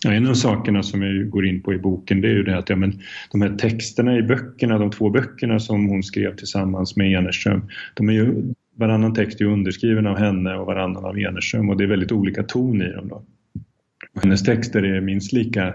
Ja, 0.05 0.13
en 0.13 0.27
av 0.27 0.35
sakerna 0.35 0.83
som 0.83 1.03
jag 1.03 1.31
går 1.31 1.47
in 1.47 1.63
på 1.63 1.75
i 1.75 1.79
boken 1.79 2.21
det 2.21 2.29
är 2.29 2.33
ju 2.33 2.43
det 2.43 2.59
att 2.59 2.69
ja, 2.69 2.77
men, 2.77 3.01
de 3.33 3.43
här 3.43 3.57
texterna 3.57 4.17
i 4.17 4.23
böckerna, 4.23 4.79
de 4.79 4.91
två 4.91 5.11
böckerna 5.11 5.61
som 5.61 5.89
hon 5.89 6.03
skrev 6.03 6.37
tillsammans 6.37 6.97
med 6.97 7.19
Enerström, 7.19 7.69
de 7.95 8.09
är 8.09 8.13
ju, 8.13 8.55
varannan 8.77 9.15
text 9.15 9.41
är 9.41 9.45
underskriven 9.45 10.07
av 10.07 10.19
henne 10.19 10.55
och 10.55 10.67
varannan 10.67 11.05
av 11.05 11.19
Enerström 11.19 11.71
och 11.71 11.77
det 11.77 11.85
är 11.85 11.89
väldigt 11.89 12.13
olika 12.13 12.43
ton 12.43 12.83
i 12.83 12.93
dem. 12.93 13.09
Då. 13.09 13.23
Hennes 14.23 14.45
texter 14.45 14.83
är 14.83 15.01
minst 15.01 15.33
lika 15.33 15.67
eh, 15.67 15.75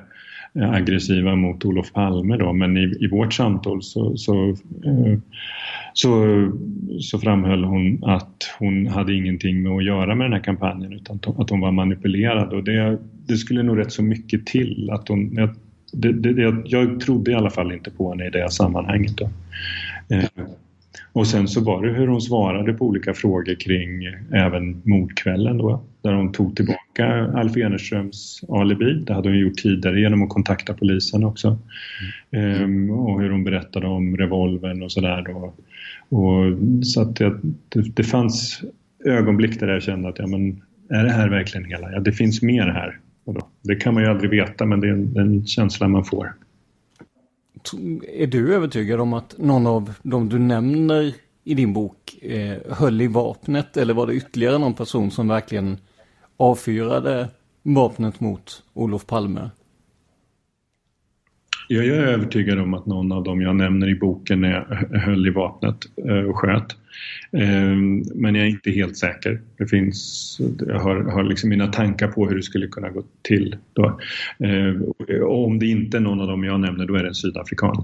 Eh, 0.57 0.71
aggressiva 0.71 1.35
mot 1.35 1.65
Olof 1.65 1.93
Palme 1.93 2.37
då, 2.37 2.53
men 2.53 2.77
i, 2.77 2.95
i 2.99 3.07
vårt 3.07 3.33
samtal 3.33 3.83
så, 3.83 4.17
så, 4.17 4.49
eh, 4.85 5.19
så, 5.93 6.25
så 6.99 7.19
framhöll 7.19 7.63
hon 7.63 8.03
att 8.03 8.55
hon 8.59 8.87
hade 8.87 9.13
ingenting 9.13 9.63
med 9.63 9.71
att 9.71 9.85
göra 9.85 10.15
med 10.15 10.25
den 10.25 10.33
här 10.33 10.43
kampanjen 10.43 10.93
utan 10.93 11.19
att 11.37 11.49
hon 11.49 11.59
var 11.59 11.71
manipulerad 11.71 12.53
och 12.53 12.63
det, 12.63 12.97
det 13.27 13.37
skulle 13.37 13.63
nog 13.63 13.77
rätt 13.79 13.91
så 13.91 14.03
mycket 14.03 14.45
till 14.45 14.89
att 14.91 15.07
hon, 15.07 15.35
jag, 15.35 15.49
det, 15.93 16.13
det, 16.13 16.41
jag, 16.41 16.61
jag 16.65 16.99
trodde 16.99 17.31
i 17.31 17.35
alla 17.35 17.49
fall 17.49 17.71
inte 17.71 17.91
på 17.91 18.09
henne 18.09 18.27
i 18.27 18.29
det 18.29 18.51
sammanhanget. 18.51 19.17
Då. 19.17 19.29
Eh, 20.15 20.23
och 21.17 21.27
sen 21.27 21.47
så 21.47 21.63
var 21.63 21.85
det 21.85 21.93
hur 21.93 22.07
hon 22.07 22.21
svarade 22.21 22.73
på 22.73 22.85
olika 22.85 23.13
frågor 23.13 23.55
kring 23.55 24.03
även 24.33 24.81
mordkvällen 24.85 25.57
då, 25.57 25.83
där 26.01 26.13
hon 26.13 26.31
tog 26.31 26.55
tillbaka 26.55 27.31
Alf 27.35 27.57
Enerströms 27.57 28.41
alibi. 28.49 28.93
Det 28.93 29.13
hade 29.13 29.29
hon 29.29 29.39
gjort 29.39 29.57
tidigare 29.57 29.99
genom 29.99 30.23
att 30.23 30.29
kontakta 30.29 30.73
polisen 30.73 31.23
också. 31.23 31.57
Mm. 32.31 32.63
Ehm, 32.63 32.89
och 32.89 33.21
hur 33.21 33.29
hon 33.29 33.43
berättade 33.43 33.87
om 33.87 34.17
revolvern 34.17 34.83
och 34.83 34.91
sådär 34.91 35.21
då. 35.21 35.53
Och, 36.17 36.43
så 36.85 37.01
att 37.01 37.15
det, 37.15 37.39
det, 37.69 37.81
det 37.95 38.03
fanns 38.03 38.61
ögonblick 39.05 39.59
där 39.59 39.67
jag 39.67 39.83
kände 39.83 40.09
att 40.09 40.19
ja, 40.19 40.27
men, 40.27 40.61
är 40.89 41.03
det 41.03 41.11
här 41.11 41.29
verkligen 41.29 41.65
hela? 41.65 41.91
Ja, 41.91 41.99
det 41.99 42.11
finns 42.11 42.41
mer 42.41 42.67
här. 42.67 42.99
Det 43.63 43.75
kan 43.75 43.93
man 43.93 44.03
ju 44.03 44.09
aldrig 44.09 44.29
veta 44.29 44.65
men 44.65 44.79
det 44.79 44.87
är 44.87 44.91
en, 44.91 45.17
en 45.17 45.45
känsla 45.45 45.87
man 45.87 46.05
får. 46.05 46.33
Är 48.13 48.27
du 48.27 48.55
övertygad 48.55 48.99
om 48.99 49.13
att 49.13 49.37
någon 49.37 49.67
av 49.67 49.93
de 50.03 50.29
du 50.29 50.39
nämner 50.39 51.13
i 51.43 51.53
din 51.53 51.73
bok 51.73 52.17
eh, 52.21 52.57
höll 52.69 53.01
i 53.01 53.07
vapnet 53.07 53.77
eller 53.77 53.93
var 53.93 54.07
det 54.07 54.13
ytterligare 54.13 54.57
någon 54.57 54.73
person 54.73 55.11
som 55.11 55.27
verkligen 55.27 55.77
avfyrade 56.37 57.29
vapnet 57.63 58.19
mot 58.19 58.63
Olof 58.73 59.05
Palme? 59.05 59.49
Jag 61.67 61.85
är 61.85 61.91
övertygad 61.91 62.59
om 62.59 62.73
att 62.73 62.85
någon 62.85 63.11
av 63.11 63.23
dem 63.23 63.41
jag 63.41 63.55
nämner 63.55 63.89
i 63.89 63.95
boken 63.95 64.43
är, 64.43 64.87
höll 64.97 65.27
i 65.27 65.31
vapnet 65.31 65.77
eh, 66.09 66.29
och 66.29 66.37
sköt. 66.37 66.75
Ehm, 67.31 68.03
men 68.15 68.35
jag 68.35 68.45
är 68.45 68.49
inte 68.49 68.71
helt 68.71 68.97
säker. 68.97 69.41
Det 69.57 69.67
finns, 69.67 70.37
jag 70.67 70.79
har, 70.79 70.95
har 70.95 71.23
liksom 71.23 71.49
mina 71.49 71.67
tankar 71.67 72.07
på 72.07 72.27
hur 72.27 72.35
det 72.35 72.43
skulle 72.43 72.67
kunna 72.67 72.89
gå 72.89 73.03
till. 73.21 73.55
Då. 73.73 73.99
Ehm, 74.39 74.83
och 75.21 75.45
om 75.45 75.59
det 75.59 75.65
inte 75.65 75.97
är 75.97 76.01
någon 76.01 76.21
av 76.21 76.27
dem 76.27 76.43
jag 76.43 76.59
nämner, 76.59 76.85
då 76.85 76.95
är 76.95 77.03
det 77.03 77.09
en 77.09 77.15
sydafrikan. 77.15 77.83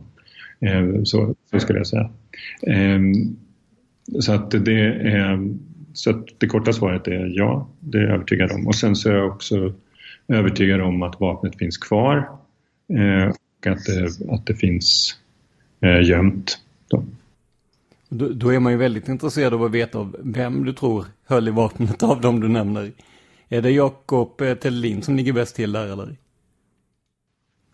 Ehm, 0.62 1.06
så, 1.06 1.36
så 1.52 1.60
skulle 1.60 1.80
jag 1.80 1.88
säga. 1.88 2.10
Så 4.20 4.34
att 4.34 4.52
det 4.52 4.82
är 4.82 5.40
så 5.94 6.10
att 6.10 6.28
det 6.38 6.48
korta 6.48 6.74
svaret 6.74 7.08
är 7.08 7.32
ja, 7.38 7.70
det 7.80 7.98
är 7.98 8.02
jag 8.02 8.14
övertygad 8.14 8.52
om. 8.52 8.68
Och 8.68 8.76
sen 8.76 8.96
så 8.96 9.10
är 9.10 9.14
jag 9.14 9.28
också 9.28 9.74
övertygad 10.28 10.82
om 10.82 11.04
att 11.04 11.20
vapnet 11.20 11.58
finns 11.58 11.78
kvar 11.78 12.18
eh, 12.94 13.28
och 13.28 13.68
att 13.68 13.86
det, 13.86 14.34
att 14.34 14.46
det 14.46 14.56
finns 14.56 15.18
eh, 15.82 16.10
gömt. 16.10 16.58
Då. 16.90 17.04
Då, 18.14 18.30
då, 18.30 18.50
är 18.50 18.60
man 18.60 18.72
ju 18.72 18.78
väldigt 18.78 19.08
intresserad 19.08 19.54
av 19.54 19.64
att 19.64 19.72
veta 19.72 20.12
vem 20.20 20.66
du 20.66 20.74
tror 20.74 21.06
höll 21.26 21.48
i 21.48 21.52
vapnet 21.52 22.04
av 22.04 22.22
dem 22.22 22.40
du 22.40 22.48
nämner. 22.48 22.92
Är 23.50 23.62
det 23.62 23.72
Jakob 23.72 24.42
eh, 24.42 24.56
Tellin 24.56 25.02
som 25.02 25.16
ligger 25.16 25.34
bäst 25.34 25.56
till 25.56 25.72
där 25.72 25.88
eller? 25.88 26.16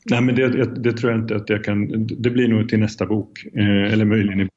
Nej 0.05 0.21
men 0.21 0.35
det, 0.35 0.65
det, 0.65 0.93
tror 0.93 1.11
jag 1.11 1.21
inte 1.21 1.35
att 1.35 1.49
jag 1.49 1.63
kan. 1.63 2.07
Det 2.07 2.29
blir 2.29 2.47
nog 2.47 2.69
till 2.69 2.79
nästa 2.79 3.05
bok. 3.05 3.45
Eh, 3.53 3.93
eller 3.93 4.05
möjligen 4.05 4.41
i... 4.41 4.49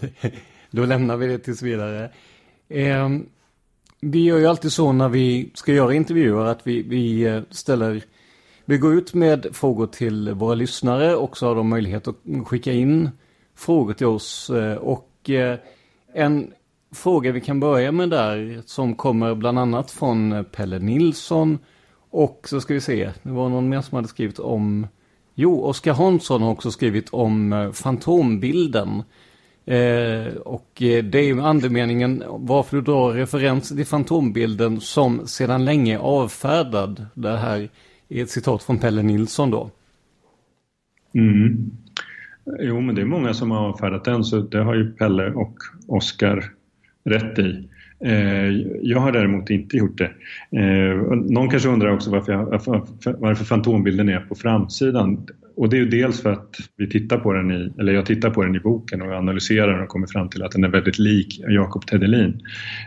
Då 0.70 0.84
lämnar 0.84 1.16
vi 1.16 1.26
det 1.26 1.38
tills 1.38 1.62
vidare. 1.62 2.10
Eh, 2.68 3.08
vi 4.00 4.24
gör 4.24 4.38
ju 4.38 4.46
alltid 4.46 4.72
så 4.72 4.92
när 4.92 5.08
vi 5.08 5.50
ska 5.54 5.72
göra 5.72 5.94
intervjuer 5.94 6.44
att 6.44 6.66
vi, 6.66 6.82
vi 6.82 7.22
eh, 7.22 7.42
ställer 7.50 8.02
vi 8.64 8.78
går 8.78 8.94
ut 8.94 9.14
med 9.14 9.46
frågor 9.52 9.86
till 9.86 10.32
våra 10.34 10.54
lyssnare 10.54 11.14
och 11.16 11.36
så 11.36 11.46
har 11.46 11.54
de 11.54 11.68
möjlighet 11.68 12.08
att 12.08 12.16
skicka 12.46 12.72
in 12.72 13.10
frågor 13.54 13.92
till 13.92 14.06
oss. 14.06 14.50
Eh, 14.50 14.76
och 14.76 15.09
och 15.20 15.30
eh, 15.30 15.58
en 16.14 16.52
fråga 16.92 17.32
vi 17.32 17.40
kan 17.40 17.60
börja 17.60 17.92
med 17.92 18.10
där 18.10 18.62
som 18.66 18.94
kommer 18.94 19.34
bland 19.34 19.58
annat 19.58 19.90
från 19.90 20.44
Pelle 20.44 20.78
Nilsson. 20.78 21.58
Och 22.10 22.46
så 22.48 22.60
ska 22.60 22.74
vi 22.74 22.80
se, 22.80 23.10
det 23.22 23.30
var 23.30 23.48
någon 23.48 23.68
mer 23.68 23.80
som 23.80 23.96
hade 23.96 24.08
skrivit 24.08 24.38
om 24.38 24.86
Jo, 25.34 25.60
Oskar 25.60 25.92
Hansson 25.92 26.42
har 26.42 26.50
också 26.50 26.70
skrivit 26.70 27.08
om 27.08 27.52
eh, 27.52 27.72
fantombilden. 27.72 29.02
Eh, 29.64 30.34
och 30.44 30.82
eh, 30.82 31.04
det 31.04 31.18
är 31.18 31.24
ju 31.24 31.40
andemeningen 31.40 32.24
varför 32.28 32.76
du 32.76 32.82
drar 32.82 33.12
referens 33.12 33.68
till 33.68 33.86
fantombilden 33.86 34.80
som 34.80 35.26
sedan 35.26 35.64
länge 35.64 35.98
avfärdad. 35.98 37.06
Det 37.14 37.36
här 37.36 37.68
är 38.08 38.22
ett 38.22 38.30
citat 38.30 38.62
från 38.62 38.78
Pelle 38.78 39.02
Nilsson 39.02 39.50
då. 39.50 39.70
Mm. 41.14 41.70
Jo, 42.60 42.80
men 42.80 42.94
det 42.94 43.00
är 43.00 43.06
många 43.06 43.34
som 43.34 43.50
har 43.50 43.68
avfärdat 43.68 44.04
den 44.04 44.24
så 44.24 44.40
det 44.40 44.58
har 44.58 44.74
ju 44.74 44.92
Pelle 44.92 45.30
och 45.30 45.54
Oskar 45.86 46.44
rätt 47.04 47.38
i. 47.38 47.68
Eh, 48.04 48.50
jag 48.82 49.00
har 49.00 49.12
däremot 49.12 49.50
inte 49.50 49.76
gjort 49.76 49.98
det. 49.98 50.12
Eh, 50.60 50.96
någon 51.14 51.48
kanske 51.48 51.68
undrar 51.68 51.92
också 51.92 52.10
varför, 52.10 52.32
jag, 52.32 52.46
varför 53.18 53.44
fantombilden 53.44 54.08
är 54.08 54.20
på 54.20 54.34
framsidan. 54.34 55.26
Och 55.56 55.68
det 55.68 55.76
är 55.76 55.78
ju 55.78 55.88
dels 55.88 56.22
för 56.22 56.32
att 56.32 56.56
vi 56.76 56.90
tittar 56.90 57.18
på 57.18 57.32
den 57.32 57.50
i, 57.50 57.72
eller 57.78 57.92
jag 57.92 58.06
tittar 58.06 58.30
på 58.30 58.42
den 58.42 58.56
i 58.56 58.60
boken 58.60 59.02
och 59.02 59.12
analyserar 59.12 59.72
den 59.72 59.82
och 59.82 59.88
kommer 59.88 60.06
fram 60.06 60.28
till 60.28 60.42
att 60.42 60.52
den 60.52 60.64
är 60.64 60.68
väldigt 60.68 60.98
lik 60.98 61.40
Jakob 61.48 61.86
Tedelin. 61.86 62.40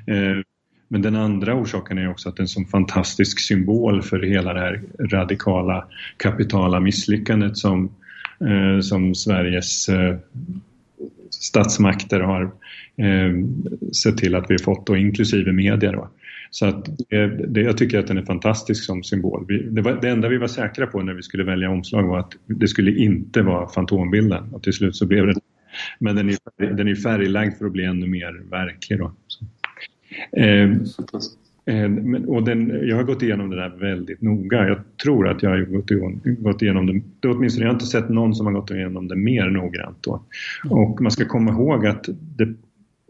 Eh, 0.07 0.43
men 0.87 1.01
den 1.01 1.15
andra 1.15 1.55
orsaken 1.55 1.97
är 1.97 2.09
också 2.09 2.29
att 2.29 2.35
den 2.35 2.43
är 2.43 2.45
en 2.45 2.47
sån 2.47 2.65
fantastisk 2.65 3.39
symbol 3.39 4.01
för 4.01 4.19
hela 4.19 4.53
det 4.53 4.59
här 4.59 4.81
radikala 4.99 5.87
kapitala 6.17 6.79
misslyckandet 6.79 7.57
som 7.57 7.91
Eh, 8.47 8.79
som 8.79 9.15
Sveriges 9.15 9.89
eh, 9.89 10.15
statsmakter 11.29 12.19
har 12.19 12.43
eh, 12.97 13.33
sett 14.03 14.17
till 14.17 14.35
att 14.35 14.51
vi 14.51 14.57
fått, 14.57 14.89
och 14.89 14.97
inklusive 14.97 15.51
media. 15.51 15.91
Då. 15.91 16.09
Så 16.49 16.65
att 16.65 16.85
det, 17.47 17.61
jag 17.61 17.77
tycker 17.77 17.99
att 17.99 18.07
den 18.07 18.17
är 18.17 18.25
fantastisk 18.25 18.85
som 18.85 19.03
symbol. 19.03 19.45
Vi, 19.47 19.63
det, 19.63 19.81
var, 19.81 19.99
det, 20.01 20.09
enda 20.09 20.27
vi 20.27 20.37
var 20.37 20.47
säkra 20.47 20.87
på 20.87 21.01
när 21.01 21.13
vi 21.13 21.23
skulle 21.23 21.43
välja 21.43 21.69
omslag 21.69 22.03
var 22.03 22.19
att 22.19 22.33
det 22.45 22.67
skulle 22.67 22.91
inte 22.91 23.41
vara 23.41 23.67
Fantombilden 23.67 24.53
och 24.53 24.63
till 24.63 24.73
slut 24.73 24.95
så 24.95 25.05
blev 25.05 25.27
det 25.27 25.33
Men 25.99 26.15
den 26.15 26.29
är, 26.29 26.37
den 26.73 26.87
är 26.87 26.95
färglagd 26.95 27.57
för 27.57 27.65
att 27.65 27.71
bli 27.71 27.85
ännu 27.85 28.07
mer 28.07 28.49
verklig. 28.49 28.99
Då. 28.99 29.13
Eh, 30.37 30.71
Eh, 31.65 31.91
och 32.27 32.43
den, 32.43 32.87
jag 32.87 32.95
har 32.95 33.03
gått 33.03 33.23
igenom 33.23 33.49
det 33.49 33.55
där 33.55 33.69
väldigt 33.79 34.21
noga. 34.21 34.67
Jag 34.67 34.77
tror 35.03 35.27
att 35.27 35.43
jag 35.43 35.49
har 35.49 35.59
gått, 35.59 35.89
gått 36.43 36.61
igenom 36.61 36.85
det. 36.85 37.27
Åtminstone 37.27 37.65
jag 37.65 37.69
har 37.69 37.75
inte 37.75 37.85
sett 37.85 38.09
någon 38.09 38.35
som 38.35 38.45
har 38.45 38.53
gått 38.53 38.71
igenom 38.71 39.07
det 39.07 39.15
mer 39.15 39.49
noggrant. 39.49 39.97
Då. 40.01 40.23
Och 40.69 41.01
man 41.01 41.11
ska 41.11 41.25
komma 41.25 41.51
ihåg 41.51 41.87
att 41.87 42.09
det, 42.37 42.53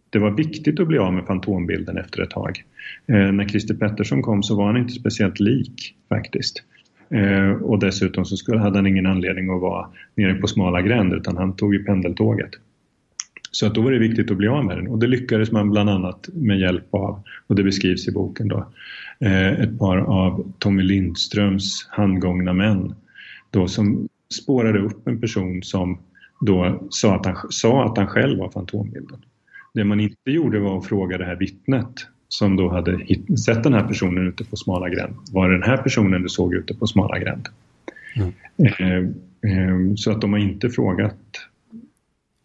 det 0.09 0.19
var 0.19 0.31
viktigt 0.31 0.79
att 0.79 0.87
bli 0.87 0.97
av 0.97 1.13
med 1.13 1.25
fantombilden 1.25 1.97
efter 1.97 2.21
ett 2.21 2.29
tag. 2.29 2.63
Eh, 3.07 3.31
när 3.31 3.47
Christer 3.47 3.75
Pettersson 3.75 4.21
kom 4.21 4.43
så 4.43 4.55
var 4.55 4.65
han 4.65 4.77
inte 4.77 4.93
speciellt 4.93 5.39
lik 5.39 5.95
faktiskt. 6.09 6.63
Eh, 7.09 7.51
och 7.51 7.79
dessutom 7.79 8.25
så 8.25 8.37
skulle, 8.37 8.59
hade 8.59 8.77
han 8.77 8.87
ingen 8.87 9.05
anledning 9.05 9.49
att 9.49 9.61
vara 9.61 9.87
nere 10.15 10.33
på 10.33 10.47
smala 10.47 10.81
gränd 10.81 11.13
utan 11.13 11.37
han 11.37 11.55
tog 11.55 11.73
ju 11.73 11.83
pendeltåget. 11.83 12.51
Så 13.55 13.67
att 13.67 13.75
då 13.75 13.81
var 13.81 13.91
det 13.91 13.99
viktigt 13.99 14.31
att 14.31 14.37
bli 14.37 14.47
av 14.47 14.65
med 14.65 14.77
den 14.77 14.87
och 14.87 14.99
det 14.99 15.07
lyckades 15.07 15.51
man 15.51 15.69
bland 15.69 15.89
annat 15.89 16.29
med 16.33 16.59
hjälp 16.59 16.93
av, 16.93 17.23
och 17.47 17.55
det 17.55 17.63
beskrivs 17.63 18.07
i 18.07 18.11
boken 18.11 18.47
då, 18.47 18.67
eh, 19.19 19.51
ett 19.51 19.79
par 19.79 19.97
av 19.97 20.53
Tommy 20.59 20.83
Lindströms 20.83 21.87
handgångna 21.89 22.53
män 22.53 22.95
då 23.49 23.67
som 23.67 24.07
spårade 24.41 24.79
upp 24.79 25.07
en 25.07 25.21
person 25.21 25.63
som 25.63 25.99
då 26.41 26.87
sa 26.89 27.15
att 27.15 27.25
han, 27.25 27.35
sa 27.49 27.85
att 27.85 27.97
han 27.97 28.07
själv 28.07 28.39
var 28.39 28.49
Fantombilden. 28.49 29.25
Det 29.73 29.83
man 29.83 29.99
inte 29.99 30.31
gjorde 30.31 30.59
var 30.59 30.77
att 30.77 30.85
fråga 30.85 31.17
det 31.17 31.25
här 31.25 31.35
vittnet 31.35 32.07
som 32.27 32.55
då 32.55 32.69
hade 32.69 32.99
sett 33.45 33.63
den 33.63 33.73
här 33.73 33.87
personen 33.87 34.27
ute 34.27 34.45
på 34.45 34.55
smala 34.55 34.89
gränd. 34.89 35.15
Var 35.31 35.49
det 35.49 35.55
den 35.55 35.69
här 35.69 35.77
personen 35.77 36.21
du 36.21 36.29
såg 36.29 36.53
ute 36.53 36.73
på 36.73 36.87
smala 36.87 37.19
gränd? 37.19 37.47
Mm. 38.15 38.33
Eh, 38.57 38.97
eh, 39.51 39.95
så 39.95 40.11
att 40.11 40.21
de 40.21 40.33
har 40.33 40.39
inte 40.39 40.69
frågat 40.69 41.17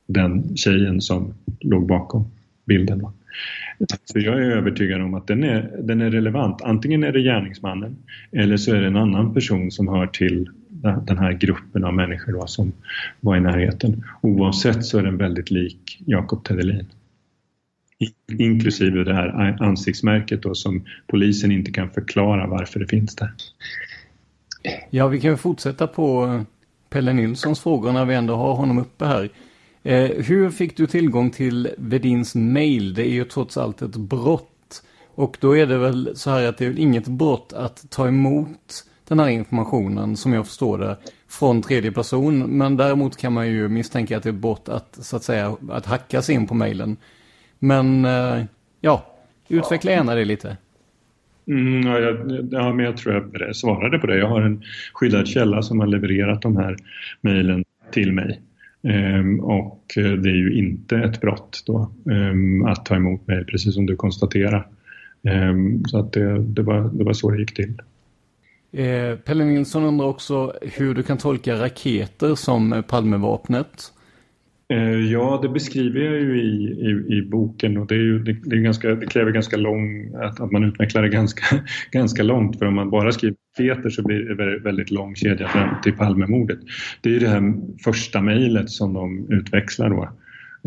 den 0.08 0.56
tjejen 0.56 1.00
som 1.00 1.34
låg 1.60 1.86
bakom 1.86 2.30
bilden. 2.66 3.06
Så 4.04 4.18
jag 4.18 4.34
är 4.34 4.50
övertygad 4.50 5.02
om 5.02 5.14
att 5.14 5.26
den 5.26 5.44
är, 5.44 5.70
den 5.82 6.00
är 6.00 6.10
relevant. 6.10 6.62
Antingen 6.62 7.04
är 7.04 7.12
det 7.12 7.20
gärningsmannen 7.20 7.96
eller 8.32 8.56
så 8.56 8.74
är 8.74 8.80
det 8.80 8.86
en 8.86 8.96
annan 8.96 9.34
person 9.34 9.70
som 9.70 9.88
hör 9.88 10.06
till 10.06 10.50
den 11.06 11.18
här 11.18 11.32
gruppen 11.32 11.84
av 11.84 11.94
människor 11.94 12.32
då, 12.32 12.46
som 12.46 12.72
var 13.20 13.36
i 13.36 13.40
närheten. 13.40 14.04
Oavsett 14.20 14.84
så 14.84 14.98
är 14.98 15.02
den 15.02 15.16
väldigt 15.16 15.50
lik 15.50 16.02
Jakob 16.06 16.44
Tedelin. 16.44 16.86
Inklusive 18.38 19.04
det 19.04 19.14
här 19.14 19.62
ansiktsmärket 19.62 20.42
då, 20.42 20.54
som 20.54 20.84
polisen 21.06 21.52
inte 21.52 21.70
kan 21.70 21.90
förklara 21.90 22.46
varför 22.46 22.80
det 22.80 22.86
finns 22.86 23.16
där. 23.16 23.30
Ja, 24.90 25.08
vi 25.08 25.20
kan 25.20 25.38
fortsätta 25.38 25.86
på 25.86 26.40
Pelle 26.90 27.12
Nilssons 27.12 27.60
frågor 27.60 27.92
när 27.92 28.04
vi 28.04 28.14
ändå 28.14 28.36
har 28.36 28.54
honom 28.54 28.78
uppe 28.78 29.04
här. 29.04 29.28
Eh, 29.82 30.10
hur 30.10 30.50
fick 30.50 30.76
du 30.76 30.86
tillgång 30.86 31.30
till 31.30 31.68
Vedins 31.78 32.34
mail? 32.34 32.94
Det 32.94 33.02
är 33.02 33.12
ju 33.12 33.24
trots 33.24 33.56
allt 33.56 33.82
ett 33.82 33.96
brott. 33.96 34.82
Och 35.14 35.36
då 35.40 35.56
är 35.56 35.66
det 35.66 35.78
väl 35.78 36.10
så 36.14 36.30
här 36.30 36.48
att 36.48 36.58
det 36.58 36.64
är 36.64 36.68
väl 36.68 36.78
inget 36.78 37.08
brott 37.08 37.52
att 37.52 37.90
ta 37.90 38.08
emot 38.08 38.84
den 39.08 39.18
här 39.18 39.28
informationen 39.28 40.16
som 40.16 40.32
jag 40.32 40.46
förstår 40.46 40.78
det 40.78 40.96
från 41.28 41.62
tredje 41.62 41.92
person. 41.92 42.38
Men 42.38 42.76
däremot 42.76 43.16
kan 43.16 43.32
man 43.32 43.48
ju 43.48 43.68
misstänka 43.68 44.16
att 44.16 44.22
det 44.22 44.28
är 44.28 44.32
ett 44.32 44.40
brott 44.40 44.68
att 44.68 44.98
så 45.00 45.16
att 45.16 45.22
säga 45.22 45.56
att 45.70 45.86
hacka 45.86 46.22
sig 46.22 46.34
in 46.34 46.46
på 46.46 46.54
mailen. 46.54 46.96
Men 47.58 48.04
eh, 48.04 48.44
ja, 48.80 49.16
utveckla 49.48 49.90
gärna 49.90 50.14
det 50.14 50.24
lite. 50.24 50.56
Mm, 51.46 51.86
ja, 51.86 51.98
jag, 51.98 52.48
ja, 52.50 52.72
men 52.72 52.84
jag 52.84 52.96
tror 52.96 53.30
jag 53.32 53.56
svarade 53.56 53.98
på 53.98 54.06
det. 54.06 54.18
Jag 54.18 54.28
har 54.28 54.40
en 54.40 54.62
skyddad 54.92 55.28
källa 55.28 55.62
som 55.62 55.80
har 55.80 55.86
levererat 55.86 56.42
de 56.42 56.56
här 56.56 56.76
mejlen 57.20 57.64
till 57.92 58.12
mig. 58.12 58.40
Ehm, 58.82 59.40
och 59.40 59.94
eh, 59.96 60.12
det 60.12 60.28
är 60.28 60.36
ju 60.36 60.58
inte 60.58 60.96
ett 60.96 61.20
brott 61.20 61.62
då 61.66 61.90
ehm, 62.10 62.64
att 62.64 62.84
ta 62.84 62.96
emot 62.96 63.26
mejl, 63.26 63.44
precis 63.44 63.74
som 63.74 63.86
du 63.86 63.96
konstaterar. 63.96 64.68
Ehm, 65.22 65.84
så 65.84 65.98
att 65.98 66.12
det, 66.12 66.38
det, 66.38 66.62
var, 66.62 66.90
det 66.92 67.04
var 67.04 67.12
så 67.12 67.30
det 67.30 67.38
gick 67.38 67.54
till. 67.54 67.82
Eh, 68.72 69.16
Pelle 69.16 69.44
Nilsson 69.44 69.84
undrar 69.84 70.06
också 70.06 70.52
hur 70.62 70.94
du 70.94 71.02
kan 71.02 71.18
tolka 71.18 71.62
raketer 71.62 72.34
som 72.34 72.82
Palmevapnet. 72.88 73.92
Eh, 74.72 75.12
ja, 75.12 75.38
det 75.42 75.48
beskriver 75.48 76.00
jag 76.00 76.20
ju 76.20 76.40
i, 76.40 76.64
i, 76.64 77.16
i 77.16 77.22
boken 77.22 77.76
och 77.76 77.86
det, 77.86 77.94
är 77.94 77.98
ju, 77.98 78.18
det, 78.18 78.32
det, 78.32 78.56
är 78.56 78.60
ganska, 78.60 78.94
det 78.94 79.06
kräver 79.06 79.30
ganska 79.30 79.56
lång, 79.56 80.14
att, 80.14 80.40
att 80.40 80.52
man 80.52 80.64
utvecklar 80.64 81.02
det 81.02 81.08
ganska, 81.08 81.44
ganska 81.90 82.22
långt 82.22 82.58
för 82.58 82.66
om 82.66 82.74
man 82.74 82.90
bara 82.90 83.12
skriver 83.12 83.36
Peter 83.58 83.90
så 83.90 84.02
blir 84.02 84.34
det 84.34 84.56
en 84.56 84.62
väldigt 84.62 84.90
lång 84.90 85.16
kedja 85.16 85.48
fram 85.48 85.80
till 85.82 85.92
Palmemordet. 85.92 86.58
Det 87.00 87.08
är 87.08 87.12
ju 87.12 87.18
det 87.18 87.28
här 87.28 87.54
första 87.84 88.20
mejlet 88.20 88.70
som 88.70 88.92
de 88.92 89.26
utväxlar 89.30 89.90
då. 89.90 90.10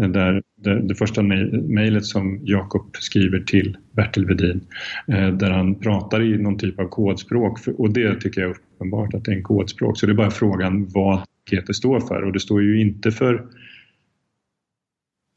Eh, 0.02 0.10
där, 0.10 0.41
det, 0.64 0.82
det 0.82 0.95
första 0.95 1.22
mejlet 1.22 2.06
som 2.06 2.39
Jakob 2.43 2.95
skriver 2.99 3.39
till 3.39 3.78
Bertil 3.91 4.26
Vedin 4.26 4.62
eh, 5.08 5.28
där 5.28 5.52
han 5.52 5.76
pratar 5.76 6.22
i 6.22 6.38
någon 6.38 6.58
typ 6.58 6.80
av 6.80 6.88
kodspråk 6.88 7.60
och 7.78 7.93
det 7.93 8.16
tycker 8.16 8.41
jag 8.41 8.49
är 8.49 8.56
uppenbart 8.76 9.14
att 9.14 9.26
det 9.26 9.32
är 9.32 9.36
en 9.36 9.43
kodspråk 9.43 9.97
så 9.97 10.06
det 10.06 10.12
är 10.12 10.16
bara 10.16 10.32
frågan 10.32 10.88
vad 10.89 11.22
Peter 11.49 11.74
står 11.74 11.99
för 11.99 12.24
och 12.24 12.34
det 12.34 12.39
står 12.39 12.62
ju 12.62 12.82
inte 12.82 13.12
för 13.12 13.45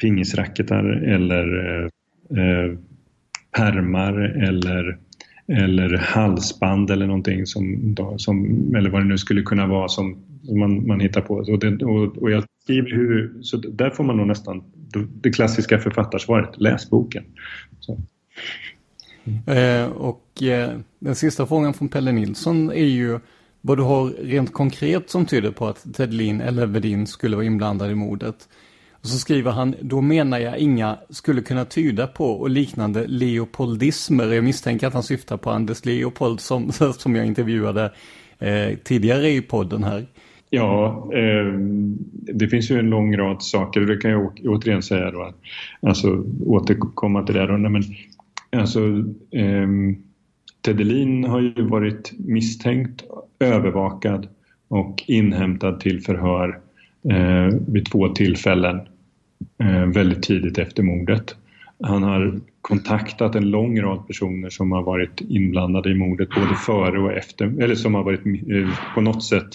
pingisracketar 0.01 0.85
eller 0.85 1.83
eh, 2.31 2.79
permar 3.57 4.13
eller, 4.49 4.99
eller 5.49 5.97
halsband 5.99 6.91
eller 6.91 7.07
någonting 7.07 7.47
som, 7.47 7.95
som, 8.17 8.45
eller 8.77 8.91
vad 8.91 9.01
det 9.03 9.09
nu 9.09 9.19
skulle 9.19 9.43
kunna 9.43 9.67
vara 9.67 9.89
som, 9.89 10.17
som 10.43 10.59
man, 10.59 10.87
man 10.87 11.01
hittar 11.01 11.21
på. 11.21 11.35
Och, 11.35 11.59
det, 11.59 11.85
och, 11.85 12.19
och 12.23 12.31
jag 12.31 12.45
skriver 12.63 12.91
hur, 12.91 13.43
så 13.43 13.57
där 13.57 13.91
får 13.91 14.05
man 14.05 14.17
nog 14.17 14.27
nästan 14.27 14.65
det 15.23 15.31
klassiska 15.31 15.79
författarsvaret, 15.79 16.61
läs 16.61 16.91
boken. 16.91 17.25
Eh, 19.47 19.87
och 19.87 20.43
eh, 20.43 20.79
den 20.99 21.15
sista 21.15 21.47
frågan 21.47 21.75
från 21.75 21.89
Pelle 21.89 22.13
Nilsson 22.13 22.71
är 22.71 22.85
ju 22.85 23.19
vad 23.61 23.79
du 23.79 23.83
har 23.83 24.09
rent 24.09 24.53
konkret 24.53 25.11
som 25.11 25.27
tyder 25.27 25.51
på 25.51 25.67
att 25.67 25.95
Ted 25.95 26.15
Lin 26.15 26.41
eller 26.41 26.67
Vedin 26.67 27.07
skulle 27.07 27.37
vara 27.37 27.47
inblandad 27.47 27.91
i 27.91 27.95
mordet. 27.95 28.49
Och 29.05 29.11
så 29.11 29.19
skriver 29.19 29.51
han, 29.51 29.75
då 29.81 30.01
menar 30.01 30.39
jag 30.39 30.59
inga 30.59 30.99
skulle 31.11 31.43
kunna 31.43 31.65
tyda 31.65 32.07
på 32.07 32.27
och 32.27 32.51
liknande 32.51 33.07
leopoldismer. 33.07 34.33
Jag 34.33 34.45
misstänker 34.45 34.87
att 34.87 34.95
han 34.95 35.03
syftar 35.03 35.37
på 35.37 35.51
Anders 35.51 35.85
Leopold 35.85 36.41
som, 36.41 36.73
som 36.99 37.17
jag 37.17 37.27
intervjuade 37.27 37.93
eh, 38.39 38.79
tidigare 38.85 39.31
i 39.31 39.43
podden 39.43 39.85
här. 39.85 40.07
Ja, 40.51 41.09
eh, 41.15 41.59
det 42.11 42.49
finns 42.49 42.71
ju 42.71 42.79
en 42.79 42.91
lång 42.91 43.17
rad 43.17 43.43
saker. 43.43 43.81
och 43.81 43.87
Det 43.87 43.97
kan 43.97 44.11
jag 44.11 44.41
återigen 44.45 44.83
säga 44.83 45.11
då. 45.11 45.35
Alltså 45.81 46.25
återkomma 46.47 47.23
till 47.23 47.35
det. 47.35 47.47
Då. 47.47 47.57
Nej, 47.57 47.71
men, 47.71 47.83
alltså, 48.61 48.81
eh, 49.31 49.69
Tedelin 50.61 51.25
har 51.25 51.41
ju 51.41 51.63
varit 51.63 52.13
misstänkt, 52.19 53.05
övervakad 53.39 54.29
och 54.69 55.05
inhämtad 55.07 55.81
till 55.81 56.01
förhör 56.01 56.61
eh, 57.11 57.59
vid 57.67 57.87
två 57.87 58.09
tillfällen 58.09 58.81
Eh, 59.59 59.87
väldigt 59.87 60.23
tidigt 60.23 60.59
efter 60.59 60.83
mordet. 60.83 61.37
Han 61.83 62.03
har 62.03 62.41
kontaktat 62.61 63.35
en 63.35 63.51
lång 63.51 63.81
rad 63.81 64.07
personer 64.07 64.51
som 64.51 64.73
har 64.73 64.83
varit 64.83 65.21
inblandade 65.21 65.91
i 65.91 65.95
mordet 65.95 66.29
både 66.29 66.55
före 66.67 66.99
och 67.01 67.13
efter, 67.13 67.63
eller 67.63 67.75
som 67.75 67.95
har 67.95 68.03
varit 68.03 68.27
eh, 68.27 68.95
på 68.95 69.01
något 69.01 69.25
sätt 69.25 69.49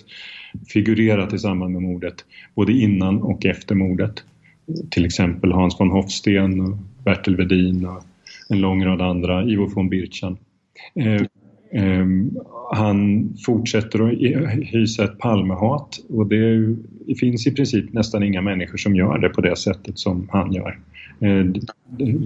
figurerat 0.68 1.34
i 1.34 1.40
samband 1.40 1.74
med 1.74 1.82
mordet, 1.82 2.26
både 2.56 2.74
innan 2.74 3.22
och 3.22 3.46
efter 3.46 3.76
mordet. 3.76 4.24
Till 4.90 5.06
exempel 5.06 5.52
Hans 5.52 5.80
von 5.80 5.92
Hofsten, 5.92 6.78
Bertil 7.04 7.36
Wedin 7.36 7.86
och 7.86 8.04
en 8.50 8.62
lång 8.62 8.86
rad 8.86 9.02
andra, 9.02 9.44
Ivo 9.44 9.66
von 9.66 9.90
Birchan. 9.90 10.38
Eh, 10.96 11.22
Ehm, 11.72 12.38
han 12.72 13.30
fortsätter 13.46 14.00
att 14.00 14.52
hysa 14.54 15.04
ett 15.04 15.18
Palmehat 15.18 16.00
och 16.10 16.28
det 16.28 16.76
finns 17.20 17.48
i 17.48 17.52
princip 17.52 17.94
nästan 17.94 18.24
inga 18.24 18.42
människor 18.42 18.78
som 18.78 18.96
gör 18.96 19.18
det 19.18 19.30
på 19.30 19.42
det 19.42 19.56
sättet 19.56 20.00
som 20.00 20.28
han 20.32 20.54
gör. 20.54 20.80
Ehm, 21.20 21.54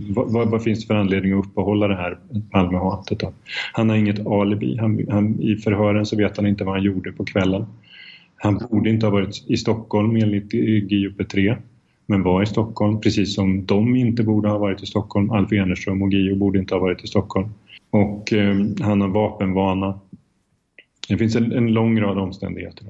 vad, 0.09 0.49
vad, 0.49 0.63
finns 0.63 0.79
det 0.79 0.87
för 0.87 0.95
anledning 0.95 1.33
att 1.33 1.45
uppehålla 1.45 1.87
det 1.87 1.95
här 1.95 2.17
Palmehatet 2.51 3.19
då? 3.19 3.33
Han 3.73 3.89
har 3.89 3.97
inget 3.97 4.27
alibi. 4.27 4.77
Han, 4.77 5.05
han, 5.09 5.41
I 5.41 5.55
förhören 5.55 6.05
så 6.05 6.17
vet 6.17 6.37
han 6.37 6.47
inte 6.47 6.63
vad 6.63 6.75
han 6.75 6.83
gjorde 6.83 7.11
på 7.11 7.25
kvällen. 7.25 7.65
Han 8.35 8.61
borde 8.71 8.89
inte 8.89 9.05
ha 9.05 9.11
varit 9.11 9.45
i 9.47 9.57
Stockholm 9.57 10.15
enligt 10.15 10.53
GUP3 10.53 11.57
men 12.05 12.23
var 12.23 12.43
i 12.43 12.45
Stockholm 12.45 13.01
precis 13.01 13.35
som 13.35 13.65
de 13.65 13.95
inte 13.95 14.23
borde 14.23 14.49
ha 14.49 14.57
varit 14.57 14.83
i 14.83 14.85
Stockholm. 14.85 15.31
Alf 15.31 15.51
Enerström 15.51 16.01
och 16.01 16.13
Gio 16.13 16.35
borde 16.35 16.59
inte 16.59 16.75
ha 16.75 16.81
varit 16.81 17.03
i 17.03 17.07
Stockholm. 17.07 17.49
Och 17.93 18.33
eh, 18.33 18.55
han 18.81 19.01
har 19.01 19.07
vapenvana. 19.07 19.99
Det 21.07 21.17
finns 21.17 21.35
en, 21.35 21.51
en 21.51 21.73
lång 21.73 22.01
rad 22.01 22.17
omständigheter. 22.17 22.87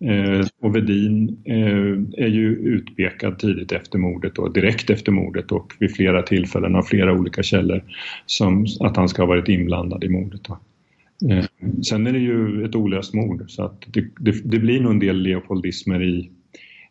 Eh, 0.00 0.46
och 0.62 0.76
Vedin 0.76 1.42
eh, 1.44 2.24
är 2.24 2.28
ju 2.28 2.56
utpekad 2.56 3.38
tidigt 3.38 3.72
efter 3.72 3.98
mordet, 3.98 4.34
då, 4.34 4.48
direkt 4.48 4.90
efter 4.90 5.12
mordet 5.12 5.52
och 5.52 5.72
vid 5.80 5.94
flera 5.94 6.22
tillfällen 6.22 6.74
av 6.74 6.82
flera 6.82 7.12
olika 7.12 7.42
källor 7.42 7.82
som 8.26 8.66
att 8.80 8.96
han 8.96 9.08
ska 9.08 9.22
ha 9.22 9.26
varit 9.26 9.48
inblandad 9.48 10.04
i 10.04 10.08
mordet. 10.08 10.40
Då. 10.44 10.58
Eh, 11.30 11.44
sen 11.82 12.06
är 12.06 12.12
det 12.12 12.18
ju 12.18 12.64
ett 12.64 12.74
olöst 12.74 13.14
mord 13.14 13.44
så 13.48 13.64
att 13.64 13.84
det, 13.86 14.04
det, 14.18 14.32
det 14.44 14.58
blir 14.58 14.80
nog 14.80 14.92
en 14.92 14.98
del 14.98 15.22
leopoldismer 15.22 16.02
i, 16.02 16.30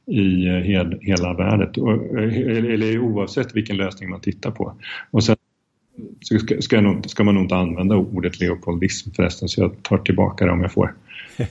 i 0.08 0.48
eh, 0.48 0.54
hel, 0.54 1.00
hela 1.02 1.34
världen, 1.34 1.70
eh, 2.18 2.58
eller, 2.58 2.70
eller 2.70 3.00
oavsett 3.00 3.56
vilken 3.56 3.78
lösning 3.78 4.10
man 4.10 4.22
tittar 4.22 4.52
på. 4.52 4.74
Och 5.12 5.24
sen 5.24 5.36
så 6.22 6.40
ska, 6.40 6.62
ska, 6.62 6.82
nog, 6.82 7.10
ska 7.10 7.24
man 7.24 7.36
nog 7.36 7.44
inte 7.44 7.56
använda 7.56 7.96
ordet 7.96 8.40
leopoldism 8.40 9.12
förresten 9.12 9.50
så 9.50 9.62
jag 9.62 9.84
tar 9.84 9.98
tillbaka 9.98 10.46
det 10.46 10.52
om 10.52 10.62
jag 10.62 10.72
får. 10.72 10.96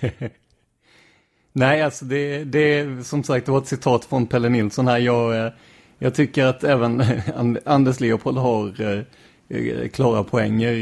Nej, 1.56 1.82
alltså 1.82 2.04
det, 2.04 2.44
det 2.44 3.06
som 3.06 3.22
sagt 3.22 3.46
det 3.46 3.52
var 3.52 3.58
ett 3.58 3.66
citat 3.66 4.04
från 4.04 4.26
Pelle 4.26 4.48
Nilsson 4.48 4.86
här. 4.86 4.98
Jag, 4.98 5.46
eh, 5.46 5.52
jag 5.98 6.14
tycker 6.14 6.44
att 6.44 6.64
även 6.64 7.02
Anders 7.64 8.00
Leopold 8.00 8.38
har 8.38 8.80
eh, 8.80 9.02
eh, 9.48 9.88
klara 9.88 10.24
poänger 10.24 10.72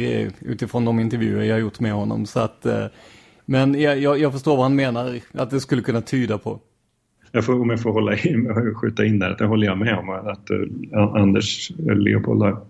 utifrån 0.41 0.85
de 0.85 1.01
intervjuer 1.01 1.45
jag 1.45 1.61
gjort 1.61 1.81
med 1.81 1.93
honom. 1.93 2.27
Så 2.27 2.41
att, 2.41 2.67
men 3.45 3.81
jag, 3.81 4.19
jag 4.19 4.33
förstår 4.33 4.57
vad 4.57 4.65
han 4.65 4.77
menar 4.77 5.21
att 5.33 5.51
det 5.51 5.61
skulle 5.61 5.83
kunna 5.83 6.01
tyda 6.01 6.39
på. 6.39 6.61
Jag 7.33 7.45
får, 7.45 7.61
om 7.61 7.71
jag 7.71 7.83
får 7.83 7.93
hålla 7.93 8.17
in, 8.17 8.75
skjuta 8.75 9.05
in 9.05 9.19
där, 9.19 9.31
att 9.31 9.39
det 9.39 9.47
håller 9.47 9.67
jag 9.67 9.79
med 9.79 9.99
om 9.99 10.09
att 10.11 10.51
Anders 11.17 11.71
Leopold 11.79 12.43
har 12.43 12.61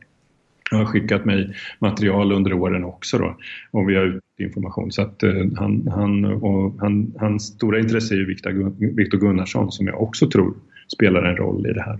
han 0.72 0.86
har 0.86 0.92
skickat 0.92 1.24
mig 1.24 1.54
material 1.78 2.32
under 2.32 2.52
åren 2.52 2.84
också 2.84 3.18
då 3.18 3.36
och 3.70 3.88
vi 3.88 3.96
har 3.96 4.04
ut 4.04 4.22
information. 4.38 4.92
Så 4.92 5.02
att 5.02 5.22
eh, 5.22 5.30
han, 5.56 5.88
han, 5.88 6.24
och 6.24 6.80
han, 6.80 7.14
hans 7.18 7.46
stora 7.46 7.78
intresse 7.78 8.14
är 8.14 8.18
ju 8.18 8.26
Viktor, 8.26 8.52
Viktor 8.96 9.18
Gunnarsson 9.18 9.72
som 9.72 9.86
jag 9.86 10.02
också 10.02 10.30
tror 10.30 10.54
spelar 10.96 11.22
en 11.22 11.36
roll 11.36 11.66
i 11.66 11.72
det 11.72 11.82
här. 11.82 11.98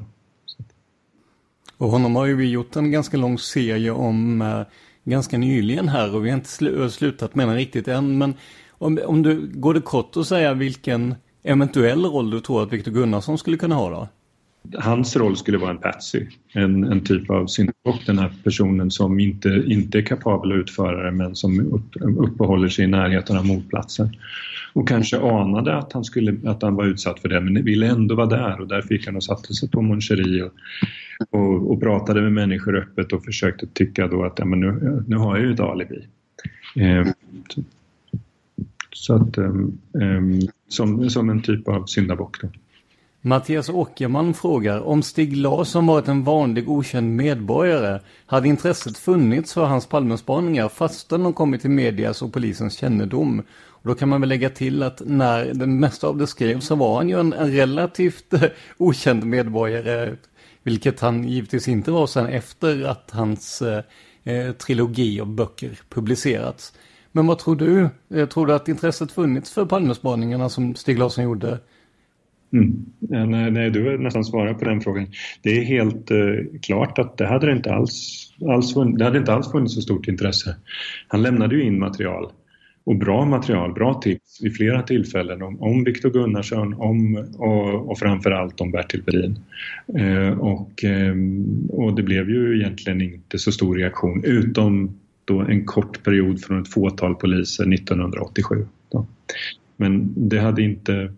Och 1.76 1.88
honom 1.88 2.16
har 2.16 2.26
ju 2.26 2.36
vi 2.36 2.50
gjort 2.50 2.76
en 2.76 2.90
ganska 2.90 3.16
lång 3.16 3.38
serie 3.38 3.90
om 3.90 4.42
eh, 4.42 4.60
ganska 5.04 5.38
nyligen 5.38 5.88
här 5.88 6.14
och 6.14 6.24
vi 6.24 6.30
har 6.30 6.36
inte 6.36 6.48
sl 6.48 6.66
eh, 6.66 6.88
slutat 6.88 7.34
med 7.34 7.48
den 7.48 7.56
riktigt 7.56 7.88
än. 7.88 8.18
Men 8.18 8.34
om, 8.70 8.98
om 9.06 9.22
du 9.22 9.50
går 9.54 9.74
det 9.74 9.80
kort 9.80 10.16
att 10.16 10.26
säga 10.26 10.54
vilken 10.54 11.14
eventuell 11.42 12.04
roll 12.04 12.30
du 12.30 12.40
tror 12.40 12.62
att 12.62 12.72
Viktor 12.72 12.92
Gunnarsson 12.92 13.38
skulle 13.38 13.56
kunna 13.56 13.74
ha 13.74 13.90
då? 13.90 14.08
Hans 14.78 15.16
roll 15.16 15.36
skulle 15.36 15.58
vara 15.58 15.70
en 15.70 15.78
patsy, 15.78 16.26
en, 16.52 16.84
en 16.84 17.04
typ 17.04 17.30
av 17.30 17.46
syndabock, 17.46 18.06
den 18.06 18.18
här 18.18 18.32
personen 18.44 18.90
som 18.90 19.20
inte, 19.20 19.48
inte 19.66 19.98
är 19.98 20.02
kapabel 20.02 20.52
att 20.52 20.58
utföra 20.58 21.04
det 21.04 21.10
men 21.10 21.36
som 21.36 21.74
upp, 21.74 21.96
uppehåller 22.18 22.68
sig 22.68 22.84
i 22.84 22.88
närheten 22.88 23.36
av 23.36 23.46
mordplatsen. 23.46 24.16
Och 24.72 24.88
kanske 24.88 25.20
anade 25.20 25.76
att 25.76 25.92
han, 25.92 26.04
skulle, 26.04 26.36
att 26.50 26.62
han 26.62 26.74
var 26.74 26.84
utsatt 26.84 27.20
för 27.20 27.28
det 27.28 27.40
men 27.40 27.64
ville 27.64 27.86
ändå 27.86 28.14
vara 28.14 28.26
där 28.26 28.60
och 28.60 28.68
där 28.68 28.82
fick 28.82 29.06
han 29.06 29.16
och 29.16 29.24
satte 29.24 29.54
sig 29.54 29.70
på 29.70 29.82
Moncherie 29.82 30.42
och, 30.42 30.52
och, 31.30 31.70
och, 31.72 31.80
pratade 31.80 32.22
med 32.22 32.32
människor 32.32 32.76
öppet 32.76 33.12
och 33.12 33.24
försökte 33.24 33.66
tycka 33.66 34.08
då 34.08 34.24
att 34.24 34.38
ja, 34.38 34.44
men 34.44 34.60
nu, 34.60 35.02
nu 35.06 35.16
har 35.16 35.36
jag 35.36 35.46
ju 35.46 35.52
ett 35.52 35.60
alibi. 35.60 36.06
Eh, 36.76 37.06
så 38.92 39.14
att, 39.14 39.38
um, 39.38 39.78
um, 39.92 40.40
som, 40.68 41.10
som 41.10 41.30
en 41.30 41.42
typ 41.42 41.68
av 41.68 41.86
syndabock. 41.86 42.40
Då. 42.42 42.48
Mattias 43.24 43.68
Åkerman 43.68 44.34
frågar 44.34 44.80
om 44.80 45.02
Stig 45.02 45.36
Larsson 45.36 45.86
varit 45.86 46.08
en 46.08 46.24
vanlig 46.24 46.68
okänd 46.68 47.16
medborgare 47.16 48.00
hade 48.26 48.48
intresset 48.48 48.98
funnits 48.98 49.54
för 49.54 49.64
hans 49.64 49.86
Palmespaningar 49.86 50.68
fastän 50.68 51.22
de 51.22 51.32
kommit 51.32 51.60
till 51.60 51.70
medias 51.70 52.22
och 52.22 52.32
polisens 52.32 52.74
kännedom. 52.74 53.42
Och 53.66 53.88
då 53.88 53.94
kan 53.94 54.08
man 54.08 54.20
väl 54.20 54.28
lägga 54.28 54.50
till 54.50 54.82
att 54.82 55.02
när 55.04 55.54
det 55.54 55.66
mesta 55.66 56.06
av 56.06 56.18
det 56.18 56.26
skrevs 56.26 56.66
så 56.66 56.74
var 56.74 56.96
han 56.96 57.08
ju 57.08 57.20
en, 57.20 57.32
en 57.32 57.52
relativt 57.52 58.34
okänd 58.76 59.24
medborgare. 59.24 60.16
Vilket 60.62 61.00
han 61.00 61.24
givetvis 61.24 61.68
inte 61.68 61.90
var 61.90 62.06
sen 62.06 62.26
efter 62.26 62.84
att 62.84 63.10
hans 63.10 63.62
eh, 63.62 63.84
eh 64.24 64.52
trilogi 64.52 65.20
av 65.20 65.26
böcker 65.26 65.80
publicerats. 65.88 66.72
Men 67.12 67.26
vad 67.26 67.38
tror 67.38 67.56
du? 67.56 67.88
Eh, 68.14 68.28
tror 68.28 68.46
du 68.46 68.54
att 68.54 68.68
intresset 68.68 69.12
funnits 69.12 69.50
för 69.52 69.64
Palmespaningarna 69.64 70.48
som 70.48 70.74
Stig 70.74 70.98
Larsson 70.98 71.24
gjorde? 71.24 71.58
Mm. 72.52 72.86
Nej, 72.98 73.44
eh, 73.44 73.52
nej, 73.52 73.70
du 73.70 73.90
har 73.90 73.98
nästan 73.98 74.24
svarat 74.24 74.58
på 74.58 74.64
den 74.64 74.80
frågan. 74.80 75.06
Det 75.42 75.58
är 75.58 75.64
helt 75.64 76.10
eh, 76.10 76.60
klart 76.62 76.98
att 76.98 77.18
det 77.18 77.26
hade 77.26 77.52
inte 77.52 77.74
alls, 77.74 78.28
alls, 78.48 78.74
det 78.98 79.04
hade 79.04 79.18
inte 79.18 79.32
alls 79.32 79.52
funnits 79.52 79.74
så 79.74 79.80
stort 79.80 80.08
intresse. 80.08 80.56
Han 81.08 81.22
lämnade 81.22 81.54
ju 81.54 81.62
in 81.62 81.78
material 81.78 82.32
och 82.84 82.96
bra 82.96 83.24
material, 83.24 83.72
bra 83.72 83.94
tips 83.94 84.42
vid 84.42 84.56
flera 84.56 84.82
tillfällen 84.82 85.42
om, 85.42 85.62
om 85.62 85.84
Viktor 85.84 86.10
Gunnarsson 86.10 86.74
om, 86.74 87.28
och, 87.38 87.90
och 87.90 87.98
framförallt 87.98 88.60
om 88.60 88.70
Bertil 88.70 89.02
Berin. 89.02 89.38
Eh, 89.98 90.38
och, 90.38 90.84
eh, 90.84 91.14
och 91.68 91.94
det 91.94 92.02
blev 92.02 92.30
ju 92.30 92.60
egentligen 92.60 93.00
inte 93.00 93.38
så 93.38 93.52
stor 93.52 93.76
reaktion 93.76 94.24
utom 94.24 94.98
då 95.24 95.40
en 95.40 95.64
kort 95.64 96.04
period 96.04 96.44
från 96.44 96.62
ett 96.62 96.72
fåtal 96.72 97.14
poliser 97.14 97.74
1987. 97.74 98.66
Då. 98.92 99.06
Men 99.76 100.12
det 100.16 100.38
hade 100.38 100.62
inte 100.62 101.12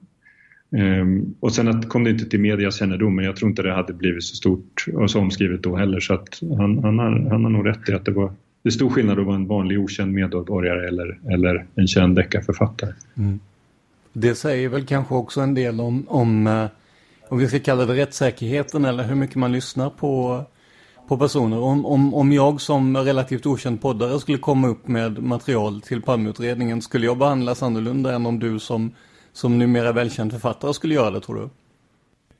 Um, 0.75 1.35
och 1.41 1.53
sen 1.53 1.69
att, 1.69 1.89
kom 1.89 2.05
det 2.05 2.11
inte 2.11 2.25
till 2.25 2.41
medias 2.41 2.79
kännedom 2.79 3.17
men 3.17 3.25
jag 3.25 3.37
tror 3.37 3.51
inte 3.51 3.63
det 3.63 3.75
hade 3.75 3.93
blivit 3.93 4.25
så 4.25 4.37
stort 4.37 4.87
och 4.95 5.11
så 5.11 5.21
omskrivet 5.21 5.63
då 5.63 5.77
heller 5.77 6.01
så 6.01 6.15
att 6.15 6.41
han, 6.59 6.79
han, 6.79 6.99
har, 6.99 7.31
han 7.31 7.45
har 7.45 7.51
nog 7.51 7.67
rätt 7.67 7.89
i 7.89 7.93
att 7.93 8.05
det 8.05 8.11
var 8.11 8.33
det 8.65 8.69
är 8.69 8.73
stor 8.73 8.91
skillnad 8.91 9.19
att 9.19 9.27
vara 9.27 9.37
en 9.37 9.47
vanlig 9.47 9.81
okänd 9.81 10.13
medborgare 10.13 10.89
eller, 10.89 11.19
eller 11.31 11.67
en 11.75 11.87
känd 11.87 12.17
deckarförfattare. 12.17 12.93
Mm. 13.17 13.41
Det 14.13 14.35
säger 14.35 14.69
väl 14.69 14.87
kanske 14.87 15.15
också 15.15 15.41
en 15.41 15.55
del 15.55 15.81
om, 15.81 16.05
om, 16.09 16.47
eh, 16.47 16.67
om 17.29 17.39
vi 17.39 17.49
ska 17.49 17.59
kalla 17.59 17.87
det 17.87 17.95
rättssäkerheten 17.95 18.85
eller 18.85 19.05
hur 19.05 19.15
mycket 19.15 19.37
man 19.37 19.53
lyssnar 19.53 19.91
på, 19.91 20.45
på 21.09 21.19
personer. 21.19 21.59
Om, 21.59 21.87
om, 21.87 22.15
om 22.15 22.33
jag 22.33 22.61
som 22.61 22.97
relativt 22.97 23.47
okänd 23.47 23.83
poddare 23.83 24.21
skulle 24.21 24.39
komma 24.39 24.69
upp 24.69 24.89
med 24.89 25.23
material 25.23 25.81
till 25.81 26.03
Palmeutredningen 26.03 26.83
skulle 26.83 27.07
jag 27.07 27.19
behandlas 27.19 27.63
annorlunda 27.63 28.15
än 28.15 28.27
om 28.27 28.39
du 28.39 28.59
som, 28.59 28.95
som 29.35 29.59
numera 29.59 29.93
välkänd 29.93 30.33
författare 30.33 30.75
skulle 30.75 30.95
göra 30.95 31.11
det 31.11 31.21
tror 31.21 31.37
du? 31.37 31.49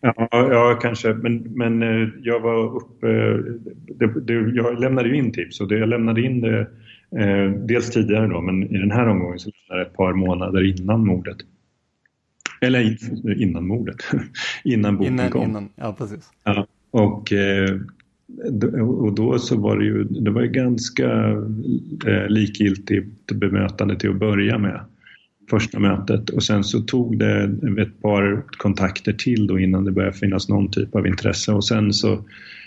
Ja, 0.01 0.29
ja 0.31 0.79
kanske. 0.83 1.15
Men, 1.15 1.37
men 1.37 1.83
eh, 1.83 2.09
jag 2.23 2.41
var 2.41 2.77
uppe... 2.77 3.07
Det, 3.99 4.21
det, 4.21 4.33
jag 4.33 4.81
lämnade 4.81 5.09
ju 5.09 5.17
in 5.17 5.33
tips 5.33 5.61
och 5.61 5.69
det, 5.69 5.79
jag 5.79 5.89
lämnade 5.89 6.23
in 6.23 6.41
det 6.41 6.61
eh, 7.19 7.51
dels 7.51 7.91
tidigare 7.91 8.27
då, 8.27 8.41
men 8.41 8.63
i 8.63 8.79
den 8.79 8.91
här 8.91 9.09
omgången 9.09 9.39
så 9.39 9.51
lämnade 9.51 9.81
jag 9.81 9.91
ett 9.91 9.97
par 9.97 10.13
månader 10.13 10.81
innan 10.81 11.07
mordet. 11.07 11.37
Eller 12.61 12.97
innan 13.43 13.67
mordet. 13.67 13.97
innan 14.65 14.97
boken 14.97 15.13
innan, 15.13 15.31
kom. 15.31 15.43
Innan, 15.43 15.69
ja, 15.77 15.95
precis. 15.99 16.31
Ja, 16.45 16.67
och, 16.91 17.33
eh, 17.33 17.81
och 18.81 19.15
då 19.15 19.39
så 19.39 19.61
var 19.61 19.79
det 19.79 19.85
ju, 19.85 20.05
det 20.05 20.31
var 20.31 20.43
ju 20.43 20.49
ganska 20.49 21.11
eh, 22.07 22.29
likgiltigt 22.29 23.33
bemötande 23.33 23.99
till 23.99 24.11
att 24.11 24.17
börja 24.17 24.59
med 24.59 24.81
första 25.51 25.79
mötet 25.79 26.31
och 26.31 26.43
sen 26.43 26.65
så 26.65 26.81
tog 26.81 27.19
det 27.19 27.43
ett 27.83 28.03
par 28.03 28.43
kontakter 28.59 29.13
till 29.13 29.47
då 29.47 29.59
innan 29.59 29.85
det 29.85 29.93
började 29.93 30.17
finnas 30.17 30.49
någon 30.49 30.71
typ 30.71 30.95
av 30.95 31.07
intresse 31.07 31.53
och 31.53 31.65
sen 31.65 31.93
så 31.93 32.25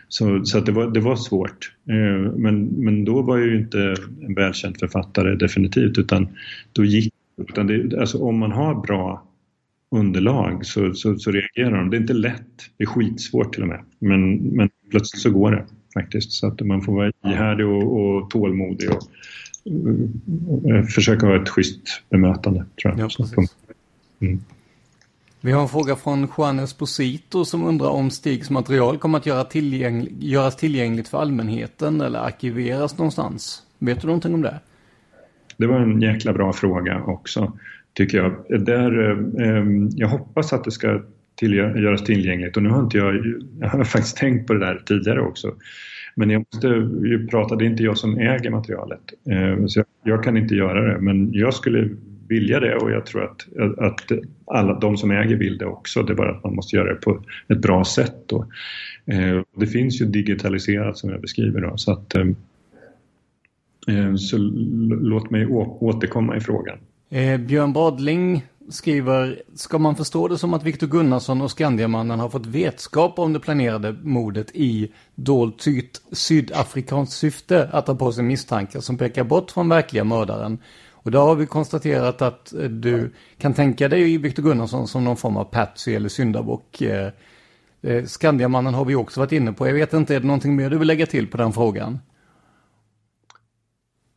så, 0.10 0.46
så 0.46 0.58
att 0.58 0.66
det, 0.66 0.72
var, 0.72 0.88
det 0.88 1.00
var 1.00 1.16
svårt. 1.16 1.72
Eh, 1.90 2.32
men, 2.36 2.66
men 2.66 3.06
då 3.06 3.22
var 3.22 3.38
jag 3.38 3.48
ju 3.48 3.58
inte 3.58 3.96
en 4.22 4.34
välkänd 4.34 4.80
författare 4.80 5.36
definitivt 5.36 5.98
utan 5.98 6.28
då 6.74 6.86
gick 6.86 7.14
utan 7.50 7.68
det, 7.68 8.00
alltså 8.00 8.18
om 8.24 8.38
man 8.38 8.52
har 8.52 8.76
bra 8.76 9.24
underlag 9.92 10.66
så, 10.66 10.94
så, 10.94 11.18
så, 11.18 11.32
reagerar 11.32 11.78
de. 11.78 11.90
Det 11.90 11.98
är 11.98 12.02
inte 12.02 12.14
lätt, 12.14 12.70
det 12.78 12.84
är 12.84 12.88
skitsvårt 12.88 13.54
till 13.54 13.62
och 13.62 13.68
med. 13.68 13.84
Men, 14.00 14.36
men 14.36 14.70
plötsligt 14.90 15.22
så 15.22 15.32
går 15.32 15.52
det 15.52 15.66
faktiskt. 15.94 16.32
Så 16.32 16.48
att 16.48 16.62
man 16.62 16.82
får 16.82 16.94
vara 16.94 17.12
ihärdig 17.26 17.66
och, 17.66 18.00
och 18.00 18.30
tålmodig 18.30 18.90
och, 18.90 19.00
försöka 20.96 21.26
ha 21.26 21.42
ett 21.42 21.50
schysst 21.50 22.02
bemötande 22.10 22.66
tror 22.82 23.00
jag. 23.00 23.12
Ja, 23.20 23.46
mm. 24.22 24.40
Vi 25.42 25.52
har 25.52 25.62
en 25.62 25.68
fråga 25.68 25.96
från 25.96 26.28
Juan 26.38 26.60
Esposito 26.60 27.46
som 27.46 27.64
undrar 27.64 27.90
om 27.90 28.12
Stigs 28.12 28.50
material 28.50 28.98
kommer 28.98 29.18
att 29.18 29.26
göra 29.26 29.44
tillgäng 29.44 30.08
göras 30.20 30.56
tillgängligt 30.56 31.08
för 31.08 31.22
allmänheten 31.22 32.02
eller 32.02 32.20
arkiveras 32.20 32.98
någonstans. 32.98 33.64
Vet 33.80 34.02
du 34.02 34.08
någonting 34.08 34.34
om 34.34 34.42
det? 34.42 34.60
Det 35.58 35.68
var 35.68 35.80
en 35.80 36.02
jäkla 36.02 36.34
bra 36.34 36.54
fråga 36.54 37.04
också, 37.04 37.54
tycker 37.94 38.18
jag. 38.18 38.62
Där, 38.66 39.12
eh, 39.42 39.66
jag 39.96 40.08
hoppas 40.08 40.54
att 40.54 40.64
det 40.64 40.72
ska 40.72 41.02
till, 41.36 41.54
göras 41.54 42.04
tillgängligt 42.04 42.58
och 42.58 42.64
nu 42.64 42.70
har 42.70 42.84
inte 42.84 42.98
jag, 42.98 43.16
jag 43.60 43.70
har 43.70 43.84
faktiskt 43.84 44.18
tänkt 44.18 44.48
på 44.48 44.54
det 44.54 44.60
där 44.60 44.82
tidigare 44.86 45.22
också. 45.22 45.54
Men 46.20 46.30
jag 46.30 46.46
måste 46.54 46.68
ju 47.08 47.28
prata, 47.28 47.56
det 47.56 47.66
är 47.66 47.70
inte 47.70 47.84
jag 47.84 47.98
som 47.98 48.18
äger 48.18 48.50
materialet. 48.50 49.00
Eh, 49.30 49.66
så 49.66 49.80
jag, 49.80 49.86
jag, 50.04 50.24
kan 50.24 50.38
inte 50.38 50.56
göra 50.56 50.94
det. 50.94 51.02
Men 51.02 51.34
jag 51.34 51.54
skulle 51.54 51.90
vilja 52.28 52.60
det 52.60 52.76
och 52.76 52.92
jag 52.92 53.06
tror 53.06 53.24
att, 53.24 53.48
att 53.78 54.12
alla 54.46 54.80
de 54.80 54.98
som 54.98 55.12
äger 55.12 55.36
vill 55.36 55.58
det 55.58 55.66
också. 55.66 56.04
Det 56.04 56.14
är 56.14 56.16
bara 56.16 56.32
att 56.32 56.44
man 56.44 56.56
måste 56.56 56.76
göra 56.76 56.94
det 56.94 57.02
på 57.02 57.24
ett 57.48 57.62
bra 57.62 57.86
sätt. 57.86 58.16
Då. 58.26 58.46
Eh, 59.06 59.42
det 59.56 59.68
finns 59.68 60.02
ju 60.02 60.06
digitaliserat 60.06 60.98
som 60.98 61.10
jag 61.10 61.22
beskriver 61.22 61.62
då. 61.62 61.78
Så, 61.78 61.92
att, 61.92 62.16
eh, 62.16 62.28
eh 63.88 64.16
så 64.16 64.38
låt 65.02 65.30
mig 65.30 65.46
återkomma 65.80 66.38
i 66.38 66.40
frågan. 66.40 66.78
Eh, 67.10 67.40
Björn 67.40 67.74
Brodling 67.74 68.44
skriver, 68.70 69.42
ska 69.56 69.78
man 69.78 69.96
förstå 69.96 70.28
det 70.28 70.38
som 70.38 70.54
att 70.54 70.64
Viktor 70.64 70.88
Gunnarsson 70.88 71.42
och 71.42 71.52
Skandiamannen 71.52 72.20
har 72.20 72.30
fått 72.30 72.46
vetskap 72.46 73.20
om 73.20 73.34
det 73.34 73.40
planerade 73.40 73.96
mordet 74.02 74.48
i 74.54 74.92
dolt 75.16 75.62
syd 75.62 75.90
sydafrikanskt 76.12 77.18
syfte 77.18 77.70
att 77.72 77.86
ta 77.86 77.96
på 77.96 78.12
sig 78.12 78.24
misstankar 78.24 78.80
som 78.80 78.98
pekar 78.98 79.24
bort 79.24 79.52
från 79.52 79.70
verkliga 79.70 80.04
mördaren. 80.04 80.60
Och 80.92 81.12
då 81.12 81.20
har 81.20 81.36
vi 81.36 81.46
konstaterat 81.46 82.22
att 82.22 82.54
eh, 82.54 82.64
du 82.64 83.14
kan 83.38 83.54
tänka 83.54 83.88
dig 83.88 84.18
Viktor 84.18 84.44
Gunnarsson 84.44 84.88
som 84.88 85.04
någon 85.04 85.18
form 85.18 85.38
av 85.38 85.44
patsy 85.44 85.96
eller 85.96 86.10
syndabock. 86.10 86.82
Eh, 86.82 87.12
eh, 87.82 88.06
Skandiamannen 88.06 88.74
har 88.74 88.86
vi 88.86 88.96
också 88.96 89.20
varit 89.20 89.32
inne 89.32 89.54
på. 89.54 89.68
Jag 89.68 89.74
vet 89.74 89.94
inte, 89.94 90.16
är 90.16 90.20
det 90.20 90.28
någonting 90.28 90.56
mer 90.56 90.70
du 90.70 90.78
vill 90.78 90.88
lägga 90.88 91.06
till 91.06 91.28
på 91.28 91.38
den 91.38 91.54
frågan? 91.54 92.00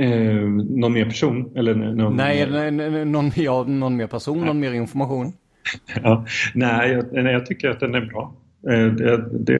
Eh, 0.00 0.48
någon 0.68 0.92
mer 0.92 1.04
person? 1.04 1.52
Eller 1.56 1.74
någon 1.74 2.16
nej, 2.16 2.50
mer... 2.50 3.04
någon, 3.04 3.30
ja, 3.34 3.64
någon 3.64 3.96
mer 3.96 4.06
person, 4.06 4.38
nej. 4.38 4.46
någon 4.46 4.60
mer 4.60 4.72
information. 4.72 5.32
ja, 6.02 6.24
nej, 6.54 6.90
jag, 6.90 7.24
nej, 7.24 7.32
jag 7.32 7.46
tycker 7.46 7.70
att 7.70 7.80
den 7.80 7.94
är 7.94 8.00
bra. 8.00 8.34
Eh, 8.70 8.86
det, 8.86 9.24
det, 9.32 9.58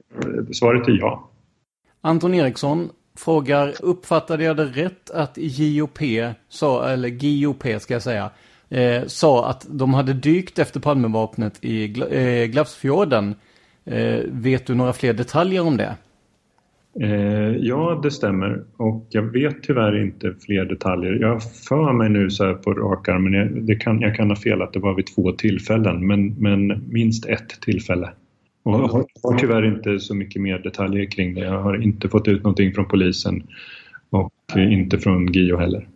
svaret 0.55 0.87
är 0.87 0.97
ja. 0.99 1.29
Anton 2.01 2.33
Eriksson 2.33 2.89
frågar, 3.17 3.73
uppfattade 3.79 4.43
jag 4.43 4.57
det 4.57 4.65
rätt 4.65 5.09
att 5.09 5.33
JOP, 5.37 5.99
sa, 6.49 6.89
eller 6.89 7.09
GOP 7.09 7.81
ska 7.81 7.93
jag 7.93 8.03
säga, 8.03 8.29
eh, 8.69 9.03
sa 9.07 9.49
att 9.49 9.65
de 9.69 9.93
hade 9.93 10.13
dykt 10.13 10.59
efter 10.59 10.79
Palmevapnet 10.79 11.65
i 11.65 12.01
eh, 12.11 12.45
Glavsfjorden. 12.45 13.35
Eh, 13.85 14.19
vet 14.25 14.67
du 14.67 14.75
några 14.75 14.93
fler 14.93 15.13
detaljer 15.13 15.61
om 15.61 15.77
det? 15.77 15.95
Eh, 16.99 17.55
ja, 17.57 17.99
det 18.03 18.11
stämmer. 18.11 18.63
Och 18.77 19.07
jag 19.09 19.21
vet 19.21 19.63
tyvärr 19.63 20.01
inte 20.01 20.33
fler 20.45 20.65
detaljer. 20.65 21.13
Jag 21.21 21.43
för 21.43 21.93
mig 21.93 22.09
nu 22.09 22.29
så 22.29 22.45
här 22.45 22.53
på 22.53 22.73
rak 22.73 23.09
arm, 23.09 23.23
men 23.23 23.33
jag, 23.33 23.63
det 23.63 23.75
kan, 23.75 24.01
jag 24.01 24.15
kan 24.15 24.29
ha 24.29 24.35
fel 24.35 24.61
att 24.61 24.73
det 24.73 24.79
var 24.79 24.93
vid 24.93 25.05
två 25.15 25.31
tillfällen, 25.31 26.07
men, 26.07 26.33
men 26.33 26.83
minst 26.89 27.25
ett 27.25 27.61
tillfälle. 27.61 28.09
Och 28.63 28.73
jag 28.73 28.87
har, 28.87 29.05
har 29.23 29.37
tyvärr 29.37 29.65
inte 29.65 29.99
så 29.99 30.15
mycket 30.15 30.41
mer 30.41 30.59
detaljer 30.59 31.11
kring 31.11 31.33
det. 31.33 31.41
Jag 31.41 31.61
har 31.61 31.83
inte 31.83 32.09
fått 32.09 32.27
ut 32.27 32.43
någonting 32.43 32.73
från 32.73 32.85
polisen 32.85 33.43
och 34.09 34.33
inte 34.57 34.99
från 34.99 35.27
Gio 35.33 35.57
heller. 35.57 35.87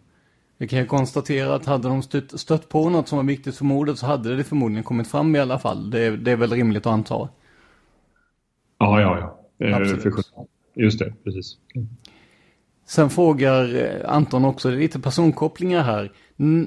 Vi 0.58 0.68
kan 0.68 0.80
ju 0.80 0.86
konstatera 0.86 1.56
att 1.56 1.66
hade 1.66 1.88
de 1.88 2.02
stött, 2.02 2.40
stött 2.40 2.70
på 2.70 2.90
något 2.90 3.08
som 3.08 3.18
var 3.18 3.26
viktigt 3.26 3.56
för 3.56 3.66
mordet 3.66 3.98
så 3.98 4.06
hade 4.06 4.36
det 4.36 4.44
förmodligen 4.44 4.84
kommit 4.84 5.08
fram 5.08 5.36
i 5.36 5.40
alla 5.40 5.60
fall. 5.60 5.90
Det, 5.90 6.00
är, 6.06 6.12
det 6.12 6.32
är 6.32 6.36
väl 6.36 6.52
rimligt 6.52 6.86
att 6.86 6.94
anta. 6.94 7.30
Ja, 8.78 9.02
ja, 9.02 9.18
ja. 9.20 9.66
Eh, 9.66 9.76
Absolut. 9.76 10.04
För, 10.04 10.12
just 10.76 11.00
det, 11.00 11.14
precis. 11.24 11.58
Mm. 11.76 11.88
Sen 12.88 13.10
frågar 13.10 13.76
eh, 13.76 14.14
Anton 14.16 14.46
också, 14.46 14.70
det 14.70 14.76
är 14.76 14.80
lite 14.80 15.00
personkopplingar 15.00 15.84
här. 15.84 16.12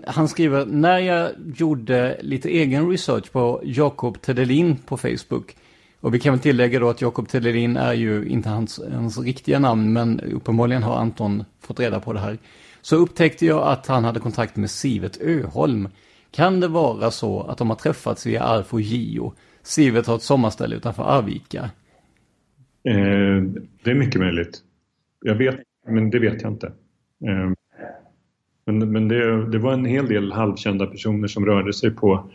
Han 0.06 0.28
skriver, 0.28 0.66
när 0.66 0.98
jag 0.98 1.30
gjorde 1.56 2.18
lite 2.22 2.48
egen 2.48 2.90
research 2.90 3.32
på 3.32 3.60
Jakob 3.64 4.20
Tedelin 4.22 4.76
på 4.76 4.96
Facebook. 4.96 5.56
Och 6.00 6.14
vi 6.14 6.20
kan 6.20 6.32
väl 6.32 6.40
tillägga 6.40 6.80
då 6.80 6.88
att 6.88 7.00
Jakob 7.00 7.28
Tedelin 7.28 7.76
är 7.76 7.92
ju 7.92 8.28
inte 8.28 8.48
hans, 8.48 8.80
hans 8.92 9.18
riktiga 9.18 9.58
namn, 9.58 9.92
men 9.92 10.20
uppenbarligen 10.20 10.82
har 10.82 10.96
Anton 10.96 11.44
fått 11.60 11.80
reda 11.80 12.00
på 12.00 12.12
det 12.12 12.20
här. 12.20 12.38
Så 12.82 12.96
upptäckte 12.96 13.46
jag 13.46 13.68
att 13.68 13.86
han 13.86 14.04
hade 14.04 14.20
kontakt 14.20 14.56
med 14.56 14.70
Sivet 14.70 15.20
Öholm. 15.20 15.88
Kan 16.30 16.60
det 16.60 16.68
vara 16.68 17.10
så 17.10 17.42
att 17.42 17.58
de 17.58 17.70
har 17.70 17.76
träffats 17.76 18.26
via 18.26 18.42
Arfo 18.42 18.80
Gio? 18.80 19.34
Sivet 19.62 20.06
har 20.06 20.16
ett 20.16 20.22
sommarställe 20.22 20.76
utanför 20.76 21.02
Arvika. 21.02 21.70
Eh, 22.84 23.42
det 23.84 23.90
är 23.90 23.94
mycket 23.94 24.20
möjligt. 24.20 24.58
Jag 25.20 25.34
vet, 25.34 25.56
men 25.86 26.10
det 26.10 26.18
vet 26.18 26.42
jag 26.42 26.52
inte. 26.52 26.66
Eh, 27.26 27.52
men 28.66 28.92
men 28.92 29.08
det, 29.08 29.50
det, 29.50 29.58
var 29.58 29.72
en 29.72 29.84
hel 29.84 30.08
del 30.08 30.32
halvkända 30.32 30.86
personer 30.86 31.28
som 31.28 31.46
rörde 31.46 31.72
sig 31.72 31.90
på, 31.90 32.30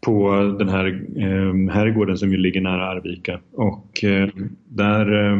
på 0.00 0.32
den 0.58 0.68
här 0.68 0.86
eh, 1.16 1.74
herrgården 1.74 2.18
som 2.18 2.30
ju 2.30 2.36
ligger 2.36 2.60
nära 2.60 2.88
Arvika. 2.88 3.40
Och 3.52 4.04
eh, 4.04 4.28
där 4.68 5.30
eh, 5.30 5.38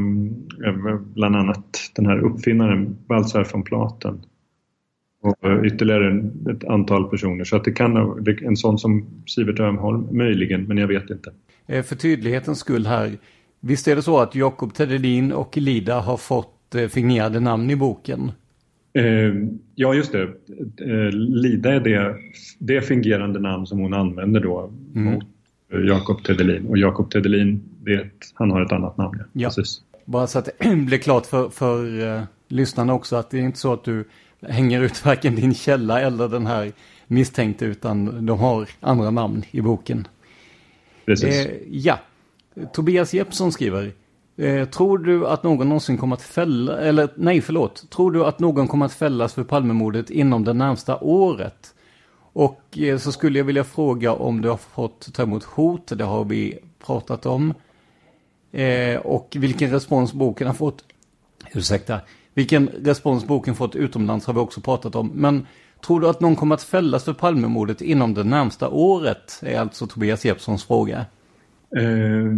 bland 1.14 1.36
annat 1.36 1.90
den 1.94 2.06
här 2.06 2.18
uppfinnaren 2.18 2.96
Baltzar 3.06 3.46
von 3.52 3.62
Platen 3.62 4.24
och 5.24 5.50
eh, 5.50 5.64
ytterligare 5.64 6.30
ett 6.50 6.64
antal 6.64 7.10
personer. 7.10 7.44
Så 7.44 7.56
att 7.56 7.64
det 7.64 7.72
kan 7.72 7.96
en 8.42 8.56
sån 8.56 8.78
som 8.78 9.06
Sivert 9.26 9.60
Ömholm 9.60 10.16
möjligen, 10.16 10.64
men 10.64 10.76
jag 10.76 10.88
vet 10.88 11.10
inte. 11.10 11.32
Eh, 11.66 11.82
för 11.82 11.96
tydlighetens 11.96 12.58
skull 12.58 12.86
här. 12.86 13.12
Visst 13.66 13.88
är 13.88 13.96
det 13.96 14.02
så 14.02 14.18
att 14.18 14.34
Jakob 14.34 14.74
Tedelin 14.74 15.32
och 15.32 15.56
Lida 15.56 16.00
har 16.00 16.16
fått 16.16 16.74
eh, 16.74 16.88
fingerade 16.88 17.40
namn 17.40 17.70
i 17.70 17.76
boken? 17.76 18.32
Eh, 18.92 19.04
ja, 19.74 19.94
just 19.94 20.12
det. 20.12 20.28
Lida 21.12 21.72
är 21.72 21.80
det, 21.80 22.16
det 22.58 22.80
fingerande 22.80 23.40
namn 23.40 23.66
som 23.66 23.78
hon 23.78 23.94
använder 23.94 24.40
då 24.40 24.72
mm. 24.94 25.14
mot 25.14 25.24
Jakob 25.88 26.24
Tedelin. 26.24 26.66
Och 26.66 26.78
Jakob 26.78 27.10
Tedelin, 27.10 27.62
vet, 27.84 28.12
han 28.34 28.50
har 28.50 28.62
ett 28.62 28.72
annat 28.72 28.96
namn. 28.96 29.22
Ja. 29.32 29.48
Precis. 29.48 29.80
Bara 30.04 30.26
så 30.26 30.38
att 30.38 30.48
det 30.58 30.76
blir 30.86 30.98
klart 30.98 31.26
för, 31.26 31.48
för 31.48 31.84
uh, 31.84 32.22
lyssnarna 32.48 32.94
också 32.94 33.16
att 33.16 33.30
det 33.30 33.38
är 33.38 33.42
inte 33.42 33.58
så 33.58 33.72
att 33.72 33.84
du 33.84 34.04
hänger 34.40 34.82
ut 34.82 35.04
varken 35.04 35.34
din 35.34 35.54
källa 35.54 36.00
eller 36.00 36.28
den 36.28 36.46
här 36.46 36.72
misstänkte 37.06 37.64
utan 37.64 38.26
de 38.26 38.38
har 38.38 38.68
andra 38.80 39.10
namn 39.10 39.42
i 39.50 39.60
boken. 39.60 40.08
Precis. 41.06 41.46
Eh, 41.46 41.52
ja, 41.70 41.98
Tobias 42.72 43.14
Jeppsson 43.14 43.52
skriver. 43.52 43.92
Eh, 44.36 44.68
tror 44.68 44.98
du 44.98 45.26
att 45.26 45.42
någon 45.42 45.68
någonsin 45.68 45.98
kommer 45.98 46.16
att 46.16 46.22
fälla, 46.22 46.78
eller 46.78 47.08
nej 47.16 47.40
förlåt, 47.40 47.90
tror 47.90 48.10
du 48.12 48.24
att 48.24 48.38
någon 48.38 48.68
kommer 48.68 48.86
att 48.86 48.92
fällas 48.92 49.34
för 49.34 49.44
Palmemordet 49.44 50.10
inom 50.10 50.44
det 50.44 50.52
närmsta 50.52 50.98
året? 50.98 51.74
Och 52.32 52.78
eh, 52.78 52.98
så 52.98 53.12
skulle 53.12 53.38
jag 53.38 53.44
vilja 53.44 53.64
fråga 53.64 54.12
om 54.12 54.40
du 54.40 54.48
har 54.48 54.56
fått 54.56 55.14
ta 55.14 55.22
emot 55.22 55.44
hot, 55.44 55.86
det 55.86 56.04
har 56.04 56.24
vi 56.24 56.58
pratat 56.86 57.26
om. 57.26 57.54
Eh, 58.52 58.96
och 58.96 59.36
vilken 59.38 59.70
respons 59.70 60.12
boken 60.12 60.46
har 60.46 60.54
fått. 60.54 60.84
Ursäkta, 61.54 62.00
vilken 62.34 62.68
respons 62.68 63.24
boken 63.26 63.54
fått 63.54 63.76
utomlands 63.76 64.26
har 64.26 64.34
vi 64.34 64.40
också 64.40 64.60
pratat 64.60 64.94
om. 64.94 65.10
Men 65.14 65.46
tror 65.86 66.00
du 66.00 66.08
att 66.08 66.20
någon 66.20 66.36
kommer 66.36 66.54
att 66.54 66.62
fällas 66.62 67.04
för 67.04 67.12
Palmemordet 67.12 67.80
inom 67.80 68.14
det 68.14 68.24
närmsta 68.24 68.68
året? 68.68 69.40
Är 69.42 69.60
alltså 69.60 69.86
Tobias 69.86 70.24
Jeppssons 70.24 70.64
fråga. 70.64 71.06
Eh, 71.76 72.32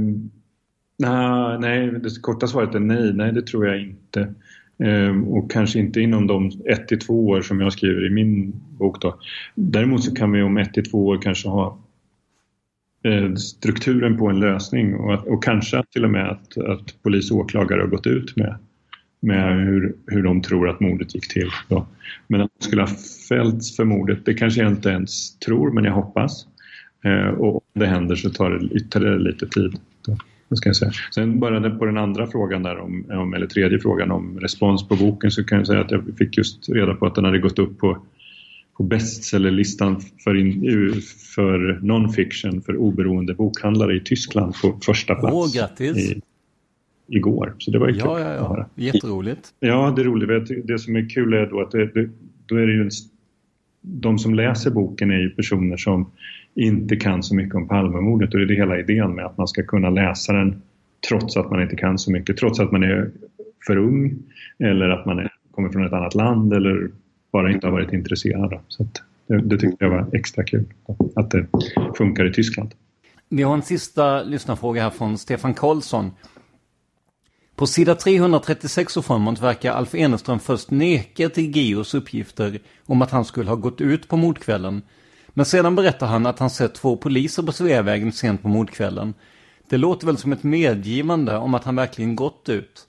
nej, 0.98 1.58
nej, 1.58 1.86
det 1.86 2.22
korta 2.22 2.46
svaret 2.46 2.74
är 2.74 2.80
nej. 2.80 3.12
Nej, 3.12 3.32
det 3.32 3.42
tror 3.42 3.66
jag 3.66 3.80
inte. 3.80 4.34
Eh, 4.78 5.22
och 5.28 5.50
kanske 5.50 5.78
inte 5.78 6.00
inom 6.00 6.26
de 6.26 6.50
ett 6.64 6.88
till 6.88 6.98
två 6.98 7.26
år 7.26 7.42
som 7.42 7.60
jag 7.60 7.72
skriver 7.72 8.06
i 8.06 8.10
min 8.10 8.52
bok. 8.78 9.02
Då. 9.02 9.18
Däremot 9.54 10.04
så 10.04 10.14
kan 10.14 10.32
vi 10.32 10.42
om 10.42 10.56
ett 10.56 10.74
till 10.74 10.90
två 10.90 11.06
år 11.06 11.22
kanske 11.22 11.48
ha 11.48 11.78
eh, 13.04 13.34
strukturen 13.34 14.18
på 14.18 14.28
en 14.28 14.40
lösning 14.40 14.94
och, 14.94 15.26
och 15.26 15.44
kanske 15.44 15.82
till 15.90 16.04
och 16.04 16.10
med 16.10 16.30
att, 16.30 16.58
att 16.58 17.02
polis 17.02 17.30
och 17.30 17.36
åklagare 17.36 17.80
har 17.80 17.88
gått 17.88 18.06
ut 18.06 18.36
med 18.36 18.58
med 19.26 19.66
hur, 19.66 19.96
hur 20.06 20.22
de 20.22 20.42
tror 20.42 20.68
att 20.68 20.80
mordet 20.80 21.14
gick 21.14 21.28
till. 21.28 21.50
Då. 21.68 21.86
Men 22.28 22.40
att 22.40 22.50
de 22.58 22.64
skulle 22.64 22.82
ha 22.82 22.90
fällts 23.28 23.76
för 23.76 23.84
mordet, 23.84 24.24
det 24.24 24.34
kanske 24.34 24.60
jag 24.60 24.72
inte 24.72 24.88
ens 24.88 25.38
tror, 25.38 25.70
men 25.70 25.84
jag 25.84 25.92
hoppas. 25.92 26.46
Eh, 27.06 27.28
och 27.28 27.54
om 27.54 27.80
det 27.80 27.86
händer 27.86 28.16
så 28.16 28.30
tar 28.30 28.50
det 28.50 28.74
ytterligare 28.74 29.18
lite 29.18 29.46
tid. 29.46 29.78
Då, 30.48 30.56
ska 30.56 30.68
jag 30.68 30.76
säga. 30.76 30.92
Sen 31.14 31.40
bara 31.40 31.70
på 31.70 31.84
den 31.84 31.98
andra 31.98 32.26
frågan 32.26 32.62
där, 32.62 32.78
om, 32.78 33.04
om, 33.10 33.34
eller 33.34 33.46
tredje 33.46 33.78
frågan 33.78 34.10
om 34.10 34.40
respons 34.40 34.88
på 34.88 34.96
boken 34.96 35.30
så 35.30 35.44
kan 35.44 35.58
jag 35.58 35.66
säga 35.66 35.80
att 35.80 35.90
jag 35.90 36.04
fick 36.18 36.36
just 36.36 36.68
reda 36.68 36.94
på 36.94 37.06
att 37.06 37.14
den 37.14 37.24
hade 37.24 37.38
gått 37.38 37.58
upp 37.58 37.78
på 37.78 37.98
på 38.76 38.82
bestsellerlistan 38.82 40.00
för, 40.24 40.36
in, 40.36 40.92
för 41.34 41.80
non-fiction 41.82 42.60
för 42.60 42.76
oberoende 42.76 43.34
bokhandlare 43.34 43.96
i 43.96 44.00
Tyskland 44.00 44.54
på 44.62 44.78
första 44.82 45.14
plats. 45.14 45.34
Åh, 45.34 45.60
grattis! 45.60 45.96
I, 45.96 46.20
igår. 47.08 47.54
Så 47.58 47.70
det 47.70 47.78
var 47.78 47.88
ju 47.88 47.94
ja, 47.94 48.04
kul 48.04 48.22
ja, 48.22 48.34
ja. 48.34 48.40
att 48.40 48.48
höra. 48.48 48.66
Jätteroligt. 48.74 49.54
Ja, 49.60 49.92
det 49.96 50.02
är 50.02 50.04
roligt. 50.04 50.66
Det 50.66 50.78
som 50.78 50.96
är 50.96 51.08
kul 51.10 51.32
är 51.32 51.46
då 51.46 51.60
att 51.60 51.70
det, 51.70 51.86
det, 51.86 52.10
då 52.46 52.56
är 52.56 52.66
det 52.66 52.72
ju 52.72 52.82
en, 52.82 52.90
de 53.80 54.18
som 54.18 54.34
läser 54.34 54.70
boken 54.70 55.10
är 55.10 55.18
ju 55.18 55.30
personer 55.30 55.76
som 55.76 56.10
inte 56.56 56.96
kan 56.96 57.22
så 57.22 57.34
mycket 57.34 57.54
om 57.54 57.68
Palmemordet 57.68 58.34
och 58.34 58.38
det 58.38 58.44
är 58.44 58.48
det 58.48 58.54
hela 58.54 58.78
idén 58.78 59.14
med 59.14 59.26
att 59.26 59.38
man 59.38 59.48
ska 59.48 59.62
kunna 59.62 59.90
läsa 59.90 60.32
den 60.32 60.62
trots 61.08 61.36
att 61.36 61.50
man 61.50 61.62
inte 61.62 61.76
kan 61.76 61.98
så 61.98 62.10
mycket, 62.10 62.36
trots 62.36 62.60
att 62.60 62.72
man 62.72 62.82
är 62.82 63.10
för 63.66 63.76
ung 63.76 64.18
eller 64.58 64.88
att 64.88 65.06
man 65.06 65.18
är, 65.18 65.32
kommer 65.50 65.68
från 65.68 65.86
ett 65.86 65.92
annat 65.92 66.14
land 66.14 66.52
eller 66.52 66.90
bara 67.32 67.52
inte 67.52 67.66
har 67.66 67.72
varit 67.72 67.92
intresserad. 67.92 68.60
Så 68.68 68.86
det, 69.26 69.40
det 69.40 69.58
tyckte 69.58 69.84
jag 69.84 69.90
var 69.90 70.06
extra 70.12 70.44
kul 70.44 70.64
att 71.16 71.30
det 71.30 71.46
funkar 71.96 72.30
i 72.30 72.32
Tyskland. 72.32 72.74
Vi 73.28 73.42
har 73.42 73.54
en 73.54 73.62
sista 73.62 74.22
lyssnarfråga 74.22 74.82
här 74.82 74.90
från 74.90 75.18
Stefan 75.18 75.54
Karlsson. 75.54 76.10
På 77.56 77.66
sida 77.66 77.94
336 77.94 78.96
och 78.96 79.04
framåt 79.04 79.42
verkar 79.42 79.72
Alf 79.72 79.94
Eneström 79.94 80.38
först 80.38 80.70
neka 80.70 81.28
till 81.28 81.56
Gios 81.56 81.94
uppgifter 81.94 82.58
om 82.86 83.02
att 83.02 83.10
han 83.10 83.24
skulle 83.24 83.50
ha 83.50 83.56
gått 83.56 83.80
ut 83.80 84.08
på 84.08 84.16
mordkvällen. 84.16 84.82
Men 85.36 85.46
sedan 85.46 85.74
berättar 85.74 86.06
han 86.06 86.26
att 86.26 86.38
han 86.38 86.50
sett 86.50 86.74
två 86.74 86.96
poliser 86.96 87.42
på 87.42 87.52
Sveavägen 87.52 88.12
sent 88.12 88.42
på 88.42 88.48
mordkvällen. 88.48 89.14
Det 89.68 89.76
låter 89.76 90.06
väl 90.06 90.16
som 90.16 90.32
ett 90.32 90.42
medgivande 90.42 91.36
om 91.36 91.54
att 91.54 91.64
han 91.64 91.76
verkligen 91.76 92.16
gått 92.16 92.48
ut. 92.48 92.86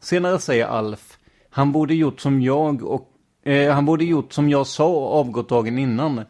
Senare 0.00 0.38
säger 0.38 0.66
Alf, 0.66 1.18
han 1.50 1.72
borde 1.72 1.94
gjort 1.94 2.20
som 2.20 2.42
jag 2.42 2.82
och 2.82 3.08
eh, 3.44 3.72
han 3.72 3.84
borde 3.84 4.04
gjort 4.04 4.32
som 4.32 4.50
jag 4.50 4.66
sa 4.66 4.88
och 4.88 5.20
avgått 5.20 5.48
dagen 5.48 5.78
innan. 5.78 6.20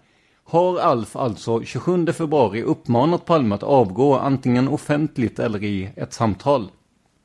Har 0.44 0.78
Alf 0.78 1.16
alltså 1.16 1.62
27 1.62 2.06
februari 2.06 2.62
uppmanat 2.62 3.24
Palme 3.24 3.54
att 3.54 3.62
avgå 3.62 4.18
antingen 4.18 4.68
offentligt 4.68 5.38
eller 5.38 5.64
i 5.64 5.90
ett 5.96 6.12
samtal? 6.12 6.70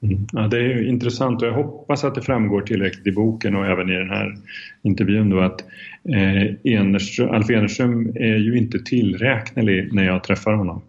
Mm. 0.03 0.27
Ja, 0.31 0.47
det 0.47 0.57
är 0.57 0.87
intressant 0.87 1.41
och 1.41 1.47
jag 1.47 1.53
hoppas 1.53 2.03
att 2.03 2.15
det 2.15 2.21
framgår 2.21 2.61
tillräckligt 2.61 3.07
i 3.07 3.11
boken 3.11 3.55
och 3.55 3.65
även 3.65 3.89
i 3.89 3.93
den 3.93 4.09
här 4.09 4.35
intervjun 4.81 5.29
då 5.29 5.39
att 5.39 5.61
eh, 6.09 6.73
Enerström, 6.73 7.29
Alf 7.29 7.49
Enerström 7.49 8.09
är 8.15 8.37
ju 8.37 8.57
inte 8.57 8.79
tillräknelig 8.79 9.93
när 9.93 10.03
jag 10.03 10.23
träffar 10.23 10.53
honom. 10.53 10.81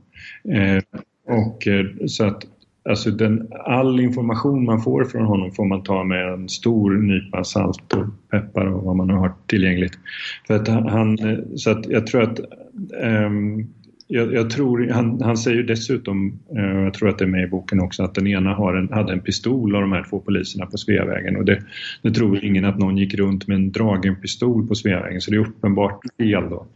Eh, 0.48 0.82
och 1.26 1.66
eh, 1.68 1.86
så 2.06 2.26
att 2.26 2.46
alltså 2.88 3.10
den, 3.10 3.48
all 3.64 4.00
information 4.00 4.64
man 4.64 4.80
får 4.80 5.04
från 5.04 5.26
honom 5.26 5.52
får 5.52 5.64
man 5.64 5.82
ta 5.82 6.04
med 6.04 6.32
en 6.32 6.48
stor 6.48 6.90
nypa 6.90 7.44
salt 7.44 7.92
och 7.92 8.30
peppar 8.30 8.66
och 8.66 8.84
vad 8.84 8.96
man 8.96 9.06
nu 9.06 9.14
har 9.14 9.32
tillgängligt. 9.46 9.98
För 10.46 10.54
att 10.54 10.68
han, 10.68 11.18
eh, 11.18 11.38
så 11.56 11.70
att 11.70 11.86
jag 11.86 12.06
tror 12.06 12.22
att 12.22 12.40
um, 13.02 13.68
jag, 14.06 14.32
jag, 14.34 14.50
tror, 14.50 14.88
han, 14.90 15.22
han 15.22 15.36
säger 15.36 15.62
dessutom, 15.62 16.38
eh, 16.56 16.82
jag 16.82 16.94
tror 16.94 17.08
att 17.08 17.18
det 17.18 17.24
är 17.24 17.28
med 17.28 17.44
i 17.44 17.46
boken 17.46 17.80
också, 17.80 18.02
att 18.02 18.14
den 18.14 18.26
ena 18.26 18.54
har 18.54 18.74
en, 18.74 18.92
hade 18.92 19.12
en 19.12 19.20
pistol 19.20 19.74
av 19.74 19.80
de 19.80 19.92
här 19.92 20.06
två 20.10 20.20
poliserna 20.20 20.66
på 20.66 20.76
Sveavägen 20.76 21.36
och 21.36 21.44
det, 21.44 21.62
det 22.02 22.10
tror 22.10 22.44
ingen 22.44 22.64
att 22.64 22.78
någon 22.78 22.96
gick 22.96 23.14
runt 23.14 23.46
med 23.46 23.54
en 23.54 23.72
dragen 23.72 24.16
pistol 24.16 24.68
på 24.68 24.74
Sveavägen 24.74 25.20
så 25.20 25.30
det 25.30 25.36
är 25.36 25.40
uppenbart 25.40 26.00
fel 26.18 26.50
då. 26.50 26.66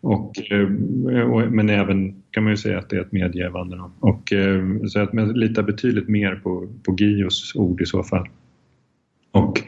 Och, 0.00 0.52
eh, 0.52 1.30
och, 1.30 1.52
men 1.52 1.70
även 1.70 2.22
kan 2.30 2.42
man 2.44 2.52
ju 2.52 2.56
säga 2.56 2.78
att 2.78 2.90
det 2.90 2.96
är 2.96 3.00
ett 3.00 3.12
medgivande. 3.12 3.80
Och, 4.00 4.32
eh, 4.32 4.64
så 4.86 5.00
att 5.00 5.12
man 5.12 5.32
litar 5.32 5.62
betydligt 5.62 6.08
mer 6.08 6.34
på, 6.34 6.68
på 6.86 6.96
Gios 6.98 7.52
ord 7.56 7.80
i 7.80 7.86
så 7.86 8.02
fall. 8.02 8.28
Och, 9.30 9.60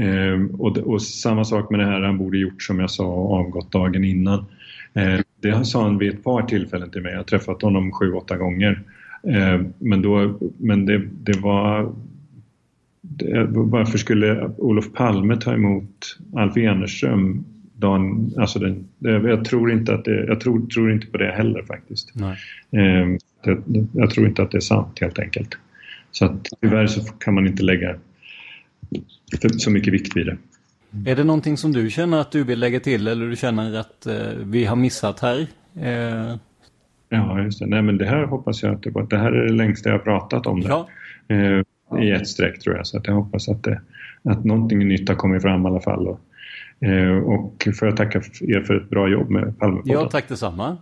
eh, 0.00 0.42
och, 0.58 0.78
och, 0.78 1.02
samma 1.02 1.44
sak 1.44 1.70
med 1.70 1.80
det 1.80 1.86
här, 1.86 2.00
han 2.00 2.18
borde 2.18 2.38
gjort 2.38 2.62
som 2.62 2.80
jag 2.80 2.90
sa 2.90 3.06
och 3.06 3.34
avgått 3.34 3.72
dagen 3.72 4.04
innan. 4.04 4.44
Eh, 4.94 5.20
det 5.42 5.64
sa 5.64 5.82
han 5.82 5.98
vid 5.98 6.14
ett 6.14 6.24
par 6.24 6.42
tillfällen 6.42 6.90
till 6.90 7.02
mig. 7.02 7.12
Jag 7.12 7.18
har 7.18 7.24
träffat 7.24 7.62
honom 7.62 7.92
sju, 7.92 8.12
åtta 8.12 8.36
gånger. 8.36 8.82
Eh, 9.28 9.60
men 9.78 10.02
då, 10.02 10.38
men 10.58 10.86
det, 10.86 11.02
det 11.22 11.38
var 11.38 11.94
det, 13.00 13.46
varför 13.48 13.98
skulle 13.98 14.50
Olof 14.58 14.92
Palme 14.92 15.36
ta 15.36 15.54
emot 15.54 16.18
Alf 16.36 16.56
Enerström 16.56 17.44
dagen, 17.74 18.32
alltså 18.36 18.58
den, 18.58 18.88
jag 18.98 19.44
tror 19.44 19.72
inte 19.72 19.94
att 19.94 20.04
det, 20.04 20.24
jag 20.24 20.40
tror, 20.40 20.66
tror 20.66 20.92
inte 20.92 21.06
på 21.06 21.18
det 21.18 21.32
heller 21.32 21.62
faktiskt. 21.62 22.12
Eh, 22.70 23.16
det, 23.44 23.86
jag 23.92 24.10
tror 24.10 24.26
inte 24.26 24.42
att 24.42 24.50
det 24.50 24.58
är 24.58 24.60
sant 24.60 24.98
helt 25.00 25.18
enkelt. 25.18 25.58
Så 26.10 26.24
att 26.24 26.46
tyvärr 26.60 26.86
så 26.86 27.00
kan 27.12 27.34
man 27.34 27.46
inte 27.46 27.62
lägga 27.62 27.96
så 29.56 29.70
mycket 29.70 29.92
vikt 29.92 30.16
vid 30.16 30.26
det. 30.26 30.36
Är 31.06 31.16
det 31.16 31.24
någonting 31.24 31.56
som 31.56 31.72
du 31.72 31.90
känner 31.90 32.18
att 32.18 32.32
du 32.32 32.44
vill 32.44 32.60
lägga 32.60 32.80
till 32.80 33.08
eller 33.08 33.26
du 33.26 33.36
känner 33.36 33.80
att 33.80 34.06
eh, 34.06 34.14
vi 34.36 34.64
har 34.64 34.76
missat 34.76 35.20
här? 35.20 35.46
Eh... 35.80 36.36
Ja, 37.08 37.40
just 37.40 37.58
det. 37.58 37.66
Nej, 37.66 37.82
men 37.82 37.98
det 37.98 38.06
här 38.06 38.24
hoppas 38.24 38.62
jag 38.62 38.74
att 38.74 38.82
det, 38.82 39.06
det 39.10 39.18
här 39.18 39.32
är 39.32 39.46
det 39.46 39.52
längsta 39.52 39.88
jag 39.88 39.98
har 39.98 40.04
pratat 40.04 40.46
om 40.46 40.60
det. 40.60 40.68
Ja. 40.68 40.88
Eh, 41.28 42.02
I 42.02 42.10
ett 42.10 42.28
streck 42.28 42.60
tror 42.60 42.76
jag, 42.76 42.86
så 42.86 42.98
att 42.98 43.06
jag 43.06 43.14
hoppas 43.14 43.48
att, 43.48 43.62
det, 43.62 43.80
att 44.22 44.44
någonting 44.44 44.88
nytt 44.88 45.08
har 45.08 45.16
kommit 45.16 45.42
fram 45.42 45.66
i 45.66 45.68
alla 45.68 45.80
fall. 45.80 46.08
Och, 46.08 46.20
eh, 46.88 47.16
och 47.16 47.68
får 47.78 47.88
jag 47.88 47.96
tacka 47.96 48.22
er 48.40 48.60
för 48.60 48.76
ett 48.76 48.90
bra 48.90 49.08
jobb 49.08 49.30
med 49.30 49.58
Palmepodden. 49.58 49.92
Ja, 49.92 50.08
tack 50.08 50.28
detsamma. 50.28 50.76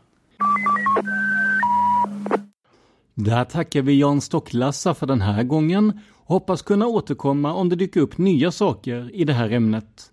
Där 3.14 3.44
tackar 3.44 3.82
vi 3.82 4.00
Jan 4.00 4.20
Stocklassa 4.20 4.94
för 4.94 5.06
den 5.06 5.20
här 5.20 5.42
gången 5.42 6.00
hoppas 6.30 6.62
kunna 6.62 6.86
återkomma 6.86 7.52
om 7.52 7.68
det 7.68 7.76
dyker 7.76 8.00
upp 8.00 8.18
nya 8.18 8.52
saker 8.52 9.10
i 9.14 9.24
det 9.24 9.32
här 9.32 9.50
ämnet. 9.50 10.12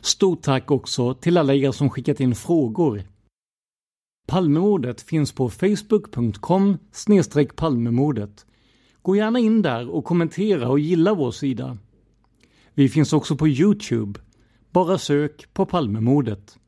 Stort 0.00 0.42
tack 0.42 0.70
också 0.70 1.14
till 1.14 1.36
alla 1.36 1.54
er 1.54 1.72
som 1.72 1.90
skickat 1.90 2.20
in 2.20 2.34
frågor. 2.34 3.02
Palmemordet 4.26 5.00
finns 5.00 5.32
på 5.32 5.50
facebook.com 5.50 6.78
palmemordet. 7.56 8.46
Gå 9.02 9.16
gärna 9.16 9.38
in 9.38 9.62
där 9.62 9.88
och 9.88 10.04
kommentera 10.04 10.68
och 10.68 10.78
gilla 10.78 11.14
vår 11.14 11.30
sida. 11.30 11.78
Vi 12.74 12.88
finns 12.88 13.12
också 13.12 13.36
på 13.36 13.48
Youtube. 13.48 14.20
Bara 14.70 14.98
sök 14.98 15.54
på 15.54 15.66
Palmemordet. 15.66 16.58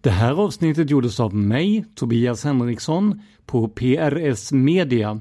Det 0.00 0.10
här 0.10 0.32
avsnittet 0.32 0.90
gjordes 0.90 1.20
av 1.20 1.34
mig, 1.34 1.84
Tobias 1.94 2.44
Henriksson, 2.44 3.20
på 3.46 3.68
PRS 3.68 4.52
Media. 4.52 5.20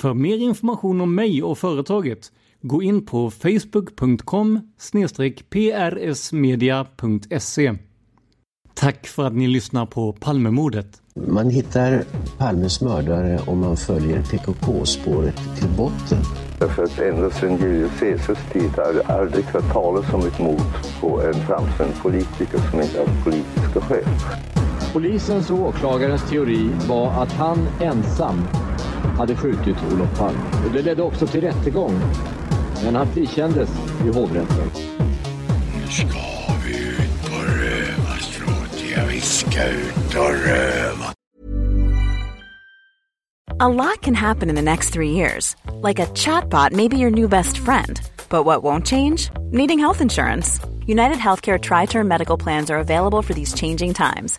För 0.00 0.14
mer 0.14 0.36
information 0.36 1.00
om 1.00 1.14
mig 1.14 1.42
och 1.42 1.58
företaget, 1.58 2.32
gå 2.62 2.82
in 2.82 3.06
på 3.06 3.30
facebook.com 3.30 4.60
prsmedia.se. 5.50 7.74
Tack 8.74 9.06
för 9.06 9.24
att 9.24 9.34
ni 9.34 9.46
lyssnar 9.46 9.86
på 9.86 10.12
Palmemordet. 10.12 11.02
Man 11.14 11.50
hittar 11.50 12.04
Palmes 12.38 12.80
mördare 12.80 13.40
om 13.46 13.58
man 13.58 13.76
följer 13.76 14.22
PKK-spåret 14.22 15.36
till 15.58 15.68
botten. 15.76 16.18
Därför 16.58 16.84
att 16.84 16.98
ända 16.98 17.30
sedan 17.30 17.56
Julius 17.56 18.00
Caesars 18.00 18.52
tid 18.52 18.70
har 18.76 18.92
det 18.92 19.02
aldrig 19.02 19.44
hört 19.44 19.72
talas 19.72 20.14
om 20.14 20.20
ett 20.20 20.38
mord 20.38 20.60
på 21.00 21.22
en 21.22 21.34
framstående 21.34 21.96
politiker 22.02 22.58
som 22.70 22.80
inte 22.80 22.98
haft 22.98 23.24
politiska 23.24 23.80
skäl. 23.80 24.04
Polisens 24.92 25.50
och 25.50 25.58
åklagarens 25.58 26.30
teori 26.30 26.70
var 26.88 27.22
att 27.22 27.32
han 27.32 27.58
ensam 27.80 28.38
hade 29.18 29.36
skjutit 29.36 29.76
Olof 29.92 30.18
Palme. 30.18 30.40
Och 30.66 30.72
det 30.72 30.82
ledde 30.82 31.02
också 31.02 31.26
till 31.26 31.40
rättegång. 31.40 32.00
Men 32.84 32.94
han 32.94 33.06
frikändes 33.06 33.70
i 34.04 34.08
hovrätten. 34.08 34.70
Nu 35.74 35.86
ska 35.90 36.18
vi 36.64 36.78
ut 36.78 37.30
på 37.30 37.36
rövarstråt. 37.36 38.84
Ja, 38.96 39.02
vi 39.08 39.20
ska 39.20 39.64
ut 39.64 40.14
och 40.16 40.46
röva. 40.46 41.06
A 43.60 43.68
lot 43.68 44.02
can 44.02 44.14
happen 44.14 44.48
in 44.50 44.54
the 44.54 44.62
next 44.62 44.92
three 44.92 45.10
years. 45.10 45.56
Like 45.82 45.98
a 45.98 46.06
chatbot 46.06 46.72
may 46.72 46.88
be 46.88 46.96
your 46.96 47.10
new 47.10 47.28
best 47.28 47.58
friend. 47.58 48.00
But 48.28 48.44
what 48.44 48.62
won't 48.62 48.86
change? 48.86 49.30
Needing 49.50 49.80
health 49.80 50.00
insurance. 50.00 50.60
United 50.86 51.18
Healthcare 51.18 51.58
Tri 51.58 51.86
Term 51.86 52.08
Medical 52.08 52.38
Plans 52.38 52.70
are 52.70 52.78
available 52.78 53.22
for 53.22 53.34
these 53.34 53.54
changing 53.54 53.94
times. 53.94 54.38